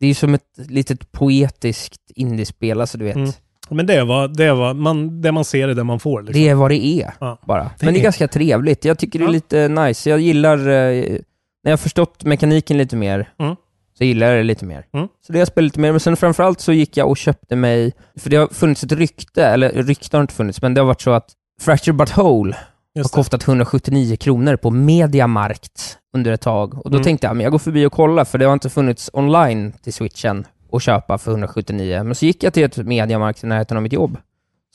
Det 0.00 0.06
är 0.06 0.14
som 0.14 0.34
ett 0.34 0.42
litet 0.68 1.12
poetiskt 1.12 2.00
indiespel, 2.14 2.80
alltså 2.80 2.98
du 2.98 3.04
vet. 3.04 3.16
Mm. 3.16 3.30
Men 3.70 3.86
det 3.86 3.94
är 3.94 4.04
vad, 4.04 4.36
det 4.36 4.44
är 4.44 4.52
vad 4.54 4.76
man, 4.76 5.20
det 5.20 5.32
man 5.32 5.44
ser 5.44 5.68
är 5.68 5.74
det 5.74 5.84
man 5.84 6.00
får. 6.00 6.22
Liksom. 6.22 6.42
Det 6.42 6.48
är 6.48 6.54
vad 6.54 6.70
det 6.70 6.86
är, 6.86 7.12
Ja. 7.20 7.38
bara. 7.46 7.70
Men 7.80 7.94
det 7.94 8.00
är 8.00 8.02
ganska 8.02 8.28
trevligt. 8.28 8.84
Jag 8.84 8.98
tycker 8.98 9.18
det 9.18 9.24
är 9.24 9.28
lite 9.28 9.68
nice. 9.68 10.10
Jag 10.10 10.20
gillar... 10.20 10.58
Eh, 10.58 11.18
när 11.64 11.70
jag 11.70 11.72
har 11.72 11.76
förstått 11.76 12.24
mekaniken 12.24 12.78
lite 12.78 12.96
mer, 12.96 13.28
Mm. 13.38 13.56
Så 13.98 14.04
gillar 14.04 14.26
jag 14.26 14.36
det 14.36 14.42
lite 14.42 14.64
mer. 14.64 14.86
Mm. 14.94 15.08
Så 15.26 15.32
det 15.32 15.38
har 15.38 15.40
jag 15.40 15.48
spelat 15.48 15.64
lite 15.64 15.80
mer, 15.80 15.90
men 15.90 16.00
sen 16.00 16.16
framförallt 16.16 16.60
så 16.60 16.72
gick 16.72 16.96
jag 16.96 17.08
och 17.08 17.16
köpte 17.16 17.56
mig, 17.56 17.92
för 18.16 18.30
det 18.30 18.36
har 18.36 18.46
funnits 18.46 18.84
ett 18.84 18.92
rykte, 18.92 19.44
eller 19.46 19.70
rykte 19.72 20.16
har 20.16 20.22
inte 20.22 20.34
funnits, 20.34 20.62
men 20.62 20.74
det 20.74 20.80
har 20.80 20.86
varit 20.86 21.00
så 21.00 21.10
att 21.10 21.30
Fracture 21.60 21.92
But 21.92 22.16
Whole 22.16 22.54
har 22.54 22.62
Just 22.94 23.14
kostat 23.14 23.48
179 23.48 24.16
kronor 24.16 24.56
på 24.56 24.70
Mediamarkt 24.70 25.98
under 26.14 26.32
ett 26.32 26.40
tag. 26.40 26.74
Och 26.84 26.90
då 26.90 26.96
Mm. 26.96 27.04
tänkte 27.04 27.26
jag, 27.26 27.36
men 27.36 27.44
jag 27.44 27.52
går 27.52 27.58
förbi 27.58 27.86
och 27.86 27.92
kollar, 27.92 28.24
för 28.24 28.38
det 28.38 28.44
har 28.44 28.52
inte 28.52 28.70
funnits 28.70 29.10
online 29.12 29.72
till 29.82 29.92
switchen 29.92 30.46
att 30.72 30.82
köpa 30.82 31.18
för 31.18 31.30
179. 31.30 32.02
Men 32.04 32.14
så 32.14 32.24
gick 32.26 32.42
jag 32.42 32.52
till 32.54 32.64
ett 32.64 32.76
Mediamarkt 32.76 33.44
i 33.44 33.46
närheten 33.46 33.76
av 33.76 33.82
mitt 33.82 33.92
jobb. 33.92 34.18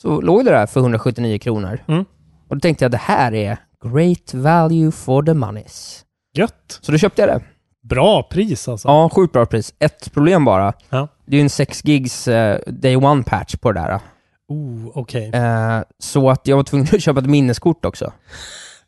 Så 0.02 0.20
låg 0.20 0.44
det 0.44 0.50
där 0.50 0.66
för 0.66 0.80
179 0.80 1.38
kronor. 1.38 1.78
Mm. 1.88 2.04
Och 2.48 2.56
då 2.56 2.60
tänkte 2.60 2.84
jag, 2.84 2.92
det 2.92 2.96
här 2.96 3.34
är 3.34 3.56
great 3.84 4.34
value 4.34 4.90
for 4.92 5.22
the 5.22 5.34
monies. 5.34 6.04
Gött. 6.36 6.78
Så 6.80 6.92
då 6.92 6.98
köpte 6.98 7.22
jag 7.22 7.28
det. 7.28 7.40
Bra 7.88 8.22
pris 8.22 8.68
alltså. 8.68 8.88
Ja, 8.88 9.08
sjukt 9.14 9.32
bra 9.32 9.46
pris. 9.46 9.74
Ett 9.78 10.12
problem 10.12 10.44
bara. 10.44 10.72
Ja. 10.90 11.08
Det 11.26 11.36
är 11.36 11.38
ju 11.38 11.42
en 11.42 11.50
6 11.50 11.84
gigs 11.84 12.28
eh, 12.28 12.58
day 12.66 12.96
one 12.96 13.22
patch 13.22 13.56
på 13.56 13.72
det 13.72 13.80
där. 13.80 14.00
Oh, 14.48 14.90
okej. 14.94 15.30
Eh, 15.34 15.80
så 15.98 16.30
att 16.30 16.48
jag 16.48 16.56
var 16.56 16.64
tvungen 16.64 16.86
att 16.92 17.02
köpa 17.02 17.20
ett 17.20 17.26
minneskort 17.26 17.84
också. 17.84 18.12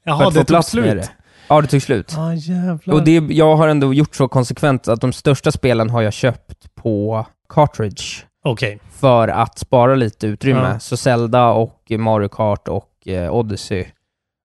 Jaha, 0.05 0.16
att 0.16 0.22
få 0.24 0.30
det 0.30 0.36
tog 0.38 0.47
plats 0.47 0.74
med 0.74 0.84
slut? 0.84 1.03
det. 1.03 1.09
Ja, 1.49 1.61
det 1.61 1.66
tog 1.66 1.82
slut. 1.82 2.14
Ah, 2.18 2.32
jävlar. 2.34 2.94
Och 2.94 3.05
det, 3.05 3.12
jag 3.30 3.57
har 3.57 3.68
ändå 3.68 3.94
gjort 3.94 4.14
så 4.14 4.28
konsekvent 4.28 4.88
att 4.88 5.01
de 5.01 5.12
största 5.12 5.53
spelen 5.53 5.90
har 5.90 6.03
jag 6.03 6.12
köpt 6.12 6.74
på 6.74 7.26
cartridge. 7.49 8.05
Okej. 8.44 8.78
För 8.90 9.28
att 9.28 9.59
spara 9.59 9.94
lite 9.94 10.26
utrymme. 10.26 10.68
Ja. 10.72 10.78
Så 10.78 10.97
Zelda 10.97 11.49
och 11.49 11.90
Mario 11.99 12.28
Kart 12.28 12.68
och 12.68 13.09
eh, 13.09 13.34
Odyssey 13.34 13.84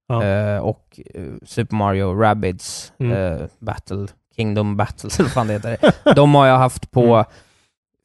Ja. 0.08 0.24
eh, 0.24 0.58
och 0.58 1.00
eh, 1.16 1.22
Super 1.46 1.76
Mario 1.76 2.14
Rabbids 2.22 2.94
Mm. 3.00 3.12
eh, 3.42 3.48
Battle, 3.60 4.08
Kingdom 4.42 4.78
Battles 4.78 5.16
eller 5.20 5.30
vad 5.30 5.34
fan 5.34 5.48
det 5.48 5.54
heter. 5.54 6.14
De 6.16 6.36
har 6.36 6.48
jag 6.48 6.58
haft 6.58 6.92
på 6.92 7.16
Mm. 7.16 7.26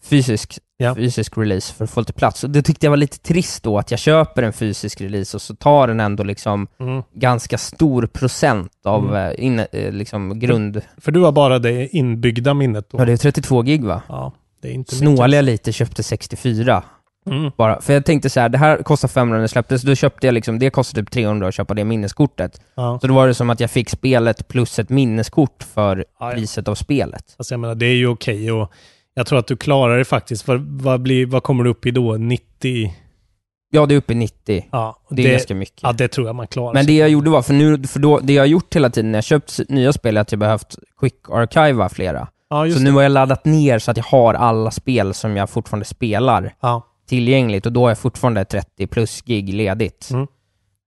fysisk, 0.05 0.59
Ja. 0.79 0.95
fysisk 0.95 1.39
release 1.39 1.75
för 1.75 1.85
att 1.85 1.91
få 1.91 2.01
lite 2.01 2.13
plats. 2.13 2.45
Och 2.45 2.51
det 2.51 2.63
tyckte 2.63 2.87
jag 2.87 2.91
var 2.91 2.97
lite 2.97 3.19
trist 3.19 3.63
då, 3.63 3.79
att 3.79 3.91
jag 3.91 4.01
köper 4.01 4.43
en 4.43 4.53
fysisk 4.53 5.01
release 5.01 5.37
och 5.37 5.43
så 5.43 5.55
tar 5.55 5.89
den 5.89 6.01
ändå 6.01 6.25
liksom 6.25 6.67
Mm. 6.81 7.03
ganska 7.15 7.59
stor 7.59 8.07
procent 8.07 8.73
av 8.85 9.05
Mm. 9.05 9.17
eh, 9.17 9.45
inne, 9.45 9.67
eh, 9.73 9.93
liksom 9.93 10.39
grund... 10.39 10.81
För 10.99 11.13
du 11.13 11.21
har 11.21 11.33
bara 11.33 11.59
det 11.59 11.97
inbyggda 11.97 12.55
minnet 12.55 12.91
då? 12.91 12.99
Ja, 12.99 13.05
det 13.05 13.13
är 13.13 13.17
32 13.17 13.63
gig 13.63 13.85
va? 13.85 14.03
Ja, 14.09 14.33
det 14.63 14.69
är 14.69 14.73
inte 14.73 14.95
Snålade 14.97 15.37
jag 15.37 15.45
lite, 15.45 15.73
köpte 15.73 16.03
64. 16.03 16.83
Mm. 17.27 17.51
Bara, 17.57 17.81
för 17.81 17.93
jag 17.93 18.05
tänkte 18.05 18.31
så 18.31 18.41
här, 18.41 18.49
det 18.49 18.59
här 18.59 18.83
kostar 18.83 19.09
500 19.09 19.37
när 19.39 19.43
det 19.43 19.49
släpptes, 19.49 19.83
då 19.83 19.95
köpte 19.95 20.27
jag 20.27 20.33
liksom, 20.35 20.59
det 20.59 20.71
kostade 20.71 21.03
typ 21.05 21.11
300 21.11 21.49
att 21.49 21.55
köpa 21.55 21.75
det 21.75 21.85
minneskortet. 21.85 22.61
Ja. 22.75 22.99
Så 23.01 23.07
då 23.07 23.15
var 23.15 23.27
det 23.27 23.35
som 23.35 23.51
att 23.51 23.61
jag 23.61 23.71
fick 23.71 23.91
spelet 23.91 24.49
plus 24.49 24.79
ett 24.79 24.89
minneskort 24.89 25.63
för 25.75 25.97
Ja, 25.97 26.05
ja. 26.31 26.31
priset 26.35 26.69
av 26.69 26.75
spelet. 26.75 27.35
Alltså 27.39 27.55
jag 27.55 27.61
menar, 27.61 27.75
det 27.75 27.87
är 27.87 27.95
ju 27.95 28.07
okej 28.09 28.53
och 28.53 28.73
jag 29.15 29.27
tror 29.27 29.39
att 29.39 29.47
du 29.47 29.57
klarar 29.57 29.99
det 29.99 30.05
faktiskt. 30.05 30.43
För 30.43 30.57
vad, 30.83 31.01
blir, 31.03 31.27
vad 31.27 31.43
kommer 31.43 31.65
du 31.65 31.71
upp 31.71 31.87
i 31.87 31.91
då? 31.91 32.17
90? 32.17 32.93
Ja, 33.71 33.87
det 33.87 33.95
är 33.95 33.99
uppe 33.99 34.13
i 34.13 34.17
90. 34.17 34.65
Ja, 34.73 35.01
och 35.05 35.15
Det 35.17 35.27
är 35.27 35.31
ganska 35.33 35.55
mycket. 35.55 35.83
Ja, 35.83 35.93
det 35.93 36.09
tror 36.09 36.27
jag 36.27 36.37
man 36.37 36.47
klarar. 36.47 36.75
Men 36.75 36.87
det 36.87 36.93
jag 36.97 37.09
gjorde 37.09 37.31
var, 37.31 37.43
för 37.43 37.55
nu, 37.55 37.83
för 37.83 37.99
då, 38.01 38.19
det 38.19 38.33
jag 38.33 38.43
har 38.43 38.47
gjort 38.47 38.75
hela 38.77 38.91
tiden 38.91 39.13
när 39.13 39.17
jag 39.17 39.25
köpt 39.25 39.61
nya 39.69 39.93
spel 39.93 40.17
är 40.17 40.21
att 40.21 40.33
jag 40.33 40.39
behövt 40.39 40.77
quick-archiva 41.01 41.89
flera. 41.89 42.29
ja, 42.51 42.67
just 42.67 42.79
Så 42.79 42.85
det. 42.85 42.91
nu 42.91 42.95
har 42.97 43.03
jag 43.03 43.13
laddat 43.13 43.45
ner 43.45 43.79
så 43.79 43.91
att 43.91 43.97
jag 43.97 44.05
har 44.05 44.35
alla 44.35 44.71
spel 44.71 45.15
som 45.15 45.37
jag 45.37 45.51
fortfarande 45.51 45.85
spelar 45.85 46.55
Ja. 46.61 46.87
Tillgängligt 47.07 47.67
och 47.67 47.73
då 47.73 47.81
har 47.83 47.89
jag 47.91 47.99
fortfarande 47.99 48.45
30 48.45 48.87
plus 48.87 49.23
gig 49.23 49.55
ledigt. 49.55 50.11
Mm. 50.11 50.27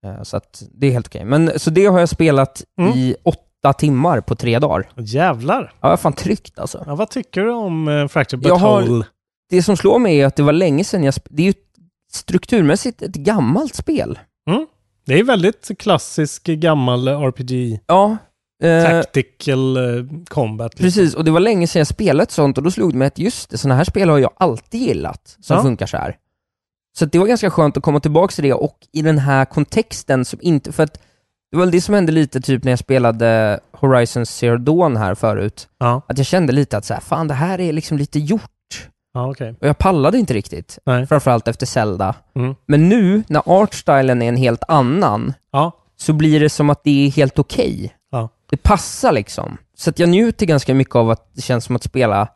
Eh, 0.06 0.24
Så 0.24 0.38
att 0.38 0.64
det 0.72 0.88
är 0.88 0.92
helt 0.92 1.08
okej. 1.08 1.26
Men 1.26 1.60
så 1.60 1.70
det 1.70 1.86
har 1.86 2.00
jag 2.00 2.10
spelat 2.10 2.64
Mm. 2.82 2.94
i 2.94 3.16
åtta 3.24 3.74
timmar 3.78 4.22
på 4.22 4.36
tre 4.36 4.60
dagar. 4.60 4.90
Jävlar! 4.96 5.74
Ja, 5.82 5.98
fan 5.98 6.14
tryckt 6.14 6.60
alltså. 6.60 6.84
Ja, 6.88 6.96
vad 6.96 7.10
tycker 7.10 7.42
du 7.42 7.52
om 7.52 7.88
uh, 7.88 8.08
Fractured 8.08 8.44
But 8.44 8.52
har-? 8.52 9.06
Det 9.50 9.64
som 9.64 9.78
slår 9.78 10.00
mig 10.00 10.22
är 10.22 10.26
att 10.26 10.36
det 10.36 10.44
var 10.44 10.54
länge 10.54 10.84
sedan 10.84 11.04
jag... 11.04 11.14
Det 11.30 11.42
är 11.44 11.48
ju 11.48 11.54
strukturmässigt 12.12 13.02
ett 13.02 13.16
gammalt 13.16 13.76
spel. 13.76 14.20
Mm. 14.50 14.66
Det 15.06 15.20
är 15.20 15.24
väldigt 15.24 15.72
klassisk 15.80 16.44
gammal 16.44 17.08
RPG. 17.08 17.80
Ja. 17.88 18.18
Eh, 18.64 18.84
Tactical 18.84 19.78
eh, 19.78 20.06
combat. 20.28 20.72
liksom. 20.80 20.84
Precis, 21.02 21.16
och 21.16 21.24
det 21.26 21.32
var 21.32 21.40
länge 21.40 21.68
sedan 21.68 21.80
jag 21.80 21.88
spelade 21.88 22.24
ett 22.24 22.32
sånt 22.32 22.58
och 22.58 22.64
då 22.64 22.72
slog 22.72 22.92
det 22.92 22.98
mig 22.98 23.08
att 23.08 23.20
just 23.20 23.50
det, 23.50 23.58
sådana 23.58 23.76
här 23.76 23.84
spel 23.84 24.10
har 24.10 24.18
jag 24.20 24.32
alltid 24.38 24.82
gillat, 24.82 25.38
som 25.40 25.56
Ja. 25.58 25.64
funkar 25.64 25.86
så 25.86 25.98
här. 25.98 26.16
Så 26.98 27.06
det 27.06 27.20
var 27.20 27.28
ganska 27.28 27.50
skönt 27.50 27.78
att 27.78 27.84
komma 27.84 28.00
tillbaka 28.00 28.32
till 28.32 28.44
det 28.44 28.54
och 28.54 28.78
i 28.94 29.02
den 29.02 29.18
här 29.18 29.46
kontexten 29.46 30.26
som 30.26 30.40
inte, 30.42 30.72
för 30.72 30.84
att 30.84 30.94
det 31.52 31.58
var 31.58 31.66
väl 31.66 31.72
det 31.72 31.82
som 31.82 31.96
hände 31.96 32.12
lite 32.12 32.42
typ 32.42 32.64
när 32.64 32.72
jag 32.72 32.80
spelade 32.80 33.60
Horizon 33.72 34.26
Zero 34.26 34.58
Dawn 34.58 34.98
här 34.98 35.16
förut. 35.16 35.68
Ja, 35.80 36.02
Att 36.08 36.18
jag 36.18 36.28
kände 36.28 36.54
lite 36.54 36.78
att 36.78 36.86
så 36.86 36.94
här, 36.94 37.02
fan 37.02 37.28
det 37.28 37.34
här 37.34 37.60
är 37.60 37.74
liksom 37.74 37.98
lite 37.98 38.20
gjort. 38.20 38.88
ja 39.14 39.32
okej. 39.32 39.56
Och 39.62 39.68
jag 39.68 39.78
pallade 39.78 40.18
inte 40.18 40.34
riktigt. 40.34 40.80
Nej. 40.86 41.08
Framförallt 41.08 41.48
efter 41.48 41.66
Zelda. 41.66 42.16
Mm. 42.36 42.56
Men 42.66 42.90
nu, 42.90 43.24
när 43.28 43.42
artstylen 43.46 44.22
är 44.22 44.30
en 44.30 44.38
helt 44.38 44.64
annan, 44.68 45.34
Ja, 45.52 45.72
så 45.98 46.14
blir 46.14 46.40
det 46.40 46.50
som 46.50 46.70
att 46.70 46.84
det 46.84 47.06
är 47.08 47.12
helt 47.12 47.40
okej. 47.40 47.84
Ja. 47.84 47.99
Det 48.50 48.58
passar 48.58 49.12
liksom. 49.12 49.58
Så 49.76 49.92
jag 49.96 50.10
njuter 50.10 50.46
ganska 50.46 50.74
mycket 50.74 50.96
av 50.96 51.10
att 51.10 51.30
det 51.36 51.42
känns 51.42 51.66
som 51.66 51.76
att 51.76 51.84
spela 51.84 52.28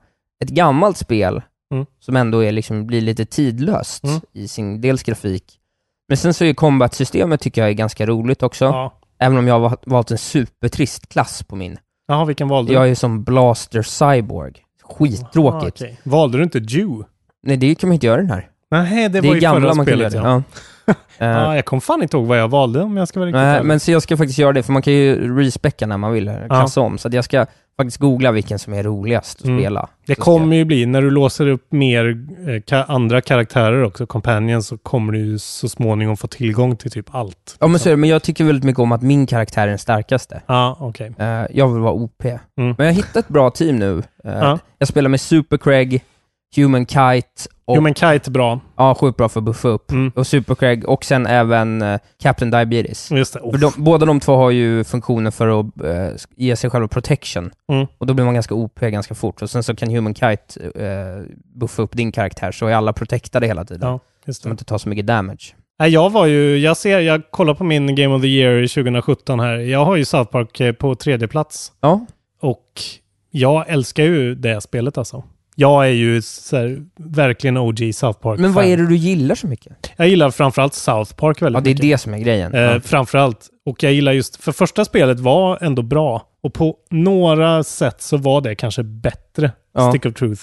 ett 0.44 0.50
gammalt 0.50 0.98
spel 0.98 1.42
Mm. 1.74 1.86
som 2.00 2.16
ändå 2.16 2.44
är 2.44 2.52
liksom, 2.52 2.88
blir 2.88 3.02
lite 3.02 3.26
tidlöst 3.26 4.04
Mm. 4.04 4.22
i 4.34 4.48
sin 4.48 4.82
dels 4.82 5.04
grafik. 5.04 5.60
Men 6.08 6.18
sen 6.18 6.34
så 6.34 6.46
är 6.46 6.54
combat-systemet 6.54 7.42
tycker 7.42 7.62
jag 7.62 7.70
är 7.70 7.74
ganska 7.74 8.06
roligt 8.06 8.44
också. 8.44 8.66
ja. 8.66 9.00
Även 9.20 9.38
om 9.38 9.48
jag 9.48 9.54
har 9.60 9.70
va- 9.70 9.78
valt 9.86 10.12
en 10.12 10.18
supertrist 10.18 11.10
klass 11.10 11.44
på 11.44 11.56
min. 11.56 11.78
Jaha, 12.08 12.26
vilken 12.26 12.48
valde 12.48 12.72
du? 12.72 12.74
Jag 12.76 12.90
är 12.90 12.96
som 12.96 13.24
Blaster 13.24 13.82
Cyborg. 13.82 14.54
Skittråkigt. 14.84 15.82
Ah, 15.82 15.86
okej. 15.86 16.00
Valde 16.04 16.38
du 16.38 16.44
inte 16.44 16.58
Jew? 16.60 17.06
Nej, 17.44 17.58
det 17.58 17.76
kan 17.76 17.88
man 17.90 17.94
inte 17.94 18.06
göra 18.06 18.18
den 18.18 18.30
här. 18.30 18.50
Nej, 18.72 19.10
det, 19.10 19.22
Det, 19.22 19.22
var 19.22 19.30
är 19.30 19.36
ju 19.36 19.40
gamla 19.42 19.62
förra 19.62 19.74
man 19.74 19.86
kan 19.86 19.96
spelet, 19.96 20.14
göra. 20.14 20.28
ja. 20.30 20.34
Ja. 20.36 20.44
Eh, 20.88 21.28
Ja, 21.28 21.56
jag 21.56 21.66
kom 21.66 21.82
fan 21.82 22.02
inte 22.02 22.18
ihåg 22.18 22.26
vad 22.26 22.40
jag 22.40 22.48
valde 22.48 22.82
om 22.82 22.98
jag 22.98 23.08
ska 23.08 23.20
vara 23.20 23.28
riktigt 23.28 23.42
Nej, 23.42 23.64
men 23.64 23.80
så 23.80 23.92
jag 23.92 24.02
ska 24.02 24.18
faktiskt 24.18 24.40
göra 24.40 24.54
det, 24.54 24.64
för 24.64 24.72
man 24.74 24.82
kan 24.82 24.94
ju 24.94 25.38
respecka 25.40 25.88
när 25.88 25.98
man 25.98 26.12
vill, 26.14 26.32
klassa 26.48 26.82
om. 26.82 26.98
Så 26.98 27.10
jag 27.12 27.24
ska 27.26 27.46
faktiskt 27.78 27.98
googla 27.98 28.32
vilken 28.32 28.60
som 28.60 28.74
är 28.74 28.84
roligast 28.84 29.40
att 29.40 29.46
Mm. 29.46 29.60
spela. 29.60 29.90
Det 30.06 30.16
kommer 30.16 30.56
ju 30.56 30.66
bli, 30.66 30.86
när 30.86 31.02
du 31.02 31.10
låser 31.12 31.48
upp 31.48 31.72
mer 31.72 32.06
eh, 32.06 32.50
ka- 32.50 32.86
andra 32.88 33.22
karaktärer 33.22 33.84
också, 33.84 34.06
companions, 34.06 34.68
så 34.68 34.78
kommer 34.78 35.14
du 35.14 35.20
ju 35.20 35.40
så 35.40 35.70
småningom 35.70 36.18
få 36.18 36.28
tillgång 36.28 36.76
till 36.78 36.92
typ 36.92 37.16
allt. 37.16 37.56
Ja 37.60 37.68
men 37.68 37.80
så 37.80 37.90
är 37.90 37.92
det, 37.94 37.98
men 37.98 38.10
jag 38.10 38.24
tycker 38.24 38.44
väldigt 38.44 38.64
mycket 38.66 38.80
om 38.80 38.92
att 38.92 39.02
min 39.02 39.26
karaktär 39.28 39.62
är 39.64 39.68
den 39.68 39.78
starkaste. 39.80 40.42
Ja, 40.48 40.78
okej. 40.80 41.14
Eh, 41.18 41.26
jag 41.52 41.68
vill 41.74 41.82
vara 41.82 41.94
OP. 41.94 42.24
Mm. 42.26 42.40
Men 42.58 42.76
jag 42.78 42.86
har 42.86 42.92
hittat 42.92 43.16
ett 43.18 43.28
bra 43.28 43.50
team 43.50 43.76
nu. 43.76 44.04
Ja. 44.24 44.60
Jag 44.80 44.88
spelar 44.88 45.10
med 45.10 45.22
Super 45.22 45.58
Craig, 45.58 46.04
Human 46.56 46.86
Kite 46.86 47.28
och... 47.66 47.76
Human 47.76 47.94
Kite 47.94 48.30
är 48.30 48.32
bra. 48.32 48.60
Ja, 48.78 48.96
sjukt 48.96 49.18
bra 49.18 49.30
för 49.30 49.40
att 49.40 49.44
buffa 49.44 49.68
upp. 49.68 49.92
Mm. 49.92 50.12
Och 50.16 50.28
Super 50.28 50.56
Craig 50.56 50.90
och 50.90 51.06
sen 51.06 51.26
även 51.26 51.82
eh, 51.82 52.00
Captain 52.22 52.52
Diabetes. 52.52 53.12
Just 53.12 53.34
det. 53.34 53.40
För 53.40 53.58
de, 53.58 53.72
båda 53.78 54.06
de 54.06 54.20
två 54.20 54.36
har 54.36 54.52
ju 54.52 54.84
funktioner 54.84 55.32
för 55.32 55.60
att 55.60 55.66
eh, 55.84 56.16
ge 56.36 56.56
sig 56.56 56.70
själva 56.70 56.88
protection. 56.88 57.52
Mm. 57.72 57.88
Och 57.98 58.08
då 58.08 58.14
blir 58.14 58.26
man 58.26 58.34
ganska 58.34 58.56
OP 58.56 58.80
ganska 58.80 59.16
fort. 59.16 59.42
Och 59.42 59.50
sen 59.50 59.64
så 59.64 59.76
kan 59.76 59.90
Human 59.90 60.16
Kite 60.16 60.66
eh, 60.86 61.36
buffa 61.56 61.82
upp 61.82 61.92
din 61.98 62.12
karaktär 62.12 62.52
så 62.52 62.68
är 62.68 62.74
alla 62.74 62.94
protectade 62.94 63.48
hela 63.48 63.66
tiden. 63.66 63.90
Ja, 63.90 64.00
just 64.26 64.42
Så 64.42 64.48
man 64.48 64.52
det. 64.52 64.54
inte 64.54 64.66
tar 64.66 64.78
så 64.78 64.90
mycket 64.90 65.08
damage. 65.08 65.56
Nej, 65.80 65.90
jag 65.90 66.10
var 66.10 66.26
ju, 66.26 66.58
jag 66.58 66.78
ser, 66.78 67.00
jag 67.00 67.22
kollar 67.32 67.54
på 67.54 67.64
min 67.64 67.96
Game 67.96 68.16
of 68.16 68.22
the 68.22 68.28
Year 68.28 68.68
2017 68.68 69.40
här. 69.40 69.56
Jag 69.56 69.86
har 69.86 69.96
ju 69.96 70.06
South 70.06 70.32
Park 70.32 70.60
eh, 70.60 70.72
på 70.74 70.96
tredje 70.96 71.28
plats. 71.28 71.72
Ja. 71.82 72.06
Och 72.42 72.82
jag 73.32 73.70
älskar 73.70 74.04
ju 74.04 74.36
det 74.36 74.62
spelet 74.62 74.98
alltså. 74.98 75.24
Jag 75.56 75.86
är 75.86 75.90
ju 75.92 76.22
här, 76.52 76.82
verkligen 76.96 77.58
OG 77.58 77.92
South 77.96 78.20
Park 78.20 78.40
Men 78.40 78.54
vad 78.54 78.64
fan. 78.64 78.72
är 78.74 78.78
det 78.78 78.88
du 78.88 78.96
gillar 78.96 79.36
så 79.36 79.48
mycket? 79.48 79.74
Jag 79.96 80.08
gillar 80.08 80.32
framförallt 80.32 80.74
South 80.74 81.14
Park 81.16 81.42
väldigt 81.42 81.58
Ja, 81.60 81.64
det 81.64 81.70
är 81.70 81.74
mycket. 81.74 81.82
det 81.82 81.98
som 81.98 82.14
är 82.14 82.18
grejen. 82.18 82.54
Eh, 82.54 82.62
Ja. 82.62 82.80
Framförallt. 82.80 83.48
Och 83.66 83.84
jag 83.84 83.94
gillar 83.94 84.12
just, 84.12 84.44
för 84.44 84.52
första 84.52 84.86
spelet 84.86 85.20
var 85.20 85.58
ändå 85.62 85.82
bra. 85.82 86.28
Och 86.44 86.54
på 86.54 86.76
några 86.90 87.64
sätt 87.64 88.02
så 88.02 88.18
var 88.18 88.42
det 88.42 88.56
kanske 88.56 88.84
bättre. 88.84 89.52
Ja. 89.74 89.90
Stick 89.90 90.06
of 90.06 90.14
Truth. 90.14 90.42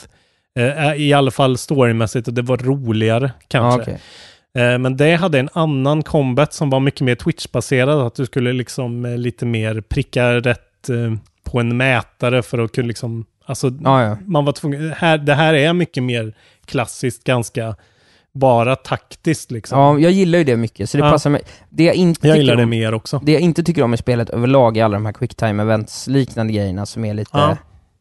Eh, 0.59 0.95
I 0.95 1.13
alla 1.13 1.31
fall 1.31 1.59
storymässigt 1.59 2.29
och 2.29 2.35
det 2.35 2.43
var 2.43 2.57
roligare 2.57 3.25
Ja, 3.39 3.41
kanske. 3.49 3.81
okej. 3.83 3.99
Eh, 4.73 4.79
Men 4.79 4.97
det 4.97 5.15
hade 5.15 5.39
en 5.39 5.49
annan 5.53 6.03
combat 6.03 6.53
som 6.53 6.71
var 6.71 6.81
mycket 6.81 7.01
mer 7.01 7.15
Twitch-baserad. 7.15 8.07
Att 8.07 8.15
du 8.15 8.27
skulle 8.27 8.53
liksom 8.53 9.05
eh, 9.05 9.17
lite 9.19 9.47
mer 9.47 9.81
pricka 9.81 10.33
rätt 10.41 10.89
eh, 10.89 11.15
på 11.45 11.61
en 11.61 11.77
mätare 11.77 12.43
för 12.43 12.59
att 12.59 12.73
kunna 12.73 12.89
liksom... 12.89 13.25
Alltså, 13.51 13.71
Ja, 13.85 14.03
ja. 14.05 14.17
man 14.27 14.45
var 14.45 14.53
tvungen... 14.53 14.93
Här, 14.97 15.19
det 15.19 15.35
här 15.35 15.55
är 15.55 15.73
mycket 15.73 16.03
mer 16.03 16.35
klassiskt, 16.65 17.25
ganska 17.25 17.75
bara 18.33 18.77
taktiskt 18.77 19.51
liksom. 19.51 19.79
ja, 19.79 19.99
jag 19.99 20.13
gillar 20.13 20.39
ju 20.39 20.45
det 20.45 20.57
mycket, 20.57 20.91
så 20.91 20.99
det 20.99 21.05
Ja. 21.05 21.11
passar 21.11 21.31
mig. 21.31 21.43
Det 21.71 21.85
jag 21.85 21.95
inte 21.95 22.29
jag 22.29 22.37
gillar 22.37 22.57
det 22.57 22.63
om, 22.63 22.71
mer 22.71 22.95
också. 22.95 23.21
Det 23.23 23.33
jag 23.33 23.41
inte 23.41 23.63
tycker 23.63 23.83
om 23.83 23.95
i 23.95 23.97
spelet 23.97 24.31
överlag 24.31 24.77
är 24.77 24.85
alla 24.85 24.95
de 24.97 25.07
här 25.07 25.13
quicktime 25.13 25.63
events 25.63 26.07
liknande 26.07 26.53
grejerna 26.53 26.87
som 26.87 27.05
är 27.05 27.15
lite 27.15 27.31
Ja. 27.33 27.57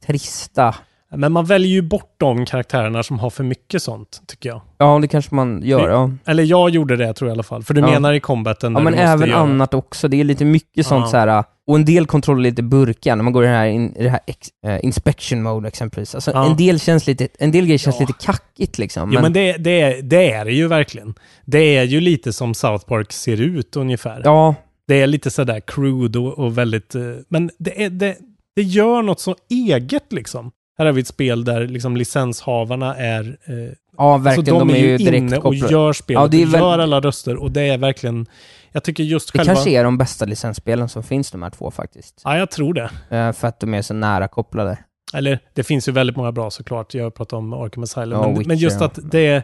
trista. 0.08 0.76
Men 1.16 1.32
man 1.32 1.46
väljer 1.46 1.72
ju 1.72 1.82
bort 1.82 2.14
de 2.18 2.46
karaktärerna 2.46 3.04
som 3.04 3.20
har 3.20 3.30
för 3.30 3.44
mycket 3.44 3.84
sånt, 3.84 4.22
tycker 4.28 4.50
jag. 4.50 4.62
Ja, 4.78 5.00
det 5.02 5.08
kanske 5.08 5.36
man 5.36 5.62
gör. 5.64 5.90
Ja, 5.90 6.12
Eller 6.26 6.44
jag 6.44 6.70
gjorde 6.70 6.96
det 6.96 7.14
tror 7.14 7.30
jag 7.30 7.34
i 7.34 7.36
alla 7.36 7.44
fall. 7.44 7.64
För 7.64 7.74
du 7.74 7.82
menar 7.82 8.14
i 8.14 8.20
combaten 8.20 8.74
ja 8.74 8.80
men 8.80 8.94
även 8.94 9.30
göra... 9.30 9.40
annat 9.40 9.74
också. 9.74 10.08
Det 10.08 10.20
är 10.20 10.24
lite 10.24 10.46
mycket 10.46 10.88
sånt 10.88 11.10
så 11.10 11.18
här. 11.18 11.44
Och 11.70 11.76
en 11.76 11.86
del 11.86 12.06
kontroller 12.06 12.40
är 12.48 12.52
lite 12.52 12.64
burkiga, 12.64 13.16
när 13.16 13.24
man 13.24 13.34
går 13.34 13.44
i 13.44 13.48
det 13.48 13.54
här, 13.54 13.68
in, 13.68 13.96
i 13.96 14.04
det 14.04 14.10
här 14.10 14.20
ex, 14.28 14.48
eh, 14.68 14.86
inspection 14.86 15.42
mode 15.44 15.68
exempelvis. 15.68 16.16
Alltså, 16.16 16.32
Ja. 16.32 16.46
en, 16.52 16.58
del 16.58 16.80
känns 16.80 17.08
lite, 17.08 17.28
en 17.40 17.52
del 17.52 17.66
grejer 17.66 17.78
känns 17.78 18.00
lite 18.00 18.14
kackigt 18.14 18.78
liksom. 18.78 19.12
Jo 19.14 19.22
men 19.22 19.34
det, 19.34 19.54
det, 19.58 19.82
är- 19.82 20.02
det 20.02 20.32
är 20.32 20.46
det 20.46 20.52
ju 20.54 20.68
verkligen. 20.68 21.14
Det 21.46 21.78
är 21.78 21.84
ju 21.84 22.02
lite 22.02 22.34
som 22.34 22.54
South 22.54 22.86
Park 22.86 23.12
ser 23.12 23.42
ut 23.42 23.76
ungefär. 23.76 24.22
Ja, 24.24 24.56
Det 24.88 25.02
är 25.02 25.08
lite 25.08 25.32
sådär 25.32 25.60
crude 25.60 26.20
och, 26.20 26.40
och 26.40 26.58
väldigt... 26.58 26.96
eh, 26.96 27.02
Men 27.30 27.50
det, 27.60 27.84
är, 27.84 27.90
det, 27.90 28.18
det 28.56 28.62
gör 28.64 29.02
något 29.02 29.20
så 29.20 29.36
eget 29.50 30.14
liksom. 30.14 30.52
Här 30.78 30.86
har 30.86 30.94
vi 30.94 31.02
ett 31.02 31.08
spel 31.08 31.44
där 31.46 31.68
liksom 31.68 31.98
licenshavarna 31.98 32.96
är... 32.96 33.38
Eh, 33.46 33.56
ja 33.98 34.18
verkligen. 34.18 34.56
alltså 34.56 34.66
de, 34.66 34.70
är 34.76 34.78
ju 34.80 34.98
direkt 34.98 35.18
inne 35.18 35.38
och 35.38 35.44
kopplade. 35.44 35.74
gör 35.74 35.94
spelet 35.94 36.34
Ja, 36.34 36.46
och 36.46 36.52
gör 36.60 36.80
alla 36.80 37.00
röster 37.00 37.36
och 37.36 37.52
det 37.52 37.62
är 37.62 37.78
verkligen... 37.78 38.26
Jag 38.72 38.84
tycker 38.84 39.04
just 39.04 39.34
Det 39.34 39.40
själva... 39.40 39.54
kanske 39.54 39.70
är 39.72 39.84
de 39.84 39.98
bästa 39.98 40.26
licensspelen 40.26 40.90
som 40.90 41.04
finns, 41.04 41.32
de 41.32 41.44
här 41.44 41.50
två 41.50 41.72
faktiskt. 41.72 42.22
Ja, 42.24 42.38
jag 42.38 42.52
tror 42.52 42.74
det. 42.74 42.90
Eh, 43.18 43.32
för 43.32 43.48
att 43.48 43.60
de 43.60 43.74
är 43.74 43.82
så 43.82 43.94
nära 43.94 44.28
kopplade. 44.28 44.78
Eller 45.14 45.40
det 45.54 45.64
finns 45.64 45.88
ju 45.88 45.92
väldigt 45.92 46.16
många 46.16 46.32
bra 46.32 46.52
såklart. 46.52 46.94
Jag 46.94 47.04
har 47.04 47.12
pratat 47.12 47.34
om 47.34 47.54
Arkham 47.54 47.84
Asylum. 47.84 48.12
Ja, 48.12 48.22
men, 48.28 48.38
Witcher, 48.38 48.48
men 48.48 48.58
just 48.58 48.80
ja. 48.80 48.86
att 48.86 49.00
det 49.12 49.28
är... 49.28 49.44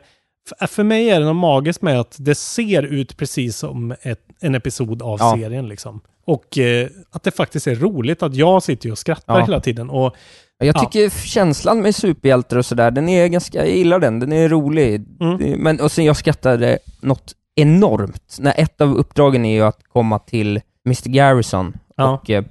För, 0.67 0.83
mig 0.83 1.09
är 1.09 1.19
det 1.19 1.25
något 1.25 1.35
magiskt 1.35 1.81
med 1.81 1.99
att 1.99 2.15
det 2.19 2.35
ser 2.35 2.83
ut 2.83 3.17
precis 3.17 3.57
som 3.57 3.95
ett, 4.01 4.19
en 4.41 4.55
episod 4.55 5.01
av 5.01 5.17
Ja. 5.19 5.35
serien 5.37 5.67
liksom. 5.67 6.01
Och 6.25 6.57
eh, 6.57 6.87
att 7.11 7.23
det 7.23 7.31
faktiskt 7.31 7.67
är 7.67 7.75
roligt 7.75 8.23
att 8.23 8.35
jag 8.35 8.63
sitter 8.63 8.91
och 8.91 8.97
skrattar 8.97 9.39
Ja. 9.39 9.45
hela 9.45 9.59
tiden. 9.59 9.89
Och 9.89 10.15
Jag 10.57 10.67
Ja. 10.67 10.79
tycker 10.79 11.09
känslan 11.09 11.81
med 11.81 11.95
superhjältar 11.95 12.57
och 12.57 12.65
sådär, 12.65 12.91
den 12.91 13.09
är 13.09 13.27
ganska, 13.27 13.57
jag 13.57 13.75
gillar 13.75 13.99
den, 13.99 14.19
den 14.19 14.33
är 14.33 14.49
rolig. 14.49 15.05
Mm. 15.21 15.37
Det- 15.37 15.55
Men, 15.57 15.81
och 15.81 15.91
sen 15.91 16.05
jag 16.05 16.17
skrattade 16.17 16.79
något 17.01 17.33
enormt, 17.55 18.37
när 18.39 18.53
ett 18.57 18.81
av 18.81 18.95
uppdragen 18.97 19.45
är 19.45 19.53
ju 19.53 19.61
att 19.61 19.79
komma 19.93 20.19
till 20.19 20.61
Mr 20.85 21.09
Garrison 21.09 21.73
Ja. 21.95 22.09
och 22.13 22.29
eh, 22.29 22.43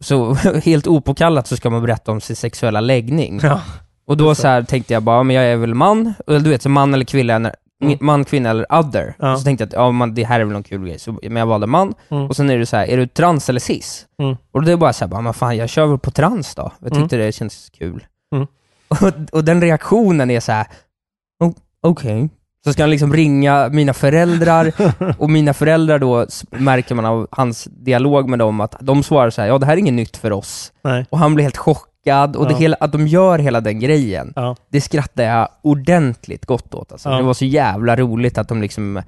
så 0.00 0.34
helt 0.64 0.86
opåkallat 0.86 1.46
så 1.46 1.56
ska 1.56 1.70
man 1.70 1.82
berätta 1.82 2.12
om 2.12 2.20
sin 2.20 2.36
sexuella 2.36 2.80
läggning. 2.80 3.40
Ja. 3.42 3.60
Och 4.06 4.16
då 4.16 4.34
så 4.34 4.48
här 4.48 4.62
tänkte 4.62 4.92
jag 4.94 5.02
bara, 5.02 5.22
men 5.22 5.36
jag 5.36 5.44
är 5.44 5.56
väl 5.56 5.74
man, 5.74 6.14
eller 6.26 6.40
du 6.40 6.50
vet, 6.50 6.62
så 6.62 6.68
man 6.68 6.94
eller 6.94 7.04
kvinna, 7.04 7.52
Mm. 7.82 7.98
man, 8.00 8.24
kvinna 8.24 8.50
eller 8.50 8.72
other. 8.74 9.14
Ja. 9.18 9.36
Så 9.36 9.44
tänkte 9.44 9.62
jag 9.62 9.66
att 9.68 9.72
ja, 9.72 9.90
man, 9.90 10.14
det 10.14 10.24
här 10.24 10.40
är 10.40 10.44
väl 10.44 10.52
någon 10.52 10.62
kul 10.62 10.84
grej, 10.86 10.98
så, 10.98 11.12
men 11.22 11.36
jag 11.36 11.46
valde 11.46 11.66
man. 11.66 11.94
Mm. 12.08 12.26
Och 12.26 12.36
sen 12.36 12.50
är 12.50 12.58
det 12.58 12.66
så 12.66 12.76
här, 12.76 12.86
är 12.86 12.96
du 12.96 13.06
trans 13.06 13.48
eller 13.48 13.60
cis? 13.60 14.06
Mm. 14.22 14.36
Och 14.52 14.62
det 14.62 14.72
är 14.72 14.76
bara 14.76 14.92
så 14.92 15.04
här, 15.04 15.08
bara, 15.10 15.20
men 15.20 15.34
fan 15.34 15.56
jag 15.56 15.68
kör 15.68 15.86
väl 15.86 15.98
på 15.98 16.10
trans 16.10 16.54
då. 16.54 16.72
Jag 16.80 16.90
Mm. 16.92 17.02
tyckte 17.02 17.16
det 17.16 17.32
känns 17.32 17.70
kul. 17.78 18.06
Mm. 18.34 18.46
Och, 18.88 19.12
och 19.32 19.44
den 19.44 19.60
reaktionen 19.60 20.30
är 20.30 20.40
så 20.40 20.52
här, 20.52 20.66
"O- 21.44 21.54
okej. 21.82 22.28
Så 22.68 22.72
ska 22.72 22.82
han 22.82 22.90
liksom 22.90 23.12
ringa 23.12 23.68
mina 23.72 23.92
föräldrar, 23.94 24.72
och 25.18 25.30
mina 25.30 25.54
föräldrar 25.54 25.98
då 25.98 26.26
märker 26.50 26.94
man 26.94 27.04
av 27.04 27.26
hans 27.30 27.64
dialog 27.64 28.28
med 28.28 28.38
dem 28.38 28.60
att 28.60 28.74
de 28.80 29.02
svarar 29.02 29.30
så 29.30 29.40
här, 29.40 29.48
ja 29.48 29.58
det 29.58 29.66
här 29.66 29.72
är 29.72 29.76
inget 29.76 29.94
nytt 29.94 30.16
för 30.16 30.32
oss. 30.32 30.72
Nej. 30.84 31.06
Och 31.10 31.18
han 31.18 31.34
blir 31.34 31.42
helt 31.44 31.56
chockad, 31.56 32.36
och 32.36 32.46
det 32.46 32.52
Ja. 32.52 32.58
hela, 32.58 32.76
att 32.80 32.92
de 32.92 33.06
gör 33.06 33.38
hela 33.38 33.60
den 33.60 33.80
grejen, 33.80 34.32
Ja. 34.36 34.56
det 34.72 34.80
skrattar 34.80 35.24
jag 35.24 35.48
ordentligt 35.62 36.46
gott 36.46 36.74
åt. 36.74 36.92
Alltså. 36.92 37.08
Ja. 37.08 37.16
Det 37.16 37.22
var 37.22 37.34
så 37.34 37.44
jävla 37.44 37.96
roligt 37.96 38.38
att 38.38 38.48
de 38.48 38.60
liksom, 38.62 39.02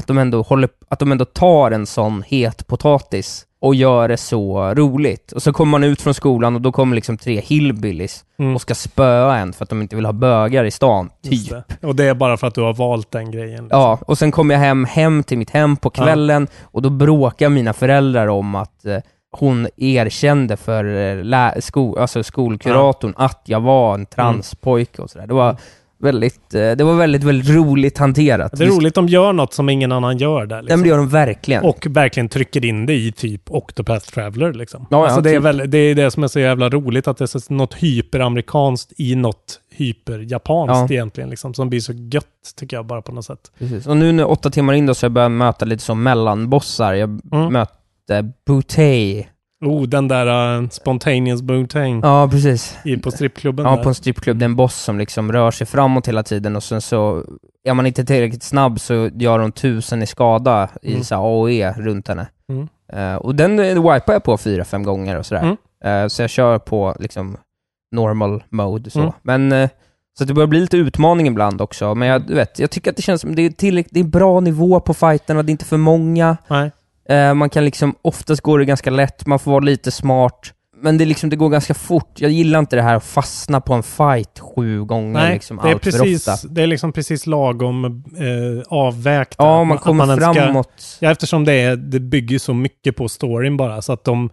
att 0.00 0.06
de 0.06 0.18
ändå 0.18 0.42
håller, 0.42 0.68
att 0.88 0.98
de 0.98 1.12
ändå 1.12 1.24
tar 1.24 1.70
en 1.70 1.86
sån 1.86 2.24
het 2.26 2.66
potatis 2.66 3.44
och 3.64 3.74
gör 3.74 4.08
det 4.08 4.16
så 4.16 4.74
roligt. 4.74 5.32
Och 5.32 5.42
så 5.42 5.52
kommer 5.52 5.70
man 5.70 5.84
ut 5.84 6.02
från 6.02 6.14
skolan 6.14 6.54
och 6.54 6.60
då 6.60 6.72
kommer 6.72 6.94
liksom 6.94 7.16
tre 7.18 7.40
hillbillies 7.40 8.24
Mm. 8.38 8.54
och 8.54 8.60
ska 8.60 8.74
spöa 8.74 9.36
en 9.36 9.52
för 9.52 9.64
att 9.64 9.68
de 9.70 9.82
inte 9.82 9.96
vill 9.96 10.04
ha 10.04 10.12
bögar 10.12 10.64
i 10.64 10.70
stan, 10.70 11.10
typ. 11.22 11.50
det. 11.50 11.86
Och 11.86 11.96
det 11.96 12.04
är 12.04 12.14
bara 12.14 12.36
för 12.36 12.46
att 12.46 12.54
du 12.54 12.60
har 12.60 12.74
valt 12.74 13.10
den 13.10 13.30
grejen. 13.30 13.64
liksom. 13.64 13.80
Ja, 13.80 13.98
och 14.06 14.18
sen 14.18 14.30
kom 14.32 14.50
jag 14.50 14.58
hem, 14.58 14.84
hem 14.84 15.22
till 15.22 15.38
mitt 15.38 15.50
hem 15.50 15.76
på 15.76 15.90
kvällen 15.90 16.46
och 16.62 16.82
då 16.82 16.90
bråkar 16.90 17.48
mina 17.48 17.72
föräldrar 17.72 18.26
om 18.26 18.54
att 18.54 18.84
eh, 18.86 18.96
hon 19.30 19.68
erkände 19.76 20.56
för 20.56 20.84
eh, 21.24 21.52
sko- 21.60 21.96
alltså 21.98 22.22
skolkuratorn 22.22 23.14
att 23.16 23.42
jag 23.44 23.60
var 23.60 23.94
en 23.94 24.06
transpojke 24.06 25.02
och 25.02 25.10
sådär. 25.10 25.26
Det 25.26 25.34
var 25.34 25.56
väldigt, 26.04 26.54
eh, 26.54 26.70
det 26.72 26.84
var 26.84 26.94
väldigt, 26.94 27.24
väldigt 27.24 27.48
roligt 27.56 27.98
hanterat. 27.98 28.52
Det 28.58 28.64
är 28.64 28.68
roligt 28.68 28.94
de 28.94 29.08
gör 29.08 29.32
något 29.32 29.52
som 29.54 29.68
ingen 29.68 29.92
annan 29.92 30.18
gör 30.18 30.46
där. 30.46 30.56
Ja, 30.56 30.62
Liksom. 30.62 30.78
men 30.80 30.82
det 30.82 30.88
gör 30.88 30.96
de 30.98 31.08
verkligen. 31.08 31.64
Och 31.64 31.86
verkligen 31.90 32.28
trycker 32.28 32.64
in 32.64 32.86
det 32.86 32.94
i 32.94 33.12
typ 33.12 33.42
Octopath 33.50 34.06
Traveler. 34.10 34.52
Liksom. 34.52 34.86
Ja, 34.90 34.96
ja, 34.98 35.04
alltså 35.04 35.20
det, 35.20 35.30
är 35.30 35.34
typ. 35.34 35.42
väl, 35.44 35.70
det 35.70 35.78
är 35.78 35.94
det 35.94 36.10
som 36.10 36.24
är 36.24 36.28
så 36.28 36.40
jävla 36.40 36.68
roligt, 36.68 37.08
att 37.08 37.16
det 37.16 37.24
är 37.34 37.52
något 37.52 37.74
hyperamerikanskt 37.74 38.92
i 38.96 39.14
något 39.14 39.60
hyperjapanskt 39.76 40.90
Ja. 40.90 40.94
egentligen. 40.94 41.30
Liksom, 41.30 41.54
som 41.54 41.68
blir 41.70 41.80
så 41.80 41.92
gött, 41.92 42.24
tycker 42.56 42.76
jag, 42.76 42.86
bara 42.86 43.02
på 43.02 43.12
något 43.12 43.24
sätt. 43.24 43.52
Precis. 43.58 43.86
Och 43.86 43.96
nu 43.96 44.12
när 44.12 44.30
åtta 44.30 44.50
timmar 44.50 44.72
in 44.72 44.86
då 44.86 44.94
så 44.94 45.04
har 45.04 45.08
jag 45.08 45.12
börjat 45.12 45.30
möta 45.32 45.64
lite 45.64 45.82
som 45.82 46.02
mellanbossar. 46.02 46.94
Jag 46.94 47.20
Mm. 47.32 47.52
mötte 47.52 48.30
Butey. 48.46 49.24
Oh, 49.66 49.82
den 49.82 50.08
där 50.08 50.58
uh, 50.60 50.68
Spontaneous 50.68 51.42
Boontang 51.42 52.00
Ja, 52.02 52.28
precis. 52.30 52.78
i, 52.84 52.96
på 52.96 53.10
strippklubben 53.10 53.66
Ja, 53.66 53.76
där. 53.76 53.82
på 53.82 53.88
en 53.88 53.94
strippklubb. 53.94 54.38
Det 54.38 54.42
är 54.42 54.48
en 54.48 54.56
boss 54.56 54.74
som 54.76 54.98
liksom 54.98 55.32
rör 55.32 55.50
sig 55.50 55.66
framåt 55.66 56.08
hela 56.08 56.22
tiden 56.22 56.56
och 56.56 56.62
sen 56.62 56.80
så, 56.80 57.24
är 57.64 57.74
man 57.74 57.86
inte 57.86 58.04
tillräckligt 58.04 58.42
snabb 58.42 58.80
så 58.80 59.10
gör 59.14 59.38
hon 59.38 59.52
tusen 59.52 60.02
i 60.02 60.06
skada 60.06 60.68
i 60.82 60.90
Mm. 60.92 61.04
så 61.04 61.14
AOE 61.14 61.72
runt 61.72 62.08
henne. 62.08 62.26
Mm. 62.48 62.68
Eh, 62.92 63.16
och 63.16 63.34
den 63.34 63.58
eh, 63.58 63.74
wipar 63.92 64.12
jag 64.12 64.22
på 64.24 64.36
fyra, 64.36 64.64
fem 64.64 64.82
gånger 64.82 65.18
och 65.18 65.26
sådär. 65.26 65.42
Mm. 65.42 65.56
Eh, 66.04 66.08
så 66.08 66.22
jag 66.22 66.30
kör 66.30 66.58
på 66.58 66.96
liksom 67.00 67.36
normal 67.92 68.44
mode 68.50 68.90
så. 68.90 69.00
Mm. 69.00 69.12
Men, 69.22 69.52
eh, 69.52 69.70
så 70.18 70.24
det 70.24 70.34
börjar 70.34 70.46
bli 70.46 70.60
lite 70.60 70.76
utmaning 70.76 71.26
ibland 71.26 71.60
också. 71.60 71.94
Men 71.94 72.08
jag, 72.08 72.20
vet, 72.30 72.58
jag 72.58 72.70
tycker 72.70 72.90
att 72.90 72.96
det 72.96 73.02
känns 73.02 73.20
som 73.20 73.34
det 73.34 73.42
är 73.42 73.50
tillräckligt, 73.50 73.94
det 73.94 74.00
är 74.00 74.04
bra 74.04 74.40
nivå 74.40 74.80
på 74.80 74.94
fighterna, 74.94 75.42
det 75.42 75.50
är 75.50 75.52
inte 75.52 75.64
för 75.64 75.76
många. 75.76 76.36
Nej. 76.48 76.70
Eh, 77.08 77.34
man 77.34 77.50
kan 77.50 77.64
liksom, 77.64 77.94
oftast 78.02 78.40
går 78.42 78.58
det 78.58 78.64
ganska 78.64 78.90
lätt, 78.90 79.26
man 79.26 79.38
får 79.38 79.50
vara 79.50 79.64
lite 79.64 79.90
smart. 79.90 80.52
Men 80.76 80.98
det, 80.98 81.04
liksom, 81.04 81.30
det 81.30 81.36
går 81.36 81.48
ganska 81.48 81.74
fort. 81.74 82.20
Jag 82.20 82.30
gillar 82.30 82.58
inte 82.58 82.76
det 82.76 82.82
här 82.82 82.94
att 82.94 83.04
fastna 83.04 83.60
på 83.60 83.74
en 83.74 83.82
fight 83.82 84.38
sju 84.40 84.84
gånger 84.84 85.12
Nej, 85.20 85.34
liksom, 85.34 85.56
det 85.56 85.68
är, 85.68 85.72
allt 85.74 85.84
för 85.84 85.90
precis, 85.90 86.28
ofta. 86.28 86.48
det 86.48 86.62
är 86.62 86.66
liksom 86.66 86.92
precis 86.92 87.26
lagom 87.26 87.84
eh, 88.18 88.62
avvägt. 88.68 89.34
Ja, 89.38 89.64
man 89.64 89.78
kommer 89.78 90.16
ska- 90.16 90.34
framåt. 90.34 90.98
Ja, 91.00 91.10
eftersom 91.10 91.44
det, 91.44 91.52
är, 91.52 91.76
det 91.76 92.00
bygger 92.00 92.38
så 92.38 92.54
mycket 92.54 92.96
på 92.96 93.08
storyn 93.08 93.56
bara, 93.56 93.82
så 93.82 93.92
att 93.92 94.04
de, 94.04 94.30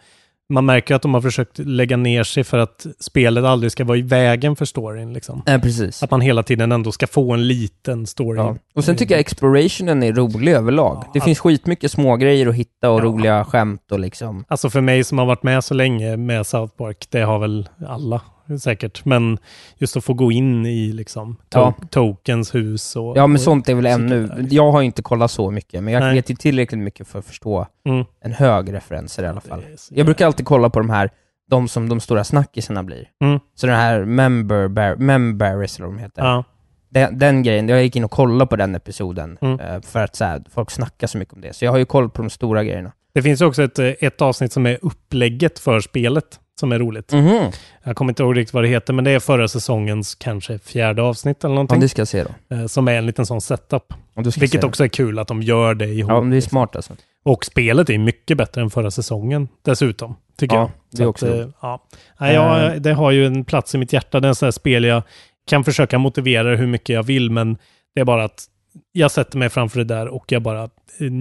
man 0.51 0.65
märker 0.65 0.95
att 0.95 1.01
de 1.01 1.13
har 1.13 1.21
försökt 1.21 1.59
lägga 1.59 1.97
ner 1.97 2.23
sig 2.23 2.43
för 2.43 2.57
att 2.57 2.85
spelet 2.99 3.43
aldrig 3.43 3.71
ska 3.71 3.83
vara 3.83 3.97
i 3.97 4.01
vägen 4.01 4.55
för 4.55 4.65
storyn. 4.65 5.13
Liksom. 5.13 5.43
Eh, 5.47 5.61
precis. 5.61 6.03
Att 6.03 6.11
man 6.11 6.21
hela 6.21 6.43
tiden 6.43 6.71
ändå 6.71 6.91
ska 6.91 7.07
få 7.07 7.33
en 7.33 7.47
liten 7.47 8.07
story. 8.07 8.39
Ja. 8.39 8.55
Och 8.75 8.83
sen 8.83 8.95
tycker 8.95 9.13
jag 9.15 9.19
explorationen 9.19 10.03
är 10.03 10.13
rolig 10.13 10.51
överlag. 10.53 11.03
Det 11.13 11.21
finns 11.21 11.39
skitmycket 11.39 11.91
små 11.91 12.15
grejer 12.15 12.47
att 12.47 12.55
hitta 12.55 12.89
och 12.89 12.99
Ja. 12.99 13.03
roliga 13.03 13.45
skämt 13.45 13.91
och 13.91 13.99
liksom... 13.99 14.45
Alltså 14.47 14.69
för 14.69 14.81
mig 14.81 15.03
som 15.03 15.17
har 15.17 15.25
varit 15.25 15.43
med 15.43 15.63
så 15.63 15.73
länge 15.73 16.17
med 16.17 16.47
South 16.47 16.75
Park, 16.77 17.07
det 17.09 17.21
har 17.21 17.39
väl 17.39 17.69
alla 17.87 18.21
säkert, 18.61 19.05
men 19.05 19.37
just 19.77 19.97
att 19.97 20.03
få 20.03 20.13
gå 20.13 20.31
in 20.31 20.65
i 20.65 20.91
liksom 20.93 21.33
to- 21.33 21.37
Ja. 21.49 21.73
Tokens 21.89 22.55
hus 22.55 22.95
och... 22.95 23.17
Ja 23.17 23.27
men 23.27 23.35
och 23.35 23.41
sånt 23.41 23.69
är 23.69 23.75
väl 23.75 23.85
ännu... 23.85 24.27
där. 24.27 24.47
Jag 24.49 24.71
har 24.71 24.81
inte 24.81 25.01
kollat 25.01 25.31
så 25.31 25.51
mycket, 25.51 25.83
men 25.83 25.93
jag 25.93 25.99
Nej. 26.01 26.15
vet 26.15 26.29
ju 26.29 26.35
tillräckligt 26.35 26.81
mycket 26.81 27.07
för 27.07 27.19
att 27.19 27.25
förstå 27.25 27.67
Mm. 27.85 28.05
en 28.23 28.33
hög 28.33 28.73
referenser 28.73 29.23
i 29.23 29.27
alla 29.27 29.41
fall. 29.41 29.63
Så 29.77 29.93
Jag 29.97 30.05
brukar 30.05 30.25
alltid 30.25 30.45
kolla 30.45 30.69
på 30.69 30.79
de 30.79 30.89
här, 30.89 31.09
de 31.49 31.67
som 31.67 31.89
de 31.89 31.99
stora 31.99 32.23
snackisarna 32.23 32.83
blir. 32.83 33.07
Mm. 33.23 33.39
Så 33.55 33.67
den 33.67 33.75
här 33.75 34.05
member, 34.05 34.67
bar, 34.67 34.95
memberis 34.95 35.77
eller 35.77 35.87
vad 35.87 35.95
de 35.97 36.01
heter. 36.01 36.21
Ja. 36.25 36.43
Den, 36.89 37.19
den 37.19 37.43
grejen, 37.43 37.69
jag 37.69 37.83
gick 37.83 37.95
in 37.95 38.03
och 38.03 38.11
kollade 38.11 38.49
på 38.49 38.55
den 38.55 38.75
episoden, 38.75 39.37
Mm. 39.41 39.59
eh, 39.59 39.81
för 39.81 40.03
att 40.03 40.15
så 40.15 40.25
här, 40.25 40.43
folk 40.53 40.71
snackar 40.71 41.07
så 41.07 41.17
mycket 41.17 41.33
om 41.33 41.41
det. 41.41 41.53
Så 41.55 41.65
jag 41.65 41.71
har 41.71 41.77
ju 41.77 41.85
koll 41.85 42.09
på 42.09 42.21
de 42.21 42.29
stora 42.29 42.63
grejerna. 42.63 42.91
Det 43.13 43.21
finns 43.21 43.41
ju 43.41 43.45
också 43.45 43.63
ett, 43.63 43.79
eh, 43.79 43.87
ett 43.99 44.21
avsnitt 44.21 44.53
som 44.53 44.65
är 44.65 44.77
upplägget 44.81 45.59
för 45.59 45.79
spelet, 45.79 46.39
som 46.59 46.71
är 46.71 46.79
roligt. 46.79 47.11
Mhm. 47.13 47.51
Jag 47.83 47.95
kommer 47.95 48.11
inte 48.11 48.23
ihåg 48.23 48.37
riktigt 48.37 48.53
vad 48.53 48.63
det 48.63 48.67
heter, 48.67 48.93
men 48.93 49.03
det 49.05 49.11
är 49.11 49.19
förra 49.19 49.47
säsongens 49.47 50.15
kanske 50.15 50.59
fjärde 50.59 51.01
avsnitt 51.01 51.43
eller 51.43 51.51
Ja, 51.51 51.55
någonting. 51.55 51.79
det 51.79 51.89
ska 51.89 52.01
jag 52.01 52.07
se 52.07 52.23
då. 52.49 52.55
eh, 52.55 52.65
Som 52.65 52.87
är 52.87 52.93
en 52.93 53.05
liten 53.05 53.25
sån 53.25 53.41
setup. 53.41 53.93
Ja, 54.13 54.23
Vilket 54.39 54.63
också 54.63 54.83
är 54.83 54.87
kul 54.87 55.19
att 55.19 55.27
de 55.27 55.41
gör 55.41 55.73
det 55.73 55.85
ihop. 55.87 56.11
Ja, 56.11 56.21
det 56.21 56.37
är 56.37 56.41
smart 56.41 56.75
alltså. 56.75 56.93
Och 57.23 57.45
spelet 57.45 57.89
är 57.89 57.97
mycket 57.97 58.37
bättre 58.37 58.61
än 58.61 58.69
förra 58.69 58.91
säsongen 58.91 59.47
dessutom, 59.65 60.15
tycker 60.37 60.55
Ja, 60.55 60.61
jag. 60.61 60.71
det 60.91 60.97
är 61.03 61.05
Så 61.05 61.09
också 61.09 61.25
att, 61.25 61.31
eh, 61.33 61.37
roligt. 61.37 61.55
ja. 61.61 61.83
Nej, 62.19 62.33
jag, 62.35 62.65
Eh. 62.75 62.81
Det 62.81 62.93
har 62.93 63.11
ju 63.11 63.25
en 63.25 63.45
plats 63.45 63.75
i 63.75 63.77
mitt 63.77 63.93
hjärta. 63.93 64.19
Det 64.19 64.27
är 64.27 64.29
en 64.29 64.35
sån 64.35 64.45
här 64.47 64.51
spel 64.51 64.83
jag 64.83 65.03
kan 65.47 65.63
försöka 65.63 65.97
motivera 65.97 66.55
hur 66.55 66.67
mycket 66.67 66.89
jag 66.93 67.03
vill, 67.03 67.31
men 67.31 67.57
det 67.95 68.01
är 68.01 68.05
bara 68.05 68.23
att 68.23 68.45
jag 68.91 69.11
sätter 69.11 69.37
mig 69.37 69.49
framför 69.49 69.77
det 69.77 69.83
där 69.85 70.07
och 70.07 70.31
jag 70.31 70.41
bara 70.41 70.69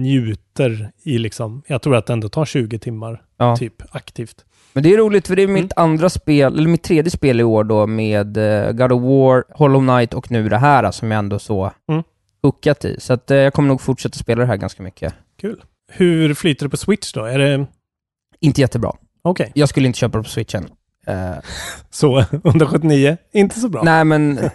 njuter 0.01 0.91
i 1.03 1.17
liksom, 1.17 1.63
jag 1.67 1.81
tror 1.81 1.95
att 1.95 2.05
det 2.05 2.13
ändå 2.13 2.29
tar 2.29 2.45
20 2.45 2.79
timmar, 2.79 3.21
Ja. 3.37 3.55
typ 3.57 3.73
aktivt. 3.91 4.45
Men 4.73 4.83
det 4.83 4.93
är 4.93 4.97
roligt 4.97 5.27
för 5.27 5.35
det 5.35 5.41
är 5.41 5.47
mitt 5.47 5.73
andra 5.75 6.09
spel, 6.09 6.57
eller 6.59 6.69
mitt 6.69 6.83
tredje 6.83 7.11
spel 7.11 7.39
i 7.39 7.43
år 7.43 7.63
då 7.63 7.87
med 7.87 8.37
eh, 8.37 8.71
God 8.71 8.91
of 8.91 9.01
War, 9.03 9.43
Hollow 9.49 9.81
Knight 9.81 10.13
och 10.13 10.31
nu 10.31 10.49
det 10.49 10.57
här 10.57 10.83
alltså, 10.83 10.99
som 10.99 11.11
jag 11.11 11.19
ändå 11.19 11.39
så 11.39 11.71
Mm. 11.89 12.03
hookat 12.43 12.85
i. 12.85 12.95
Så 12.99 13.13
att 13.13 13.31
eh, 13.31 13.37
jag 13.37 13.53
kommer 13.53 13.69
nog 13.69 13.81
fortsätta 13.81 14.17
spela 14.17 14.41
det 14.41 14.47
här 14.47 14.57
ganska 14.57 14.83
mycket. 14.83 15.13
Kul. 15.41 15.63
Hur 15.91 16.33
flyter 16.33 16.65
det 16.65 16.69
på 16.69 16.77
Switch 16.77 17.13
då? 17.13 17.25
Är 17.25 17.39
det 17.39 17.65
Inte 18.39 18.61
jättebra. 18.61 18.91
okej? 19.21 19.51
Jag 19.55 19.69
skulle 19.69 19.87
inte 19.87 19.99
köpa 19.99 20.17
det 20.17 20.23
på 20.23 20.29
switchen. 20.29 20.69
Eh, 21.07 21.31
Så 21.89 22.19
179? 22.45 23.17
Inte 23.33 23.59
så 23.59 23.69
bra? 23.69 23.81
nej 23.83 24.05
men, 24.05 24.39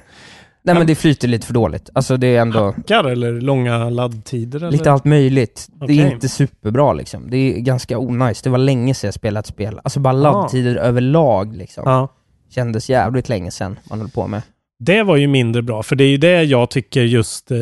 Nej 0.67 0.75
men 0.75 0.87
det 0.87 0.95
flyter 0.95 1.29
lite 1.29 1.47
för 1.47 1.55
dåligt. 1.55 1.91
Alltså 1.93 2.17
det 2.17 2.27
är 2.37 2.41
ändå 2.41 2.65
Hackar 2.77 3.05
eller 3.05 3.33
långa 3.41 3.91
laddtider? 3.91 4.59
Eller? 4.59 4.71
lite 4.71 4.93
allt 4.93 5.05
möjligt. 5.05 5.67
Det 5.73 5.85
Okej. 5.85 5.99
är 5.99 6.13
inte 6.13 6.29
superbra 6.29 6.93
liksom. 6.93 7.31
Det 7.31 7.37
är 7.37 7.59
ganska 7.61 7.99
onajs. 7.99 8.43
Det 8.43 8.51
var 8.51 8.59
länge 8.59 8.95
sedan 8.95 9.09
jag 9.09 9.15
spelade 9.15 9.41
ett 9.41 9.47
spel. 9.47 9.81
Alltså 9.85 10.01
bara 10.01 10.15
Ah. 10.15 10.17
laddtider 10.33 10.77
överlag 10.77 11.57
liksom. 11.57 11.83
Ja. 11.87 12.09
Kändes 12.51 12.91
jävligt 12.91 13.29
länge 13.29 13.51
sedan 13.51 13.79
man 13.91 14.01
höll 14.01 14.09
på 14.11 14.27
med. 14.27 14.43
Det 14.79 15.03
var 15.03 15.17
ju 15.17 15.27
mindre 15.27 15.63
bra, 15.63 15.83
för 15.83 15.97
det 15.97 16.05
är 16.05 16.09
ju 16.09 16.17
det 16.17 16.43
jag 16.43 16.71
tycker 16.71 17.03
just 17.03 17.51
eh, 17.51 17.57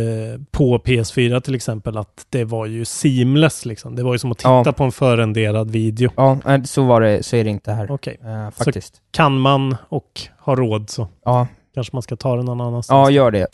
på 0.50 0.78
PS4 0.78 1.40
till 1.40 1.54
exempel, 1.54 1.96
att 1.96 2.26
det 2.28 2.44
var 2.44 2.66
ju 2.66 2.84
seamless 2.84 3.66
liksom. 3.66 3.96
Det 3.96 4.02
var 4.02 4.12
ju 4.14 4.18
som 4.18 4.32
att 4.32 4.38
titta 4.38 4.62
Ja. 4.66 4.72
på 4.72 4.84
en 4.84 4.92
förrenderad 4.92 5.70
video. 5.70 6.10
Ja, 6.16 6.38
nej, 6.44 6.66
så 6.66 6.84
var 6.84 7.00
det, 7.00 7.22
så 7.22 7.36
är 7.36 7.44
det 7.44 7.50
inte 7.50 7.72
här. 7.72 7.90
Okej. 7.90 8.18
Eh, 8.24 8.50
faktiskt. 8.50 8.94
kan 9.10 9.38
man 9.38 9.76
och 9.88 10.20
har 10.38 10.56
råd 10.56 10.90
så 10.90 11.08
Ja, 11.24 11.46
kanske 11.74 11.96
man 11.96 12.02
ska 12.02 12.16
ta 12.16 12.36
den 12.36 12.44
någon 12.44 12.60
annanstans. 12.60 13.08
ja, 13.08 13.10
gör 13.10 13.30
det. 13.30 13.46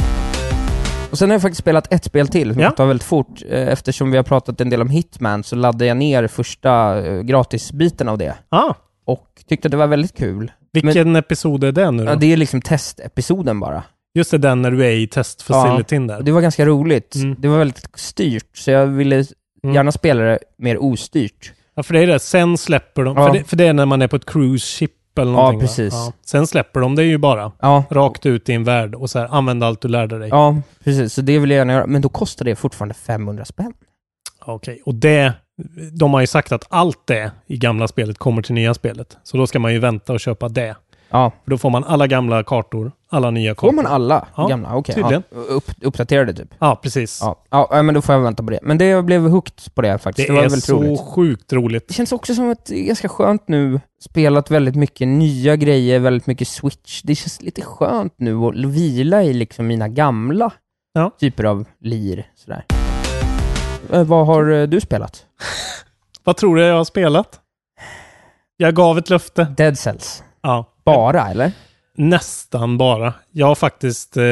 Och 1.10 1.18
sen 1.18 1.28
har 1.30 1.34
jag 1.34 1.42
faktiskt 1.42 1.60
spelat 1.60 1.92
ett 1.92 2.04
spel 2.04 2.28
till 2.28 2.52
som 2.52 2.60
Ja. 2.60 2.66
jag 2.66 2.76
tar 2.76 2.86
väldigt 2.86 3.06
fort. 3.06 3.42
Eh, 3.50 3.68
Eftersom 3.68 4.10
vi 4.10 4.16
har 4.16 4.24
pratat 4.24 4.60
en 4.60 4.70
del 4.70 4.80
om 4.80 4.90
Hitman 4.90 5.42
så 5.44 5.56
laddade 5.56 5.86
jag 5.86 5.96
ner 5.96 6.26
första 6.26 6.98
eh, 7.06 7.20
gratisbiten 7.20 8.08
av 8.08 8.18
det. 8.18 8.34
Ah, 8.48 8.74
Och 9.06 9.26
tyckte 9.48 9.68
att 9.68 9.70
det 9.70 9.76
var 9.76 9.86
väldigt 9.86 10.16
kul. 10.16 10.52
vilken 10.72 11.16
episod 11.16 11.64
är 11.64 11.72
det 11.72 11.90
nu 11.90 12.04
då? 12.04 12.10
Ja, 12.10 12.14
det 12.16 12.32
är 12.32 12.36
liksom 12.36 12.60
testepisoden 12.62 13.60
bara. 13.60 13.82
Just 14.14 14.30
det, 14.30 14.38
den 14.38 14.62
när 14.62 14.70
du 14.70 14.86
är 14.86 14.90
i 14.90 15.06
testfacilityn 15.06 16.06
där. 16.06 16.18
Och 16.18 16.24
det 16.24 16.32
var 16.32 16.40
ganska 16.40 16.66
roligt. 16.66 17.14
Mm. 17.14 17.36
Det 17.38 17.48
var 17.48 17.58
väldigt 17.58 17.88
styrt, 17.94 18.56
så 18.56 18.70
jag 18.70 18.86
ville 18.86 19.24
Mm. 19.62 19.74
gärna 19.74 19.92
spela 19.92 20.22
det 20.22 20.38
mer 20.58 20.78
ostyrt. 20.82 21.52
Ja, 21.74 21.82
för 21.82 21.94
det 21.94 22.00
är 22.00 22.06
det. 22.06 22.18
Sen 22.18 22.58
släpper 22.58 23.04
de, 23.04 23.16
Ja. 23.16 23.26
för, 23.26 23.32
det, 23.38 23.44
för 23.44 23.56
det 23.56 23.66
är 23.66 23.72
när 23.72 23.86
man 23.86 24.02
är 24.02 24.08
på 24.08 24.16
ett 24.16 24.24
cruise 24.30 24.66
ship 24.66 24.90
eller 25.18 25.32
Ja, 25.32 25.36
någonting. 25.36 25.60
va? 25.60 25.66
precis. 25.66 25.94
Sen 26.26 26.46
släpper 26.46 26.80
de 26.80 26.94
det 26.96 27.04
ju 27.04 27.18
bara. 27.18 27.52
Ja, 27.60 27.84
Rakt 27.90 28.26
ut 28.26 28.48
i 28.48 28.52
en 28.52 28.64
värld 28.64 28.94
och 28.94 29.10
så 29.10 29.18
här, 29.18 29.28
använd 29.30 29.64
allt 29.64 29.80
du 29.80 29.88
lärde 29.88 30.18
dig. 30.18 30.28
ja, 30.28 30.56
precis. 30.84 31.14
Så 31.14 31.20
det 31.20 31.38
vill 31.38 31.50
jag 31.50 31.56
gärna 31.58 31.72
göra. 31.72 31.86
Men 31.86 32.02
då 32.02 32.08
kostar 32.08 32.44
det 32.44 32.56
fortfarande 32.56 32.94
500 32.94 33.44
spänn. 33.44 33.72
Okej, 34.44 34.82
och 34.86 34.94
det, 34.94 35.32
de 35.92 36.14
har 36.14 36.20
ju 36.20 36.26
sagt 36.26 36.52
att 36.52 36.64
allt 36.68 37.06
det 37.06 37.30
i 37.46 37.56
gamla 37.56 37.88
spelet 37.88 38.18
kommer 38.18 38.42
till 38.42 38.54
nya 38.54 38.74
spelet. 38.74 39.16
Så 39.22 39.36
då 39.36 39.46
ska 39.46 39.58
man 39.58 39.72
ju 39.72 39.78
vänta 39.78 40.12
och 40.12 40.20
köpa 40.20 40.48
det. 40.48 40.76
Ja. 41.10 41.32
För 41.44 41.50
då 41.50 41.58
får 41.58 41.70
man 41.70 41.84
alla 41.84 42.06
gamla 42.06 42.42
kartor, 42.44 42.92
alla 43.10 43.30
nya 43.30 43.54
kartor. 43.54 43.68
Får 43.68 43.74
man 43.82 43.86
alla 43.86 44.26
Ja, 44.36 44.46
gamla? 44.46 44.74
Okej. 44.76 44.94
tydligen. 44.94 45.22
Ja. 45.30 45.36
Upp, 45.38 45.70
uppdaterade 45.82 46.34
typ? 46.34 46.54
Ja, 46.58 46.76
precis. 46.82 47.18
Ja. 47.22 47.44
ja, 47.50 47.82
men 47.82 47.94
då 47.94 48.02
får 48.02 48.14
jag 48.14 48.22
vänta 48.22 48.42
på 48.42 48.50
det. 48.50 48.58
Men 48.62 48.78
det 48.78 48.84
jag 48.86 49.04
blev 49.04 49.28
hooked 49.28 49.74
på 49.74 49.82
det 49.82 49.98
faktiskt. 49.98 50.28
Det, 50.28 50.32
Det, 50.32 50.36
var 50.36 50.44
är 50.44 50.48
väldigt 50.48 50.64
så 50.64 50.76
roligt. 50.82 51.00
sjukt 51.00 51.52
roligt. 51.52 51.88
Det 51.88 51.94
känns 51.94 52.12
också 52.12 52.34
som 52.34 52.50
att 52.50 52.64
det 52.66 52.80
är 52.80 52.84
ganska 52.86 53.08
skönt 53.08 53.48
nu. 53.48 53.80
Spelat 54.04 54.50
väldigt 54.50 54.74
mycket 54.76 55.08
nya 55.08 55.56
grejer, 55.56 55.98
väldigt 55.98 56.26
mycket 56.26 56.48
switch. 56.48 57.02
Det 57.02 57.14
känns 57.14 57.42
lite 57.42 57.62
skönt 57.62 58.14
nu 58.16 58.36
att 58.36 58.56
vila 58.56 59.22
i 59.22 59.32
liksom 59.32 59.66
mina 59.66 59.88
gamla 59.88 60.50
Ja. 60.92 61.10
typer 61.20 61.44
av 61.44 61.64
lir. 61.80 62.26
Sådär. 62.36 62.64
Eh, 63.92 64.04
vad 64.04 64.26
har 64.26 64.50
eh, 64.50 64.62
du 64.66 64.80
spelat? 64.80 65.24
Vad 66.24 66.36
tror 66.36 66.56
du 66.56 66.62
jag 66.62 66.74
har 66.76 66.84
spelat? 66.84 67.40
Jag 68.56 68.74
gav 68.74 68.98
ett 68.98 69.10
löfte. 69.10 69.44
Dead 69.56 69.78
Cells. 69.78 70.22
Ja, 70.42 70.64
Bara, 70.84 71.28
eller? 71.30 71.52
Nästan 72.08 72.78
bara. 72.78 73.14
Jag 73.30 73.46
har 73.46 73.54
faktiskt, 73.54 74.16
eh, 74.16 74.22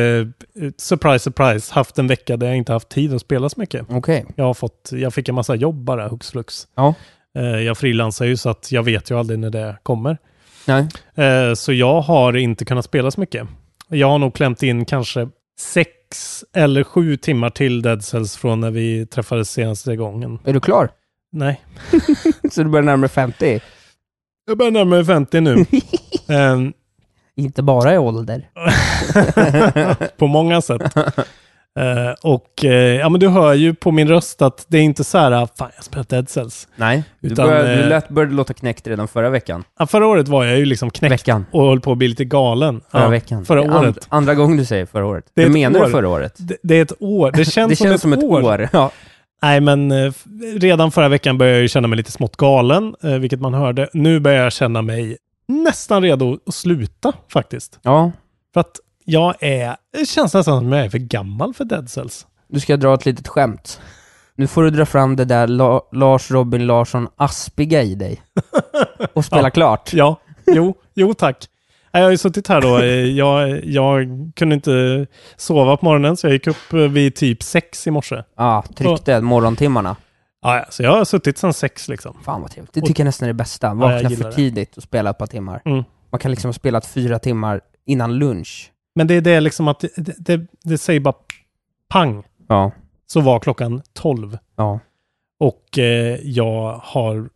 surprise 0.78 1.18
surprise, 1.18 1.74
haft 1.74 1.98
en 1.98 2.06
vecka 2.06 2.36
där 2.36 2.46
jag 2.46 2.56
inte 2.56 2.72
haft 2.72 2.88
tid 2.88 3.14
att 3.14 3.20
spela 3.20 3.48
så 3.48 3.60
mycket. 3.60 3.86
Okej. 3.88 4.26
Jag 4.36 4.44
har 4.44 4.54
fått, 4.54 4.90
jag 4.92 5.14
fick 5.14 5.28
en 5.28 5.34
massa 5.34 5.54
jobb 5.54 5.84
bara, 5.84 6.08
hux 6.08 6.30
flux. 6.30 6.68
Ja. 6.74 6.94
Eh, 7.38 7.42
jag 7.44 7.78
frilansar 7.78 8.24
ju 8.26 8.36
så 8.36 8.50
att 8.50 8.72
jag 8.72 8.82
vet 8.82 9.10
ju 9.10 9.18
aldrig 9.18 9.38
när 9.38 9.50
det 9.50 9.76
kommer. 9.82 10.18
Nej. 10.66 10.88
Eh, 11.14 11.54
Så 11.54 11.72
jag 11.72 12.00
har 12.00 12.36
inte 12.36 12.64
kunnat 12.64 12.84
spela 12.84 13.10
så 13.10 13.20
mycket. 13.20 13.46
Jag 13.88 14.08
har 14.08 14.18
nog 14.18 14.34
klämt 14.34 14.62
in 14.62 14.84
kanske 14.84 15.28
sex 15.60 16.44
eller 16.54 16.84
sju 16.84 17.16
timmar 17.16 17.50
till 17.50 17.82
Dead 17.82 18.04
Cells 18.04 18.36
från 18.36 18.60
när 18.60 18.70
vi 18.70 19.06
träffades 19.06 19.50
senaste 19.50 19.96
gången. 19.96 20.38
Är 20.44 20.52
du 20.52 20.60
klar? 20.60 20.88
Nej, 21.32 21.60
Så 22.52 22.62
du 22.62 22.68
börjar 22.70 22.84
närma 22.84 23.00
dig 23.00 23.08
50? 23.10 23.60
jag 24.46 24.58
börjar 24.58 24.72
närma 24.72 24.96
mig 24.96 25.04
50 25.04 25.40
nu. 25.40 25.64
Ehm, 26.28 26.72
Inte 27.38 27.62
bara 27.62 27.94
i 27.94 27.98
ålder. 27.98 28.48
på 30.16 30.26
många 30.26 30.60
sätt. 30.60 30.96
Eh, 31.78 32.14
och 32.22 32.64
eh, 32.64 32.72
ja, 32.72 33.08
men 33.08 33.20
du 33.20 33.28
hör 33.28 33.54
ju 33.54 33.74
på 33.74 33.90
min 33.90 34.08
röst 34.08 34.42
att 34.42 34.64
det 34.68 34.78
är 34.78 34.82
inte 34.82 35.04
så 35.04 35.18
här, 35.18 35.30
fan 35.30 35.46
jag 35.56 35.66
har 35.76 35.82
spelat 35.82 36.08
Dead 36.08 36.28
Cells. 36.28 36.68
Nej, 36.76 37.04
du, 37.20 37.28
Utan, 37.28 37.46
började, 37.48 37.72
eh, 37.74 37.78
du 37.82 37.88
lät, 37.88 38.08
började 38.08 38.34
låta 38.34 38.54
knäckt 38.54 38.86
redan 38.86 39.08
förra 39.08 39.30
veckan. 39.30 39.64
Ja, 39.78 39.86
förra 39.86 40.06
året 40.06 40.28
var 40.28 40.44
jag 40.44 40.58
ju 40.58 40.64
liksom 40.64 40.90
knäckt 40.90 41.12
Veckan. 41.12 41.46
och 41.50 41.66
höll 41.66 41.80
på 41.80 41.92
att 41.92 41.98
bli 41.98 42.08
lite 42.08 42.24
galen. 42.24 42.80
Förra 42.90 43.02
Ja, 43.02 43.08
veckan. 43.08 43.44
Förra 43.44 43.62
året. 43.62 43.84
And, 43.86 43.98
andra 44.08 44.34
gången 44.34 44.56
du 44.56 44.64
säger 44.64 44.86
förra 44.86 45.06
året. 45.06 45.24
Det 45.34 45.42
ett 45.42 45.52
menar 45.52 45.80
år. 45.80 45.84
du 45.84 45.90
förra 45.90 46.08
året? 46.08 46.34
Det, 46.38 46.56
det 46.62 46.74
är 46.74 46.82
ett 46.82 46.92
år. 47.02 47.30
Det 47.32 47.44
känns, 47.50 47.70
det 47.70 47.76
som, 47.76 47.84
känns 47.84 47.94
ett 47.94 48.00
som 48.00 48.12
ett 48.12 48.22
år. 48.24 48.42
år. 48.42 48.68
Ja. 48.72 48.90
Nej, 49.42 49.60
men 49.60 49.92
f- 49.92 50.24
redan 50.60 50.90
förra 50.90 51.08
veckan 51.08 51.38
började 51.38 51.56
jag 51.56 51.62
ju 51.62 51.68
känna 51.68 51.88
mig 51.88 51.96
lite 51.96 52.12
smått 52.12 52.36
galen, 52.36 52.94
vilket 53.20 53.40
man 53.40 53.54
hörde. 53.54 53.88
Nu 53.92 54.20
börjar 54.20 54.42
jag 54.42 54.52
känna 54.52 54.82
mig 54.82 55.16
nästan 55.48 56.02
redo 56.02 56.38
att 56.46 56.54
sluta 56.54 57.12
faktiskt. 57.32 57.78
ja. 57.82 58.12
För 58.54 58.60
att 58.60 58.76
jag 59.04 59.34
är, 59.42 59.76
det 59.98 60.06
känns 60.08 60.34
nästan 60.34 60.58
som 60.60 60.72
jag 60.72 60.84
är 60.84 60.90
för 60.90 60.98
gammal 60.98 61.54
för 61.54 61.64
Dead 61.64 61.90
Cells. 61.90 62.26
Du 62.48 62.60
ska 62.60 62.76
dra 62.76 62.94
ett 62.94 63.06
litet 63.06 63.28
skämt. 63.28 63.80
Nu 64.34 64.46
får 64.46 64.62
du 64.62 64.70
dra 64.70 64.86
fram 64.86 65.16
det 65.16 65.24
där 65.24 65.46
La- 65.46 65.82
Lars 65.92 66.30
Robin 66.30 66.66
Larsson 66.66 67.08
aspiga 67.16 67.82
i 67.82 67.94
dig. 67.94 68.22
Och 69.14 69.24
spela 69.24 69.42
Ja. 69.42 69.50
klart. 69.50 69.92
Ja, 69.92 70.20
jo, 70.46 70.74
jo 70.94 71.14
tack. 71.14 71.44
Jag 71.92 72.02
har 72.02 72.10
ju 72.10 72.18
suttit 72.18 72.48
här 72.48 72.60
då. 72.60 72.78
eh, 72.78 72.84
Jag, 72.84 73.64
jag 73.64 74.06
kunde 74.36 74.54
inte 74.54 75.06
sova 75.36 75.76
på 75.76 75.84
morgonen 75.84 76.16
så 76.16 76.26
jag 76.26 76.32
gick 76.32 76.46
upp 76.46 76.72
eh, 76.72 76.78
vid 76.78 77.14
typ 77.14 77.42
sex 77.42 77.86
i 77.86 77.90
morse. 77.90 78.22
Ja, 78.36 78.64
tryckte 78.76 79.20
morgontimmarna. 79.20 79.96
Ja, 80.56 80.66
så 80.68 80.82
jag 80.82 80.90
har 80.90 81.04
suttit 81.04 81.38
sedan 81.38 81.52
sex 81.52 81.88
liksom. 81.88 82.16
Fan 82.24 82.42
vad 82.42 82.50
trevligt. 82.50 82.74
Det 82.74 82.80
tycker 82.80 83.00
jag 83.00 83.06
nästan 83.06 83.28
är 83.28 83.32
det 83.32 83.36
bästa. 83.36 83.74
Vakna 83.74 84.10
för 84.10 84.32
tidigt 84.32 84.76
och 84.76 84.82
spela 84.82 85.10
ett 85.10 85.18
par 85.18 85.26
timmar. 85.26 85.62
Mm. 85.64 85.84
Man 86.10 86.18
kan 86.18 86.30
liksom 86.30 86.48
ha 86.48 86.52
spelat 86.52 86.86
fyra 86.86 87.18
timmar 87.18 87.60
innan 87.86 88.14
lunch. 88.18 88.72
Men 88.94 89.06
det 89.06 89.14
är 89.14 89.20
det 89.20 89.40
liksom 89.40 89.68
att 89.68 89.80
det, 89.80 90.14
det, 90.18 90.46
det, 90.64 90.78
säger 90.78 91.00
bara 91.00 91.14
pang. 91.88 92.22
Ja. 92.48 92.72
Så 93.06 93.20
var 93.20 93.40
klockan 93.40 93.82
tolv. 93.92 94.38
Ja. 94.56 94.80
Och 95.40 95.78
eh, 95.78 96.18
jag 96.22 96.80
har 96.84 97.28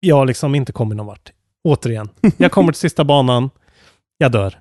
jag 0.00 0.16
har 0.16 0.26
liksom 0.26 0.54
inte 0.54 0.72
kommit 0.72 0.96
någon 0.96 1.06
vart. 1.06 1.32
Återigen. 1.64 2.08
Jag 2.36 2.52
kommer 2.52 2.72
till 2.72 2.80
sista 2.80 3.04
banan. 3.04 3.50
Jag 4.18 4.32
dör. 4.32 4.58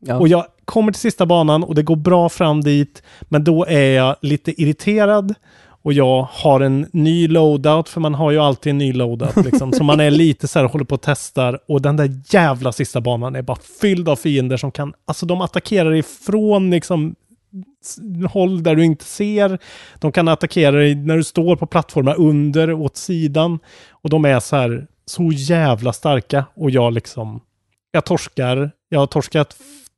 ja. 0.00 0.18
Och 0.18 0.28
jag 0.28 0.46
kommer 0.64 0.92
till 0.92 1.00
sista 1.00 1.26
banan 1.26 1.64
och 1.64 1.74
det 1.74 1.82
går 1.82 1.96
bra 1.96 2.28
fram 2.28 2.60
dit. 2.60 3.02
Men 3.22 3.44
då 3.44 3.66
är 3.66 3.96
jag 3.96 4.16
lite 4.20 4.62
irriterad. 4.62 5.34
Och 5.82 5.92
jag 5.92 6.28
har 6.30 6.60
en 6.60 6.88
ny 6.92 7.28
loadout, 7.28 7.88
för 7.88 8.00
man 8.00 8.14
har 8.14 8.30
ju 8.30 8.38
alltid 8.38 8.70
en 8.70 8.78
ny 8.78 8.92
loadout. 8.92 9.36
Liksom. 9.36 9.72
så 9.72 9.84
man 9.84 10.00
är 10.00 10.10
lite 10.24 10.48
så 10.48 10.58
här 10.58 10.66
håller 10.66 10.84
på 10.84 10.94
och 10.94 11.02
testar. 11.02 11.58
Och 11.68 11.82
den 11.82 11.96
där 11.96 12.20
jävla 12.28 12.72
sista 12.72 13.00
banan 13.00 13.36
är 13.36 13.42
bara 13.42 13.58
fylld 13.80 14.08
av 14.08 14.16
fiender 14.16 14.56
som 14.56 14.70
kan, 14.70 14.94
alltså 15.04 15.26
de 15.26 15.40
attackerar 15.40 15.94
ifrån 15.94 16.70
liksom 16.70 17.14
håll 18.30 18.62
där 18.62 18.74
du 18.74 18.84
inte 18.84 19.04
ser. 19.04 19.58
De 19.98 20.12
kan 20.12 20.28
attackera 20.28 20.76
dig 20.76 20.94
när 20.94 21.16
du 21.16 21.24
står 21.24 21.56
på 21.56 21.66
plattformar 21.66 22.20
under, 22.20 22.72
åt 22.72 22.96
sidan. 22.96 23.58
Och 23.90 24.10
de 24.10 24.24
är 24.24 24.40
så 24.40 24.56
här, 24.56 24.86
så 25.06 25.30
jävla 25.32 25.92
starka. 25.92 26.44
Och 26.54 26.70
jag 26.70 26.92
liksom, 26.92 27.40
jag 27.90 28.04
torskar. 28.04 28.70
Jag 28.88 28.98
har 28.98 29.06
torskat 29.06 29.56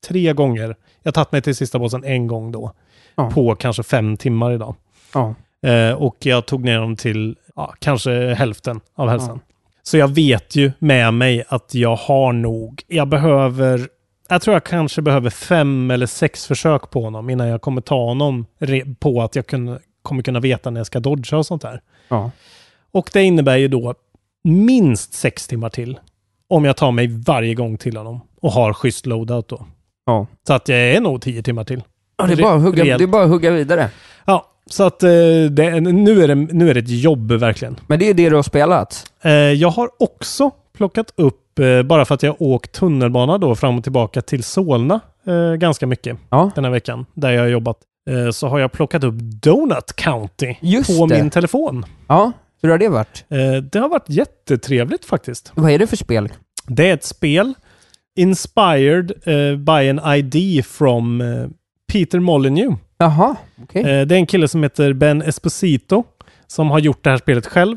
tre 0.08 0.32
gånger. 0.32 0.76
Jag 1.02 1.08
har 1.08 1.12
tagit 1.12 1.32
mig 1.32 1.42
till 1.42 1.56
sista 1.56 1.78
bossen 1.78 2.04
en 2.04 2.26
gång 2.26 2.52
då. 2.52 2.72
Ja. 3.14 3.30
På 3.30 3.54
kanske 3.54 3.82
fem 3.82 4.16
timmar 4.16 4.52
idag. 4.52 4.74
Ja. 5.14 5.34
Eh, 5.64 5.92
och 5.92 6.16
jag 6.18 6.46
tog 6.46 6.64
ner 6.64 6.78
dem 6.78 6.96
till 6.96 7.36
ja, 7.56 7.74
kanske 7.78 8.34
hälften 8.34 8.80
av 8.94 9.08
hälsan. 9.08 9.40
Så 9.82 9.96
jag 9.96 10.08
vet 10.08 10.56
ju 10.56 10.72
med 10.78 11.14
mig 11.14 11.44
att 11.48 11.74
jag 11.74 11.96
har 11.96 12.32
nog, 12.32 12.82
jag 12.86 13.08
behöver, 13.08 13.88
jag 14.28 14.42
tror 14.42 14.54
jag 14.54 14.64
kanske 14.64 15.02
behöver 15.02 15.30
fem 15.30 15.90
eller 15.90 16.06
sex 16.06 16.46
försök 16.46 16.90
på 16.90 17.02
honom 17.02 17.30
innan 17.30 17.48
jag 17.48 17.60
kommer 17.60 17.80
ta 17.80 18.04
honom 18.04 18.46
på 18.98 19.22
att 19.22 19.36
jag 19.36 19.46
kunna, 19.46 19.78
kommer 20.02 20.22
kunna 20.22 20.40
veta 20.40 20.70
när 20.70 20.80
jag 20.80 20.86
ska 20.86 21.00
dodga 21.00 21.38
och 21.38 21.46
sånt 21.46 21.62
där. 21.62 21.80
Ja. 22.08 22.30
Och 22.92 23.10
det 23.12 23.22
innebär 23.22 23.56
ju 23.56 23.68
då 23.68 23.94
minst 24.44 25.14
sex 25.14 25.46
timmar 25.48 25.70
till 25.70 25.98
om 26.48 26.64
jag 26.64 26.76
tar 26.76 26.92
mig 26.92 27.06
varje 27.06 27.54
gång 27.54 27.78
till 27.78 27.96
honom 27.96 28.20
och 28.40 28.52
har 28.52 28.72
schysst 28.72 29.06
loadout 29.06 29.48
då. 29.48 29.66
Ja. 30.06 30.26
Så 30.46 30.52
att 30.52 30.68
jag 30.68 30.78
är 30.78 31.00
nog 31.00 31.22
tio 31.22 31.42
timmar 31.42 31.64
till. 31.64 31.82
Ja, 32.16 32.26
det, 32.26 32.32
är 32.32 32.42
bara 32.42 32.58
hugga, 32.58 32.98
det 32.98 33.04
är 33.04 33.08
bara 33.08 33.22
att 33.22 33.28
hugga 33.28 33.50
vidare. 33.50 33.90
Ja, 34.24 34.53
så 34.70 34.82
att 34.84 35.02
eh, 35.02 35.08
det, 35.50 35.80
nu, 35.80 36.22
är 36.24 36.28
det, 36.28 36.34
nu 36.34 36.70
är 36.70 36.74
det 36.74 36.80
ett 36.80 36.88
jobb 37.02 37.32
verkligen. 37.32 37.76
Men 37.86 37.98
det 37.98 38.10
är 38.10 38.14
det 38.14 38.28
du 38.30 38.36
har 38.36 38.42
spelat. 38.42 39.04
Eh, 39.22 39.32
jag 39.32 39.68
har 39.70 39.90
också 39.98 40.50
plockat 40.76 41.12
upp, 41.16 41.58
eh, 41.58 41.82
bara 41.82 42.04
för 42.04 42.14
att 42.14 42.22
jag 42.22 42.42
åkt 42.42 42.72
tunnelbana 42.72 43.38
då 43.38 43.54
fram 43.54 43.78
och 43.78 43.82
tillbaka 43.84 44.22
till 44.22 44.44
Solna 44.44 45.00
ganska 45.58 45.86
mycket 45.86 46.16
Ja. 46.30 46.50
den 46.54 46.64
här 46.64 46.70
veckan, 46.72 47.06
där 47.14 47.30
jag 47.32 47.40
har 47.42 47.48
jobbat. 47.48 47.76
Så 48.32 48.48
har 48.48 48.58
jag 48.58 48.72
plockat 48.72 49.04
upp 49.04 49.14
Donut 49.18 49.92
County 49.96 50.54
Just 50.60 50.98
på 50.98 51.06
det. 51.06 51.14
min 51.18 51.30
telefon. 51.30 51.84
Ja, 52.08 52.32
hur 52.62 52.68
har 52.70 52.78
det 52.78 52.88
varit? 52.88 53.24
Det 53.72 53.78
har 53.78 53.88
varit 53.88 54.08
jättetrevligt 54.08 55.04
faktiskt. 55.04 55.52
Vad 55.54 55.70
är 55.70 55.78
det 55.78 55.86
för 55.86 55.96
spel? 55.96 56.28
Det 56.66 56.90
är 56.90 56.94
ett 56.94 57.04
spel 57.04 57.54
inspired 58.16 59.12
by 59.58 59.88
an 59.90 60.00
ID 60.16 60.64
from 60.66 61.22
Peter 61.92 62.20
Molyneux. 62.20 62.76
Jaha, 62.98 63.36
okej. 63.62 63.82
Eh, 63.82 64.06
det 64.06 64.14
är 64.14 64.18
en 64.18 64.26
kille 64.26 64.48
som 64.48 64.62
heter 64.62 64.92
Ben 64.92 65.22
Esposito 65.22 66.04
som 66.46 66.70
har 66.70 66.78
gjort 66.78 67.04
det 67.04 67.10
här 67.10 67.16
spelet 67.16 67.46
själv. 67.46 67.76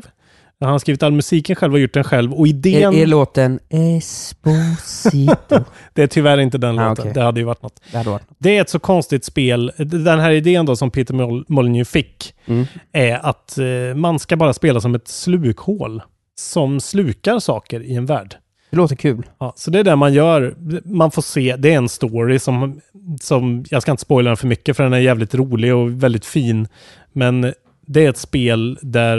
Han 0.60 0.70
har 0.70 0.78
skrivit 0.78 1.02
all 1.02 1.12
musiken 1.12 1.56
själv 1.56 1.72
och 1.72 1.80
gjort 1.80 1.94
den 1.94 2.04
själv. 2.04 2.32
Och 2.34 2.46
idén... 2.48 2.94
Är, 2.94 2.98
är 3.02 3.06
låten 3.06 3.60
Esposito? 3.68 5.64
Det 5.94 6.02
är 6.02 6.06
tyvärr 6.06 6.38
inte 6.38 6.58
den 6.58 6.78
Ah, 6.78 6.88
låten. 6.88 7.02
okej. 7.02 7.14
Det 7.14 7.22
hade 7.22 7.40
ju 7.40 7.46
varit 7.46 7.62
något. 7.62 7.80
Det 7.92 8.02
varit. 8.06 8.22
Det 8.38 8.56
är 8.56 8.60
ett 8.60 8.70
så 8.70 8.78
konstigt 8.78 9.24
spel. 9.24 9.72
Den 9.76 10.20
här 10.20 10.30
idén 10.30 10.66
då 10.66 10.76
som 10.76 10.90
Peter 10.90 11.14
Mol- 11.14 11.44
Molyneux 11.48 11.88
fick 11.90 12.34
Mm. 12.46 12.64
är 12.92 13.26
att 13.26 13.58
eh, 13.58 13.64
man 13.96 14.18
ska 14.18 14.36
bara 14.36 14.52
spela 14.52 14.80
som 14.80 14.94
ett 14.94 15.08
slukhål 15.08 16.02
som 16.38 16.80
slukar 16.80 17.38
saker 17.38 17.80
i 17.80 17.94
en 17.94 18.06
värld. 18.06 18.36
Det 18.70 18.76
låter 18.76 18.96
kul. 18.96 19.26
Ja, 19.38 19.52
så 19.56 19.70
det 19.70 19.78
är 19.78 19.84
det 19.84 19.96
man 19.96 20.12
gör. 20.12 20.54
Man 20.84 21.10
får 21.10 21.22
se, 21.22 21.56
det 21.56 21.72
är 21.72 21.76
en 21.76 21.88
story 21.88 22.38
som, 22.38 22.80
som 23.20 23.64
jag 23.70 23.82
ska 23.82 23.90
inte 23.90 24.02
spoila 24.02 24.30
den 24.30 24.36
för 24.36 24.46
mycket 24.46 24.76
för 24.76 24.84
den 24.84 24.92
är 24.92 24.98
jävligt 24.98 25.34
rolig 25.34 25.74
och 25.74 26.02
väldigt 26.02 26.24
fin. 26.24 26.68
Men 27.12 27.52
det 27.86 28.04
är 28.04 28.10
ett 28.10 28.16
spel 28.16 28.78
där 28.82 29.18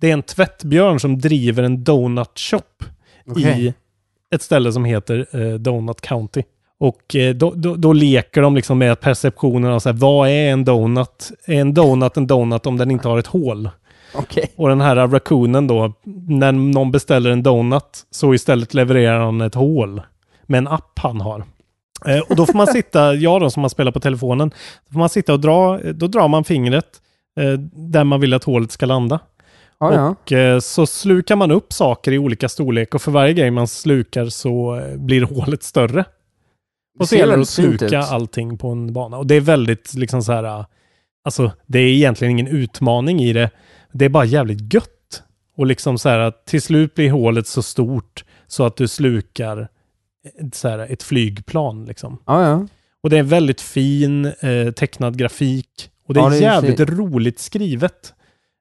det 0.00 0.08
är 0.08 0.12
en 0.12 0.22
tvättbjörn 0.22 1.00
som 1.00 1.18
driver 1.18 1.62
en 1.62 1.84
donut 1.84 2.38
shop 2.38 2.84
Okej. 3.26 3.66
i 3.66 3.74
ett 4.34 4.42
ställe 4.42 4.72
som 4.72 4.84
heter 4.84 5.26
eh, 5.32 5.54
Donut 5.54 6.00
County. 6.00 6.42
Och 6.78 7.16
eh, 7.16 7.34
då, 7.34 7.52
då, 7.56 7.76
då 7.76 7.92
leker 7.92 8.42
de 8.42 8.54
liksom 8.54 8.78
med 8.78 9.00
perceptionen 9.00 9.72
av 9.72 9.78
så 9.78 9.88
här, 9.88 9.96
vad 9.96 10.28
är 10.28 10.50
en 10.50 10.64
donut? 10.64 11.32
Är 11.46 11.60
en 11.60 11.74
donut 11.74 12.16
en 12.16 12.26
donut 12.26 12.66
om 12.66 12.76
den 12.76 12.90
inte 12.90 13.08
har 13.08 13.18
ett 13.18 13.26
hål? 13.26 13.70
Okej. 14.18 14.52
Och 14.56 14.68
den 14.68 14.80
här 14.80 14.96
raccoonen 14.96 15.66
då, 15.66 15.92
när 16.28 16.52
någon 16.52 16.90
beställer 16.90 17.30
en 17.30 17.42
donut 17.42 18.06
så 18.10 18.34
istället 18.34 18.74
levererar 18.74 19.24
han 19.24 19.40
ett 19.40 19.54
hål 19.54 20.02
med 20.46 20.58
en 20.58 20.68
app 20.68 20.98
han 20.98 21.20
har. 21.20 21.44
Eh, 22.06 22.18
och 22.18 22.36
då 22.36 22.46
får 22.46 22.54
man 22.54 22.66
sitta, 22.72 23.14
jag 23.14 23.40
då 23.40 23.50
som 23.50 23.62
har 23.62 23.68
spelat 23.68 23.94
på 23.94 24.00
telefonen, 24.00 24.48
då 24.88 24.92
får 24.92 24.98
man 24.98 25.08
sitta 25.08 25.32
och 25.32 25.40
dra, 25.40 25.78
då 25.78 26.06
drar 26.06 26.28
man 26.28 26.44
fingret 26.44 27.00
eh, 27.40 27.52
där 27.74 28.04
man 28.04 28.20
vill 28.20 28.34
att 28.34 28.44
hålet 28.44 28.72
ska 28.72 28.86
landa. 28.86 29.20
Ja, 29.82 29.94
ja. 29.94 30.08
Och 30.08 30.32
eh, 30.32 30.60
så 30.60 30.86
slukar 30.86 31.36
man 31.36 31.50
upp 31.50 31.72
saker 31.72 32.12
i 32.12 32.18
olika 32.18 32.48
storlek 32.48 32.94
och 32.94 33.02
för 33.02 33.10
varje 33.10 33.32
grej 33.32 33.50
man 33.50 33.68
slukar 33.68 34.26
så 34.26 34.76
eh, 34.76 34.96
blir 34.96 35.22
hålet 35.22 35.62
större. 35.62 36.04
Och 36.98 37.08
så 37.08 37.16
gäller 37.16 37.36
det 37.36 37.42
att 37.42 37.48
sluka 37.48 37.86
ut. 37.86 37.94
allting 37.94 38.58
på 38.58 38.68
en 38.68 38.92
bana. 38.92 39.16
Och 39.16 39.26
det 39.26 39.34
är 39.34 39.40
väldigt 39.40 39.94
liksom 39.94 40.22
så 40.22 40.32
här, 40.32 40.44
eh, 40.44 40.64
alltså 41.24 41.52
det 41.66 41.78
är 41.78 41.86
egentligen 41.86 42.30
ingen 42.30 42.48
utmaning 42.48 43.20
i 43.20 43.32
det. 43.32 43.50
Det 43.92 44.04
är 44.04 44.08
bara 44.08 44.24
jävligt 44.24 44.74
gött. 44.74 45.22
Och 45.56 45.66
liksom 45.66 45.98
så 45.98 46.08
här 46.08 46.18
att 46.18 46.46
till 46.46 46.62
slut 46.62 46.94
blir 46.94 47.10
hålet 47.10 47.46
så 47.46 47.62
stort 47.62 48.24
så 48.46 48.64
att 48.64 48.76
du 48.76 48.88
slukar 48.88 49.68
ett, 50.40 50.54
så 50.54 50.68
här, 50.68 50.78
ett 50.78 51.02
flygplan 51.02 51.84
liksom. 51.84 52.18
Ja, 52.26 52.48
ja. 52.48 52.66
Och 53.02 53.10
det 53.10 53.18
är 53.18 53.22
väldigt 53.22 53.60
fin 53.60 54.24
eh, 54.24 54.70
tecknad 54.76 55.16
grafik. 55.18 55.90
Och 56.08 56.14
det 56.14 56.20
är 56.20 56.24
Ja, 56.24 56.30
det 56.30 56.36
är 56.36 56.40
jävligt 56.40 56.76
fint. 56.76 56.90
roligt 56.90 57.38
skrivet. 57.38 58.14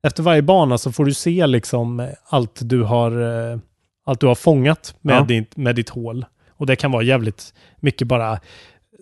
Efter 0.04 0.24
varje 0.24 0.42
bana 0.42 0.78
så 0.78 0.92
får 0.92 1.06
du 1.06 1.14
se 1.14 1.48
liksom 1.48 2.00
eh, 2.00 2.10
allt 2.26 2.60
du 2.64 2.84
har, 2.84 3.22
eh, 3.52 3.60
allt 4.06 4.20
du 4.20 4.28
har 4.28 4.36
fångat 4.36 4.96
med, 5.02 5.16
Ja. 5.16 5.24
ditt, 5.24 5.58
med 5.58 5.76
ditt 5.76 5.90
hål. 5.90 6.26
Och 6.50 6.66
det 6.66 6.76
kan 6.76 6.92
vara 6.92 7.04
jävligt 7.04 7.54
mycket 7.80 8.08
bara 8.08 8.40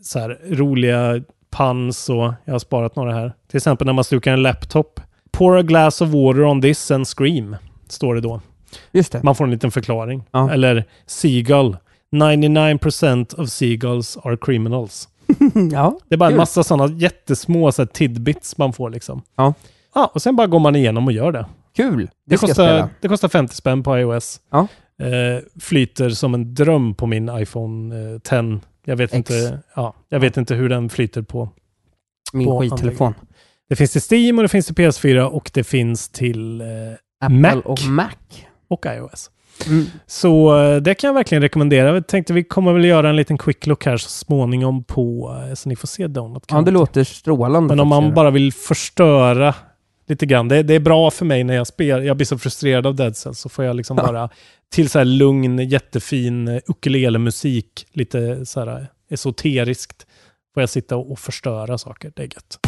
så 0.04 0.20
här 0.20 0.40
roliga 0.50 1.22
puns 1.52 2.10
och 2.10 2.34
jag 2.46 2.54
har 2.54 2.60
sparat 2.60 2.96
några 2.96 3.14
här. 3.14 3.34
Till 3.48 3.58
exempel 3.58 3.86
när 3.86 3.94
man 3.94 4.04
slukar 4.04 4.34
en 4.34 4.42
laptop. 4.44 5.00
Pour 5.40 5.58
a 5.58 5.62
glass 5.64 6.02
of 6.02 6.10
water 6.10 6.44
on 6.44 6.62
this 6.62 6.92
and 6.92 7.08
scream, 7.08 7.56
står 7.88 8.16
det 8.16 8.22
då. 8.22 8.42
Just 8.92 9.12
det. 9.12 9.24
Man 9.24 9.36
får 9.36 9.44
en 9.46 9.52
liten 9.52 9.72
förklaring. 9.72 10.24
Ja. 10.32 10.52
Eller 10.52 10.86
Seagull. 11.06 11.78
99% 12.12 13.36
of 13.42 13.50
seagulls 13.50 14.18
are 14.18 14.38
criminals. 14.38 15.10
ja. 15.72 16.00
Det 16.10 16.16
är 16.16 16.18
bara 16.18 16.30
en 16.30 16.38
massa 16.38 16.64
sådana 16.64 16.94
jättesmå 16.94 17.72
så 17.72 17.82
här, 17.82 17.88
tidbits 17.88 18.58
man 18.58 18.74
får 18.74 18.90
liksom. 18.90 19.22
Ja. 19.36 19.54
Ja, 19.96 20.12
och 20.14 20.22
sen 20.22 20.36
bara 20.36 20.48
går 20.48 20.60
man 20.60 20.76
igenom 20.76 21.08
och 21.08 21.14
gör 21.14 21.32
det. 21.32 21.46
Kul. 21.76 22.06
Det, 22.06 22.12
Det 22.26 22.38
kostar, 22.38 22.90
det 23.02 23.08
kostar 23.08 23.28
50 23.28 23.56
spänn 23.56 23.84
på 23.84 24.00
iOS. 24.00 24.40
Ja. 24.50 24.68
Eh, 25.06 25.44
flyter 25.60 26.10
som 26.10 26.34
en 26.34 26.54
dröm 26.54 26.94
på 26.94 27.08
min 27.08 27.30
iPhone 27.38 28.14
eh, 28.14 28.20
10. 28.20 28.60
Jag 28.86 28.96
vet, 28.96 29.14
X. 29.14 29.18
inte, 29.18 29.60
ja, 29.76 29.94
jag 30.10 30.20
vet 30.20 30.38
inte 30.38 30.56
hur 30.56 30.70
den 30.70 30.90
flyter 30.90 31.22
på. 31.22 31.50
Min 32.34 32.48
på 32.48 32.62
skittelefon. 32.62 33.14
Det 33.70 33.76
finns 33.76 33.92
till 33.92 34.02
Steam 34.16 34.38
och 34.38 34.44
det 34.44 34.50
finns 34.50 34.66
till 34.66 34.76
PS4 34.76 35.20
och 35.22 35.52
det 35.54 35.64
finns 35.64 36.10
till 36.10 36.62
eh, 36.62 36.68
Apple 37.22 37.38
Mac. 37.38 37.56
och 37.66 37.80
Mac. 37.90 38.10
och 38.68 38.86
iOS. 38.86 39.32
Mm. 39.68 39.86
Så 40.08 40.60
eh, 40.60 40.78
det 40.78 40.94
kan 40.96 41.08
jag 41.08 41.14
verkligen 41.14 41.42
rekommendera. 41.42 41.94
Jag 41.94 42.08
tänkte 42.08 42.34
vi 42.34 42.44
kommer 42.44 42.74
väl 42.74 42.86
göra 42.86 43.10
en 43.10 43.16
liten 43.16 43.38
quick 43.38 43.68
look 43.68 43.86
här 43.86 43.98
så 43.98 44.10
småningom 44.10 44.84
på, 44.84 45.36
eh, 45.50 45.54
så 45.54 45.70
ni 45.70 45.76
får 45.76 45.88
se 45.88 46.08
Donut 46.08 46.44
Ja, 46.50 46.62
det 46.62 46.72
låter 46.72 47.04
strålande. 47.04 47.68
Men 47.76 47.80
om 47.80 47.88
man 47.88 48.14
bara 48.14 48.32
vill 48.32 48.54
förstöra 48.54 49.56
lite 50.08 50.26
grann. 50.26 50.48
Det, 50.48 50.64
det 50.64 50.74
är 50.74 50.80
bra 50.80 51.12
för 51.12 51.26
mig 51.26 51.44
när 51.44 51.54
jag 51.56 51.68
spelar. 51.68 52.02
Jag 52.02 52.18
blir 52.18 52.26
så 52.26 52.38
frustrerad 52.38 52.88
av 52.88 52.96
Dead 52.96 53.18
Cells 53.18 53.40
så 53.40 53.50
får 53.50 53.66
jag 53.66 53.76
liksom 53.76 53.98
Ja. 53.98 54.04
bara 54.08 54.30
till 54.72 54.90
så 54.90 54.98
här 54.98 55.06
lugn, 55.06 55.60
jättefin 55.60 56.48
eh, 56.48 56.60
ukulele-musik, 56.68 57.86
lite 57.94 58.46
så 58.46 58.60
här 58.60 58.88
esoteriskt, 59.10 60.06
får 60.54 60.64
jag 60.64 60.70
sitta 60.70 60.98
och, 60.98 61.12
och 61.12 61.20
förstöra 61.20 61.78
saker. 61.78 62.12
Det 62.16 62.22
är 62.24 62.26
gött. 62.28 62.60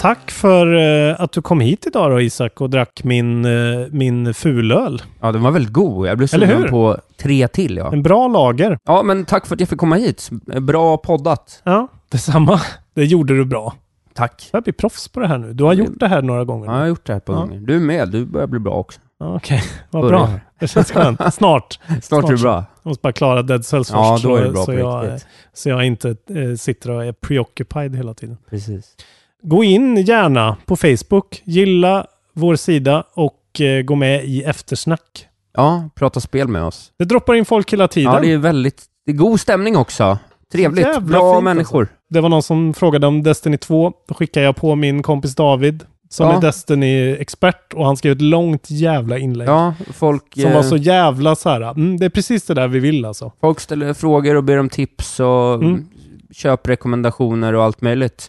Tack 0.00 0.30
för 0.30 0.74
eh, 1.10 1.20
att 1.20 1.32
du 1.32 1.42
kom 1.42 1.60
hit 1.60 1.86
idag 1.86 2.10
då 2.10 2.20
Isak 2.20 2.60
och 2.60 2.70
drack 2.70 3.00
min, 3.04 3.44
eh, 3.44 3.86
min 3.90 4.34
fulöl. 4.34 5.02
Ja, 5.20 5.32
den 5.32 5.42
var 5.42 5.50
väldigt 5.50 5.72
god. 5.72 6.06
Jag 6.08 6.18
blev 6.18 6.26
sugen 6.26 6.70
på 6.70 6.96
tre 7.16 7.48
till, 7.48 7.76
ja. 7.76 7.92
En 7.92 8.02
bra 8.02 8.28
lager. 8.28 8.78
Ja, 8.84 9.02
men 9.02 9.24
tack 9.24 9.46
för 9.46 9.54
att 9.54 9.60
jag 9.60 9.68
fick 9.68 9.78
komma 9.78 9.96
hit. 9.96 10.28
Bra 10.60 10.96
poddat. 10.96 11.62
Ja, 11.64 11.88
detsamma. 12.08 12.60
Det 12.94 13.04
gjorde 13.04 13.36
du 13.36 13.44
bra. 13.44 13.74
Tack. 14.14 14.48
Jag 14.52 14.62
blir 14.62 14.72
proffs 14.72 15.08
på 15.08 15.20
det 15.20 15.26
här 15.26 15.38
nu. 15.38 15.52
Du 15.52 15.64
har 15.64 15.72
gjort 15.72 15.92
det 16.00 16.08
här 16.08 16.22
några 16.22 16.44
gånger. 16.44 16.66
Ja, 16.66 16.72
jag 16.72 16.80
har 16.80 16.86
gjort 16.86 17.06
det 17.06 17.12
här 17.12 17.20
på 17.20 17.32
Ja. 17.32 17.36
gånger. 17.36 17.58
Du 17.60 17.76
är 17.76 17.80
med. 17.80 18.08
Du 18.10 18.26
börjar 18.26 18.46
bli 18.46 18.58
bra 18.60 18.72
också. 18.74 19.00
Ja, 19.20 19.36
Okej, 19.36 19.62
vad 19.90 20.02
Börjar. 20.02 20.18
bra. 20.18 20.30
Det 20.60 20.68
känns 20.68 20.90
skönt. 20.92 21.20
Snart. 21.34 21.78
Snart 22.02 22.24
är 22.24 22.28
du 22.36 22.42
bra. 22.42 22.54
Jag 22.82 22.90
måste 22.90 23.02
bara 23.02 23.12
klara 23.12 23.42
Dead 23.42 23.64
Cells 23.66 23.90
Ja, 23.92 24.12
först. 24.14 24.24
då 24.24 24.36
är 24.36 24.38
så- 24.40 24.44
det 24.44 24.50
bra 24.52 24.64
så, 24.64 24.72
på 24.72 24.78
jag, 24.78 25.04
riktigt. 25.04 25.26
så 25.52 25.68
jag 25.68 25.84
inte 25.84 26.08
eh, 26.10 26.54
sitter 26.58 26.90
och 26.90 27.04
är 27.04 27.12
preoccupied 27.12 27.96
hela 27.96 28.14
tiden. 28.14 28.36
Precis. 28.50 28.96
Gå 29.42 29.64
in 29.64 29.96
gärna 29.96 30.56
på 30.66 30.76
Facebook, 30.76 31.42
gilla 31.44 32.06
vår 32.34 32.56
sida 32.56 33.04
och 33.14 33.60
eh, 33.60 33.82
gå 33.82 33.94
med 33.94 34.24
i 34.24 34.42
eftersnack. 34.42 35.26
Ja, 35.56 35.90
prata 35.94 36.20
spel 36.20 36.48
med 36.48 36.62
oss. 36.64 36.92
Det 36.98 37.04
droppar 37.04 37.34
in 37.34 37.44
folk 37.44 37.72
hela 37.72 37.88
tiden. 37.88 38.12
Ja, 38.12 38.20
det 38.20 38.32
är 38.32 38.38
väldigt... 38.38 38.84
Det 39.06 39.12
är 39.12 39.16
god 39.16 39.40
stämning 39.40 39.76
också. 39.76 40.18
Trevligt. 40.52 40.86
Jävla 40.86 41.00
Bra 41.00 41.34
fint, 41.34 41.44
människor. 41.44 41.80
Alltså. 41.80 41.94
Det 42.10 42.20
var 42.20 42.28
någon 42.28 42.42
som 42.42 42.74
frågade 42.74 43.06
om 43.06 43.22
Destiny 43.22 43.56
2. 43.56 43.92
Då 44.08 44.14
skickade 44.14 44.46
jag 44.46 44.56
på 44.56 44.74
min 44.74 45.02
kompis 45.02 45.34
David 45.34 45.84
som 46.10 46.26
Ja. 46.26 46.36
är 46.36 46.40
Destiny-expert 46.40 47.74
och 47.74 47.84
han 47.86 47.96
skrev 47.96 48.12
ett 48.12 48.22
långt 48.22 48.70
jävla 48.70 49.18
inlägg. 49.18 49.48
Ja, 49.48 49.74
folk... 49.94 50.22
Som 50.34 50.52
var 50.52 50.60
eh, 50.60 50.62
så 50.68 50.76
jävla 50.76 51.34
så 51.36 51.48
här, 51.50 51.60
mm, 51.60 51.96
det 51.96 52.04
är 52.06 52.10
precis 52.10 52.44
det 52.46 52.54
där 52.54 52.68
vi 52.68 52.78
vill 52.78 53.04
alltså. 53.04 53.32
Folk 53.40 53.60
ställer 53.60 53.94
frågor 53.94 54.34
och 54.34 54.44
ber 54.44 54.58
om 54.58 54.68
tips 54.68 55.20
och 55.20 55.54
Mm. 55.54 55.86
köprekommendationer 56.32 57.52
och 57.54 57.64
allt 57.64 57.80
möjligt. 57.80 58.28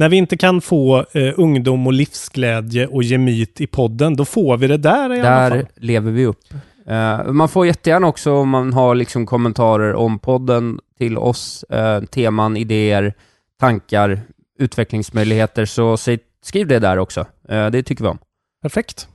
När 0.00 0.08
vi 0.08 0.16
inte 0.16 0.36
kan 0.36 0.60
få 0.60 0.98
eh, 1.12 1.32
ungdom 1.36 1.86
och 1.86 1.92
livsglädje 1.92 2.86
och 2.86 3.02
gemyt 3.02 3.60
i 3.60 3.66
podden, 3.66 4.16
då 4.16 4.24
får 4.24 4.56
vi 4.56 4.66
det 4.66 4.76
där 4.76 5.14
i 5.14 5.20
alla 5.20 5.30
Där 5.30 5.50
fall. 5.50 5.66
lever 5.76 6.10
vi 6.12 6.26
upp. 6.26 6.40
Eh, 6.86 7.24
man 7.32 7.48
får 7.48 7.66
jättegärna 7.66 8.06
också 8.06 8.32
om 8.32 8.48
man 8.48 8.72
har 8.72 8.94
liksom 8.94 9.26
kommentarer 9.26 9.94
om 9.94 10.18
podden 10.18 10.78
till 10.98 11.18
oss, 11.18 11.62
eh, 11.64 12.02
teman, 12.02 12.56
idéer, 12.56 13.14
tankar, 13.60 14.20
utvecklingsmöjligheter, 14.58 15.64
så 15.64 15.96
säg, 15.96 16.18
skriv 16.44 16.66
det 16.66 16.78
där 16.78 16.96
också. 16.98 17.20
Eh, 17.48 17.66
det 17.66 17.82
tycker 17.82 18.04
vi 18.04 18.10
om. 18.10 18.18
Perfekt. 18.62 19.08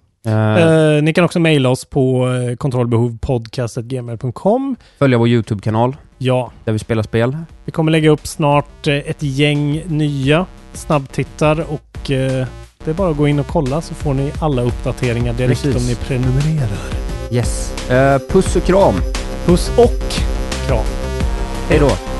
Ni 1.03 1.13
kan 1.13 1.23
också 1.25 1.39
mejla 1.39 1.69
oss 1.69 1.86
på 1.86 2.27
eh, 2.49 2.55
kontrollbehovpodcast.gmail.com. 2.55 4.75
följa 4.99 5.17
vår 5.17 5.27
YouTube-kanal, 5.27 5.95
Ja, 6.17 6.51
där 6.63 6.73
vi 6.73 6.79
spelar 6.79 7.03
spel. 7.03 7.38
vi 7.65 7.71
kommer 7.71 7.91
lägga 7.91 8.09
upp 8.09 8.27
snart 8.27 8.88
ett 8.88 9.23
gäng 9.23 9.83
nya 9.88 10.45
snabbtittar 10.78 11.65
och 11.69 12.11
eh, 12.11 12.47
det 12.84 12.91
är 12.91 12.93
bara 12.93 13.11
att 13.11 13.17
gå 13.17 13.28
in 13.28 13.39
och 13.39 13.47
kolla 13.47 13.82
så 13.82 13.93
får 13.93 14.13
ni 14.13 14.32
alla 14.39 14.61
uppdateringar 14.61 15.34
direkt 15.34 15.61
Precis. 15.61 15.76
om 15.76 15.88
ni 15.88 15.95
prenumererar. 15.95 16.78
Yes. 17.32 17.73
Eh, 17.89 18.19
puss 18.30 18.55
och 18.55 18.63
kram. 18.63 19.01
Puss 19.45 19.71
och 19.78 20.13
kram. 20.67 20.86
Hej 21.69 21.80
då. 21.80 22.14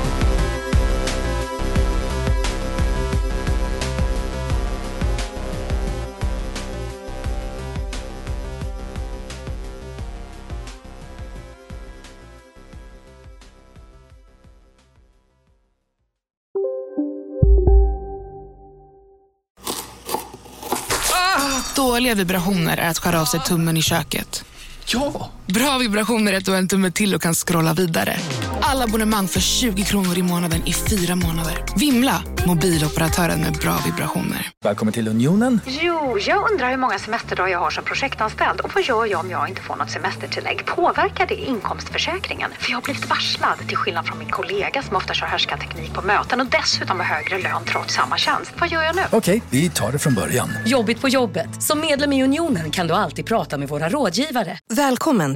Dåliga 21.76 22.14
vibrationer 22.14 22.76
är 22.76 22.90
att 22.90 22.98
skära 22.98 23.20
av 23.20 23.24
sig 23.24 23.40
tummen 23.40 23.76
i 23.76 23.82
köket. 23.82 24.44
Ja! 24.86 25.30
Bra 25.46 25.78
vibrationer 25.78 26.32
är 26.32 26.36
att 26.36 26.44
du 26.44 26.50
har 26.50 26.58
en 26.58 26.68
tumme 26.68 26.90
till 26.90 27.14
och 27.14 27.22
kan 27.22 27.34
scrolla 27.34 27.74
vidare. 27.74 28.16
Alla 28.60 28.84
abonnemang 28.84 29.28
för 29.28 29.40
20 29.40 29.82
kronor 29.82 30.18
i 30.18 30.22
månaden 30.22 30.66
i 30.66 30.72
fyra 30.72 31.14
månader. 31.16 31.64
Vimla! 31.76 32.22
Mobiloperatören 32.46 33.40
med 33.40 33.52
bra 33.52 33.78
vibrationer. 33.84 34.50
Välkommen 34.64 34.92
till 34.92 35.08
Unionen. 35.08 35.60
Jo, 35.66 36.18
jag 36.20 36.50
undrar 36.52 36.70
hur 36.70 36.76
många 36.76 36.98
semesterdagar 36.98 37.48
jag 37.52 37.58
har 37.58 37.70
som 37.70 37.84
projektanställd 37.84 38.60
och 38.60 38.70
vad 38.74 38.84
gör 38.84 39.06
jag 39.06 39.20
om 39.20 39.30
jag 39.30 39.48
inte 39.48 39.62
får 39.62 39.76
något 39.76 39.90
semestertillägg? 39.90 40.66
Påverkar 40.66 41.26
det 41.26 41.34
inkomstförsäkringen? 41.34 42.50
För 42.58 42.70
jag 42.70 42.76
har 42.76 42.82
blivit 42.82 43.10
varslad, 43.10 43.58
till 43.68 43.76
skillnad 43.76 44.06
från 44.06 44.18
min 44.18 44.28
kollega 44.30 44.82
som 44.82 44.96
ofta 44.96 45.14
kör 45.14 45.26
härskarteknik 45.26 45.92
på 45.94 46.02
möten 46.02 46.40
och 46.40 46.46
dessutom 46.46 47.00
har 47.00 47.06
högre 47.06 47.38
lön 47.42 47.62
trots 47.72 47.94
samma 47.94 48.18
tjänst. 48.18 48.52
Vad 48.58 48.68
gör 48.68 48.82
jag 48.82 48.96
nu? 48.96 49.02
Okej, 49.12 49.42
vi 49.50 49.70
tar 49.70 49.92
det 49.92 49.98
från 49.98 50.14
början. 50.14 50.50
Jobbigt 50.66 51.00
på 51.00 51.08
jobbet. 51.08 51.62
Som 51.62 51.80
medlem 51.80 52.12
i 52.12 52.24
Unionen 52.24 52.70
kan 52.70 52.86
du 52.86 52.94
alltid 52.94 53.26
prata 53.26 53.58
med 53.58 53.68
våra 53.68 53.88
rådgivare. 53.88 54.58
Välkommen 54.74 55.35